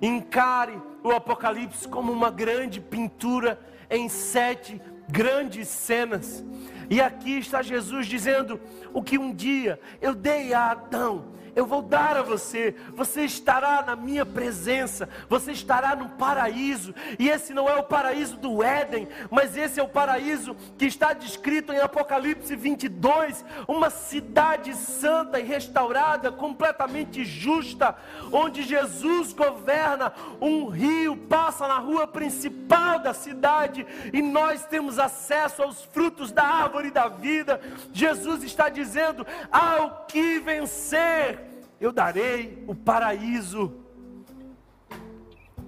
Encare 0.02 0.78
o 1.04 1.10
Apocalipse 1.10 1.86
como 1.86 2.12
uma 2.12 2.30
grande 2.30 2.80
pintura 2.80 3.60
em 3.88 4.08
sete 4.08 4.80
grandes 5.08 5.68
cenas. 5.68 6.44
E 6.88 7.00
aqui 7.00 7.38
está 7.38 7.62
Jesus 7.62 8.06
dizendo: 8.06 8.60
o 8.92 9.02
que 9.02 9.18
um 9.18 9.34
dia 9.34 9.80
eu 10.00 10.14
dei 10.14 10.54
a 10.54 10.70
Adão, 10.70 11.35
eu 11.56 11.64
vou 11.64 11.80
dar 11.80 12.18
a 12.18 12.22
você. 12.22 12.76
Você 12.94 13.22
estará 13.22 13.82
na 13.82 13.96
minha 13.96 14.26
presença, 14.26 15.08
você 15.26 15.52
estará 15.52 15.96
no 15.96 16.10
paraíso. 16.10 16.94
E 17.18 17.30
esse 17.30 17.54
não 17.54 17.66
é 17.66 17.74
o 17.76 17.82
paraíso 17.82 18.36
do 18.36 18.62
Éden, 18.62 19.08
mas 19.30 19.56
esse 19.56 19.80
é 19.80 19.82
o 19.82 19.88
paraíso 19.88 20.54
que 20.76 20.84
está 20.84 21.14
descrito 21.14 21.72
em 21.72 21.78
Apocalipse 21.78 22.54
22, 22.54 23.42
uma 23.66 23.88
cidade 23.88 24.74
santa 24.76 25.40
e 25.40 25.44
restaurada, 25.44 26.30
completamente 26.30 27.24
justa, 27.24 27.96
onde 28.30 28.62
Jesus 28.62 29.32
governa, 29.32 30.12
um 30.40 30.66
rio 30.68 31.16
passa 31.16 31.66
na 31.66 31.78
rua 31.78 32.06
principal 32.06 32.98
da 32.98 33.14
cidade 33.14 33.86
e 34.12 34.20
nós 34.20 34.66
temos 34.66 34.98
acesso 34.98 35.62
aos 35.62 35.82
frutos 35.84 36.30
da 36.30 36.44
árvore 36.44 36.90
da 36.90 37.08
vida. 37.08 37.60
Jesus 37.94 38.42
está 38.42 38.68
dizendo: 38.68 39.26
ao 39.50 40.04
que 40.06 40.38
vencer, 40.40 41.45
eu 41.80 41.92
darei 41.92 42.62
o 42.66 42.74
paraíso. 42.74 43.72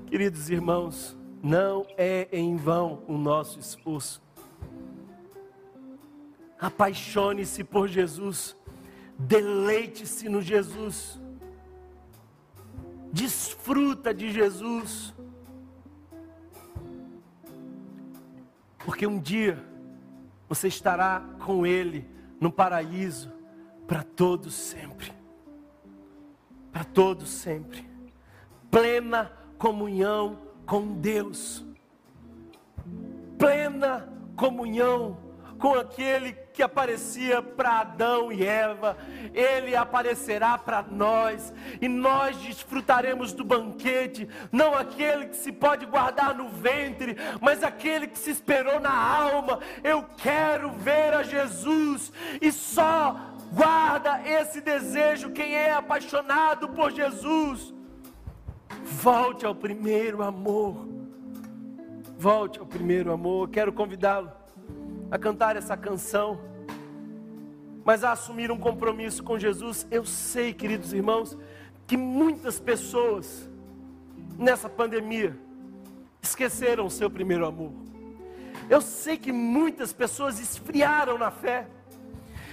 Queridos 0.06 0.48
irmãos, 0.48 1.16
não 1.42 1.86
é 1.96 2.28
em 2.32 2.56
vão 2.56 3.02
o 3.06 3.16
nosso 3.16 3.58
esforço. 3.58 4.22
Apaixone-se 6.58 7.62
por 7.62 7.86
Jesus, 7.86 8.56
deleite-se 9.18 10.28
no 10.28 10.42
Jesus, 10.42 11.20
desfruta 13.12 14.12
de 14.12 14.32
Jesus, 14.32 15.14
porque 18.84 19.06
um 19.06 19.20
dia 19.20 19.62
você 20.48 20.66
estará 20.66 21.22
com 21.44 21.64
Ele 21.64 22.08
no 22.40 22.50
paraíso 22.50 23.30
para 23.86 24.02
todos 24.02 24.54
sempre 24.54 25.17
para 26.78 26.84
todos 26.84 27.28
sempre. 27.28 27.84
Plena 28.70 29.32
comunhão 29.58 30.38
com 30.64 30.92
Deus. 30.92 31.66
Plena 33.36 34.08
comunhão 34.36 35.18
com 35.58 35.74
aquele 35.74 36.32
que 36.52 36.62
aparecia 36.62 37.42
para 37.42 37.80
Adão 37.80 38.30
e 38.32 38.44
Eva, 38.44 38.96
ele 39.34 39.74
aparecerá 39.74 40.56
para 40.56 40.82
nós, 40.82 41.52
e 41.80 41.88
nós 41.88 42.36
desfrutaremos 42.36 43.32
do 43.32 43.44
banquete, 43.44 44.28
não 44.52 44.74
aquele 44.74 45.26
que 45.26 45.36
se 45.36 45.50
pode 45.50 45.84
guardar 45.84 46.34
no 46.34 46.48
ventre, 46.48 47.16
mas 47.40 47.64
aquele 47.64 48.06
que 48.06 48.18
se 48.18 48.30
esperou 48.30 48.78
na 48.78 48.92
alma. 48.92 49.58
Eu 49.82 50.04
quero 50.16 50.70
ver 50.70 51.14
a 51.14 51.22
Jesus, 51.24 52.12
e 52.40 52.52
só 52.52 53.16
Guarda 53.52 54.20
esse 54.26 54.60
desejo, 54.60 55.30
quem 55.30 55.54
é 55.54 55.72
apaixonado 55.72 56.68
por 56.68 56.90
Jesus. 56.90 57.74
Volte 58.84 59.46
ao 59.46 59.54
primeiro 59.54 60.22
amor. 60.22 60.86
Volte 62.18 62.58
ao 62.58 62.66
primeiro 62.66 63.12
amor. 63.12 63.48
Quero 63.48 63.72
convidá-lo 63.72 64.30
a 65.10 65.18
cantar 65.18 65.56
essa 65.56 65.76
canção, 65.76 66.40
mas 67.84 68.04
a 68.04 68.12
assumir 68.12 68.50
um 68.50 68.58
compromisso 68.58 69.22
com 69.22 69.38
Jesus. 69.38 69.86
Eu 69.90 70.04
sei, 70.04 70.52
queridos 70.52 70.92
irmãos, 70.92 71.36
que 71.86 71.96
muitas 71.96 72.60
pessoas 72.60 73.48
nessa 74.38 74.68
pandemia 74.68 75.36
esqueceram 76.20 76.86
o 76.86 76.90
seu 76.90 77.10
primeiro 77.10 77.46
amor. 77.46 77.72
Eu 78.68 78.80
sei 78.82 79.16
que 79.16 79.32
muitas 79.32 79.92
pessoas 79.92 80.38
esfriaram 80.38 81.16
na 81.16 81.30
fé. 81.30 81.66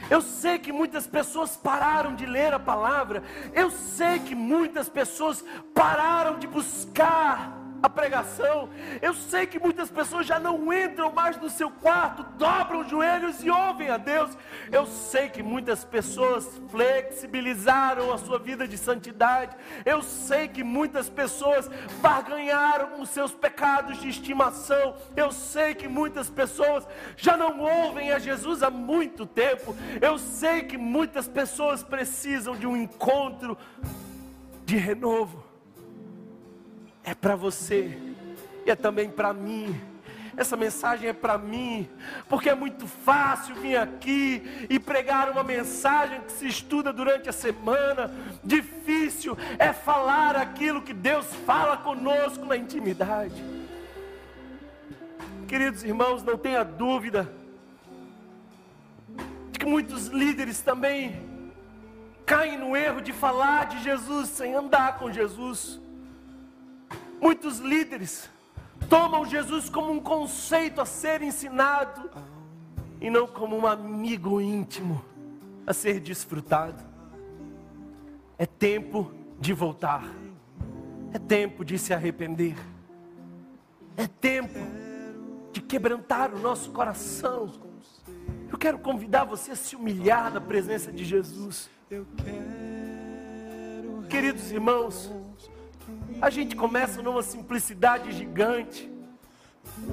Eu 0.09 0.21
sei 0.21 0.59
que 0.59 0.71
muitas 0.71 1.07
pessoas 1.07 1.57
pararam 1.57 2.15
de 2.15 2.25
ler 2.25 2.53
a 2.53 2.59
palavra. 2.59 3.23
Eu 3.53 3.71
sei 3.71 4.19
que 4.19 4.35
muitas 4.35 4.87
pessoas 4.87 5.43
pararam 5.73 6.37
de 6.37 6.47
buscar 6.47 7.64
a 7.81 7.89
pregação. 7.89 8.69
Eu 9.01 9.13
sei 9.13 9.45
que 9.45 9.59
muitas 9.59 9.89
pessoas 9.89 10.25
já 10.25 10.39
não 10.39 10.73
entram 10.73 11.11
mais 11.11 11.37
no 11.37 11.49
seu 11.49 11.69
quarto, 11.69 12.23
dobram 12.37 12.81
os 12.81 12.89
joelhos 12.89 13.43
e 13.43 13.49
ouvem 13.49 13.89
a 13.89 13.97
Deus. 13.97 14.37
Eu 14.71 14.85
sei 14.85 15.29
que 15.29 15.43
muitas 15.43 15.83
pessoas 15.83 16.61
flexibilizaram 16.69 18.11
a 18.13 18.17
sua 18.17 18.39
vida 18.39 18.67
de 18.67 18.77
santidade. 18.77 19.55
Eu 19.85 20.01
sei 20.01 20.47
que 20.47 20.63
muitas 20.63 21.09
pessoas 21.09 21.69
barganharam 22.01 23.01
os 23.01 23.09
seus 23.09 23.33
pecados 23.33 23.99
de 23.99 24.09
estimação. 24.09 24.95
Eu 25.15 25.31
sei 25.31 25.75
que 25.75 25.87
muitas 25.87 26.29
pessoas 26.29 26.87
já 27.15 27.37
não 27.37 27.59
ouvem 27.59 28.11
a 28.11 28.19
Jesus 28.19 28.63
há 28.63 28.69
muito 28.69 29.25
tempo. 29.25 29.75
Eu 30.01 30.17
sei 30.17 30.63
que 30.63 30.77
muitas 30.77 31.27
pessoas 31.27 31.83
precisam 31.83 32.55
de 32.55 32.65
um 32.65 32.75
encontro 32.75 33.57
de 34.65 34.77
renovo 34.77 35.44
é 37.05 37.13
para 37.13 37.35
você 37.35 37.97
e 38.65 38.71
é 38.71 38.75
também 38.75 39.09
para 39.09 39.31
mim. 39.31 39.79
Essa 40.35 40.57
mensagem 40.57 41.07
é 41.07 41.13
para 41.13 41.37
mim, 41.37 41.87
porque 42.27 42.49
é 42.49 42.55
muito 42.55 42.85
fácil 42.87 43.55
vir 43.55 43.77
aqui 43.77 44.67
e 44.69 44.77
pregar 44.77 45.29
uma 45.29 45.43
mensagem 45.43 46.19
que 46.21 46.31
se 46.33 46.47
estuda 46.47 46.91
durante 46.91 47.29
a 47.29 47.31
semana. 47.31 48.11
Difícil 48.43 49.37
é 49.57 49.71
falar 49.71 50.35
aquilo 50.35 50.81
que 50.81 50.93
Deus 50.93 51.25
fala 51.45 51.77
conosco 51.77 52.45
na 52.45 52.57
intimidade. 52.57 53.41
Queridos 55.47 55.83
irmãos, 55.85 56.21
não 56.21 56.37
tenha 56.37 56.65
dúvida 56.65 57.31
de 59.51 59.59
que 59.59 59.65
muitos 59.65 60.07
líderes 60.07 60.59
também 60.59 61.23
caem 62.25 62.57
no 62.57 62.75
erro 62.75 62.99
de 62.99 63.13
falar 63.13 63.67
de 63.67 63.81
Jesus 63.83 64.27
sem 64.29 64.53
andar 64.53 64.97
com 64.97 65.09
Jesus. 65.09 65.79
Muitos 67.19 67.59
líderes 67.59 68.29
tomam 68.89 69.25
Jesus 69.25 69.69
como 69.69 69.91
um 69.91 69.99
conceito 69.99 70.81
a 70.81 70.85
ser 70.85 71.21
ensinado 71.21 72.09
e 73.01 73.09
não 73.09 73.27
como 73.27 73.57
um 73.57 73.65
amigo 73.65 74.39
íntimo 74.39 75.03
a 75.65 75.73
ser 75.73 75.99
desfrutado. 75.99 76.83
É 78.37 78.45
tempo 78.45 79.11
de 79.39 79.53
voltar, 79.53 80.03
é 81.13 81.19
tempo 81.19 81.63
de 81.63 81.77
se 81.77 81.93
arrepender, 81.93 82.55
é 83.95 84.07
tempo 84.07 84.59
de 85.51 85.61
quebrantar 85.61 86.33
o 86.33 86.39
nosso 86.39 86.71
coração. 86.71 87.51
Eu 88.51 88.57
quero 88.57 88.77
convidar 88.79 89.23
você 89.23 89.51
a 89.51 89.55
se 89.55 89.75
humilhar 89.75 90.31
na 90.33 90.41
presença 90.41 90.91
de 90.91 91.03
Jesus. 91.03 91.69
Queridos 94.09 94.51
irmãos, 94.51 95.11
a 96.21 96.29
gente 96.29 96.55
começa 96.55 97.01
numa 97.01 97.21
simplicidade 97.21 98.11
gigante. 98.11 98.91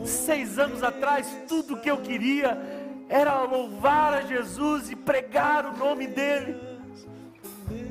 Seis 0.04 0.58
anos 0.58 0.82
atrás, 0.82 1.26
tudo 1.48 1.80
que 1.80 1.90
eu 1.90 1.98
queria 1.98 2.58
era 3.08 3.42
louvar 3.42 4.14
a 4.14 4.20
Jesus 4.22 4.90
e 4.90 4.96
pregar 4.96 5.66
o 5.66 5.76
nome 5.76 6.06
dEle. 6.06 6.56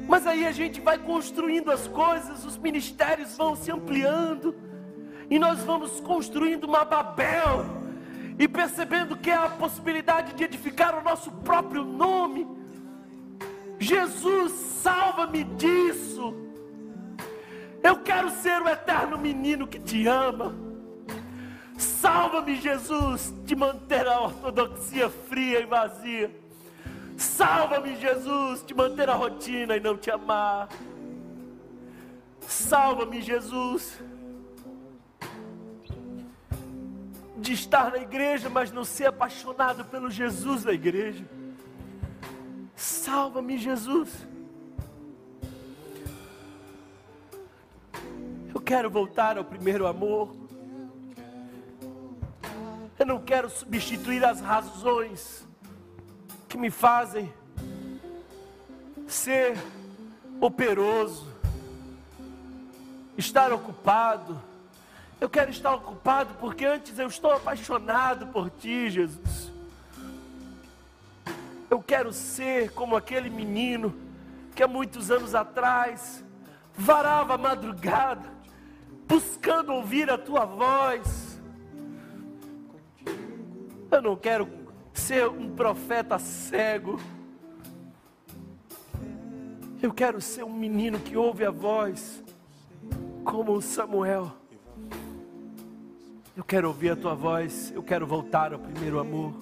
Mas 0.07 0.25
aí 0.27 0.45
a 0.45 0.51
gente 0.51 0.79
vai 0.79 0.97
construindo 0.97 1.71
as 1.71 1.88
coisas, 1.88 2.45
os 2.45 2.57
ministérios 2.57 3.38
vão 3.38 3.55
se 3.55 3.71
ampliando, 3.71 4.55
e 5.29 5.39
nós 5.39 5.59
vamos 5.59 5.99
construindo 6.01 6.65
uma 6.65 6.84
Babel, 6.84 7.65
e 8.38 8.47
percebendo 8.47 9.15
que 9.15 9.29
é 9.29 9.36
a 9.36 9.49
possibilidade 9.49 10.34
de 10.34 10.43
edificar 10.43 10.97
o 10.97 11.03
nosso 11.03 11.32
próprio 11.32 11.84
nome. 11.84 12.47
Jesus, 13.79 14.51
salva-me 14.51 15.43
disso. 15.43 16.51
Eu 17.84 17.97
quero 17.97 18.29
ser 18.29 18.61
o 18.61 18.69
eterno 18.69 19.17
menino 19.17 19.67
que 19.67 19.79
te 19.79 20.07
ama. 20.07 20.53
Salva-me, 21.77 22.55
Jesus, 22.55 23.34
de 23.43 23.55
manter 23.55 24.07
a 24.07 24.21
ortodoxia 24.21 25.09
fria 25.09 25.59
e 25.59 25.65
vazia. 25.65 26.32
Salva-me, 27.17 27.95
Jesus, 27.95 28.63
de 28.63 28.73
manter 28.73 29.09
a 29.09 29.15
rotina 29.15 29.75
e 29.75 29.79
não 29.79 29.97
te 29.97 30.11
amar. 30.11 30.69
Salva-me, 32.41 33.21
Jesus, 33.21 33.99
de 37.38 37.53
estar 37.53 37.91
na 37.91 37.97
igreja, 37.97 38.47
mas 38.49 38.71
não 38.71 38.84
ser 38.84 39.07
apaixonado 39.07 39.86
pelo 39.86 40.11
Jesus 40.11 40.63
da 40.63 40.73
igreja. 40.73 41.25
Salva-me, 42.75 43.57
Jesus 43.57 44.30
Eu 48.54 48.60
quero 48.60 48.89
voltar 48.89 49.38
ao 49.38 49.45
primeiro 49.45 49.88
amor. 49.88 50.36
Eu 52.99 53.06
não 53.06 53.20
quero 53.20 53.49
substituir 53.49 54.26
as 54.26 54.41
razões 54.41 55.47
que 56.49 56.58
me 56.58 56.70
fazem 56.70 57.32
ser 59.08 59.58
operoso, 60.41 61.26
estar 63.18 63.54
ocupado. 63.54 64.38
Eu 65.22 65.30
quero 65.30 65.49
estar 65.49 65.74
ocupado 65.74 66.34
porque 66.34 66.66
antes 66.66 66.99
eu 66.99 67.08
estou 67.08 67.32
apaixonado 67.32 68.28
por 68.28 68.49
Ti, 68.49 68.89
Jesus. 68.89 69.49
Eu 71.70 71.82
quero 71.82 72.12
ser 72.12 72.72
como 72.74 72.97
aquele 72.97 73.30
menino 73.30 73.95
que 74.54 74.62
há 74.62 74.68
muitos 74.68 75.10
anos 75.10 75.34
atrás 75.34 76.22
varava 76.78 77.36
a 77.36 77.38
madrugada 77.38 78.41
buscando 79.12 79.74
ouvir 79.74 80.09
a 80.09 80.18
tua 80.18 80.45
voz. 80.45 81.38
Eu 83.91 84.01
não 84.01 84.16
quero 84.16 84.47
ser 84.93 85.28
um 85.28 85.53
profeta 85.53 86.18
cego. 86.18 86.97
Eu 89.82 89.91
quero 89.91 90.22
ser 90.22 90.45
um 90.45 90.53
menino 90.53 90.97
que 90.97 91.18
ouve 91.18 91.43
a 91.43 91.51
voz, 91.51 92.24
como 93.26 93.62
Samuel. 93.62 94.32
Eu 96.38 96.45
quero 96.45 96.70
ouvir 96.70 96.91
a 96.91 96.95
tua 96.95 97.14
voz, 97.14 97.74
eu 97.76 97.84
quero 97.84 98.07
voltar 98.07 98.53
ao 98.53 98.59
primeiro 98.59 98.97
amor. 98.97 99.34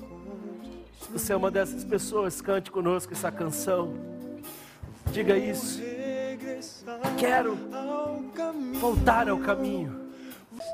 Se 1.00 1.12
você 1.12 1.34
é 1.34 1.36
uma 1.36 1.52
dessas 1.52 1.84
pessoas, 1.84 2.42
cante 2.42 2.72
conosco 2.72 3.14
essa 3.14 3.32
canção. 3.32 3.94
Diga 5.12 5.38
isso. 5.38 5.80
Quero 7.18 7.58
voltar 8.80 9.30
ao 9.30 9.38
caminho. 9.38 10.10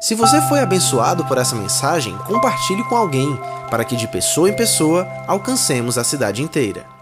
Se 0.02 0.16
você 0.16 0.42
foi 0.42 0.60
abençoado 0.60 1.26
por 1.26 1.38
essa 1.38 1.56
mensagem, 1.56 2.18
compartilhe 2.20 2.84
com 2.86 2.96
alguém, 2.96 3.38
para 3.70 3.86
que 3.86 3.96
de 3.96 4.08
pessoa 4.08 4.50
em 4.50 4.56
pessoa 4.56 5.08
alcancemos 5.28 5.98
a 5.98 6.04
cidade 6.04 6.42
inteira. 6.42 6.95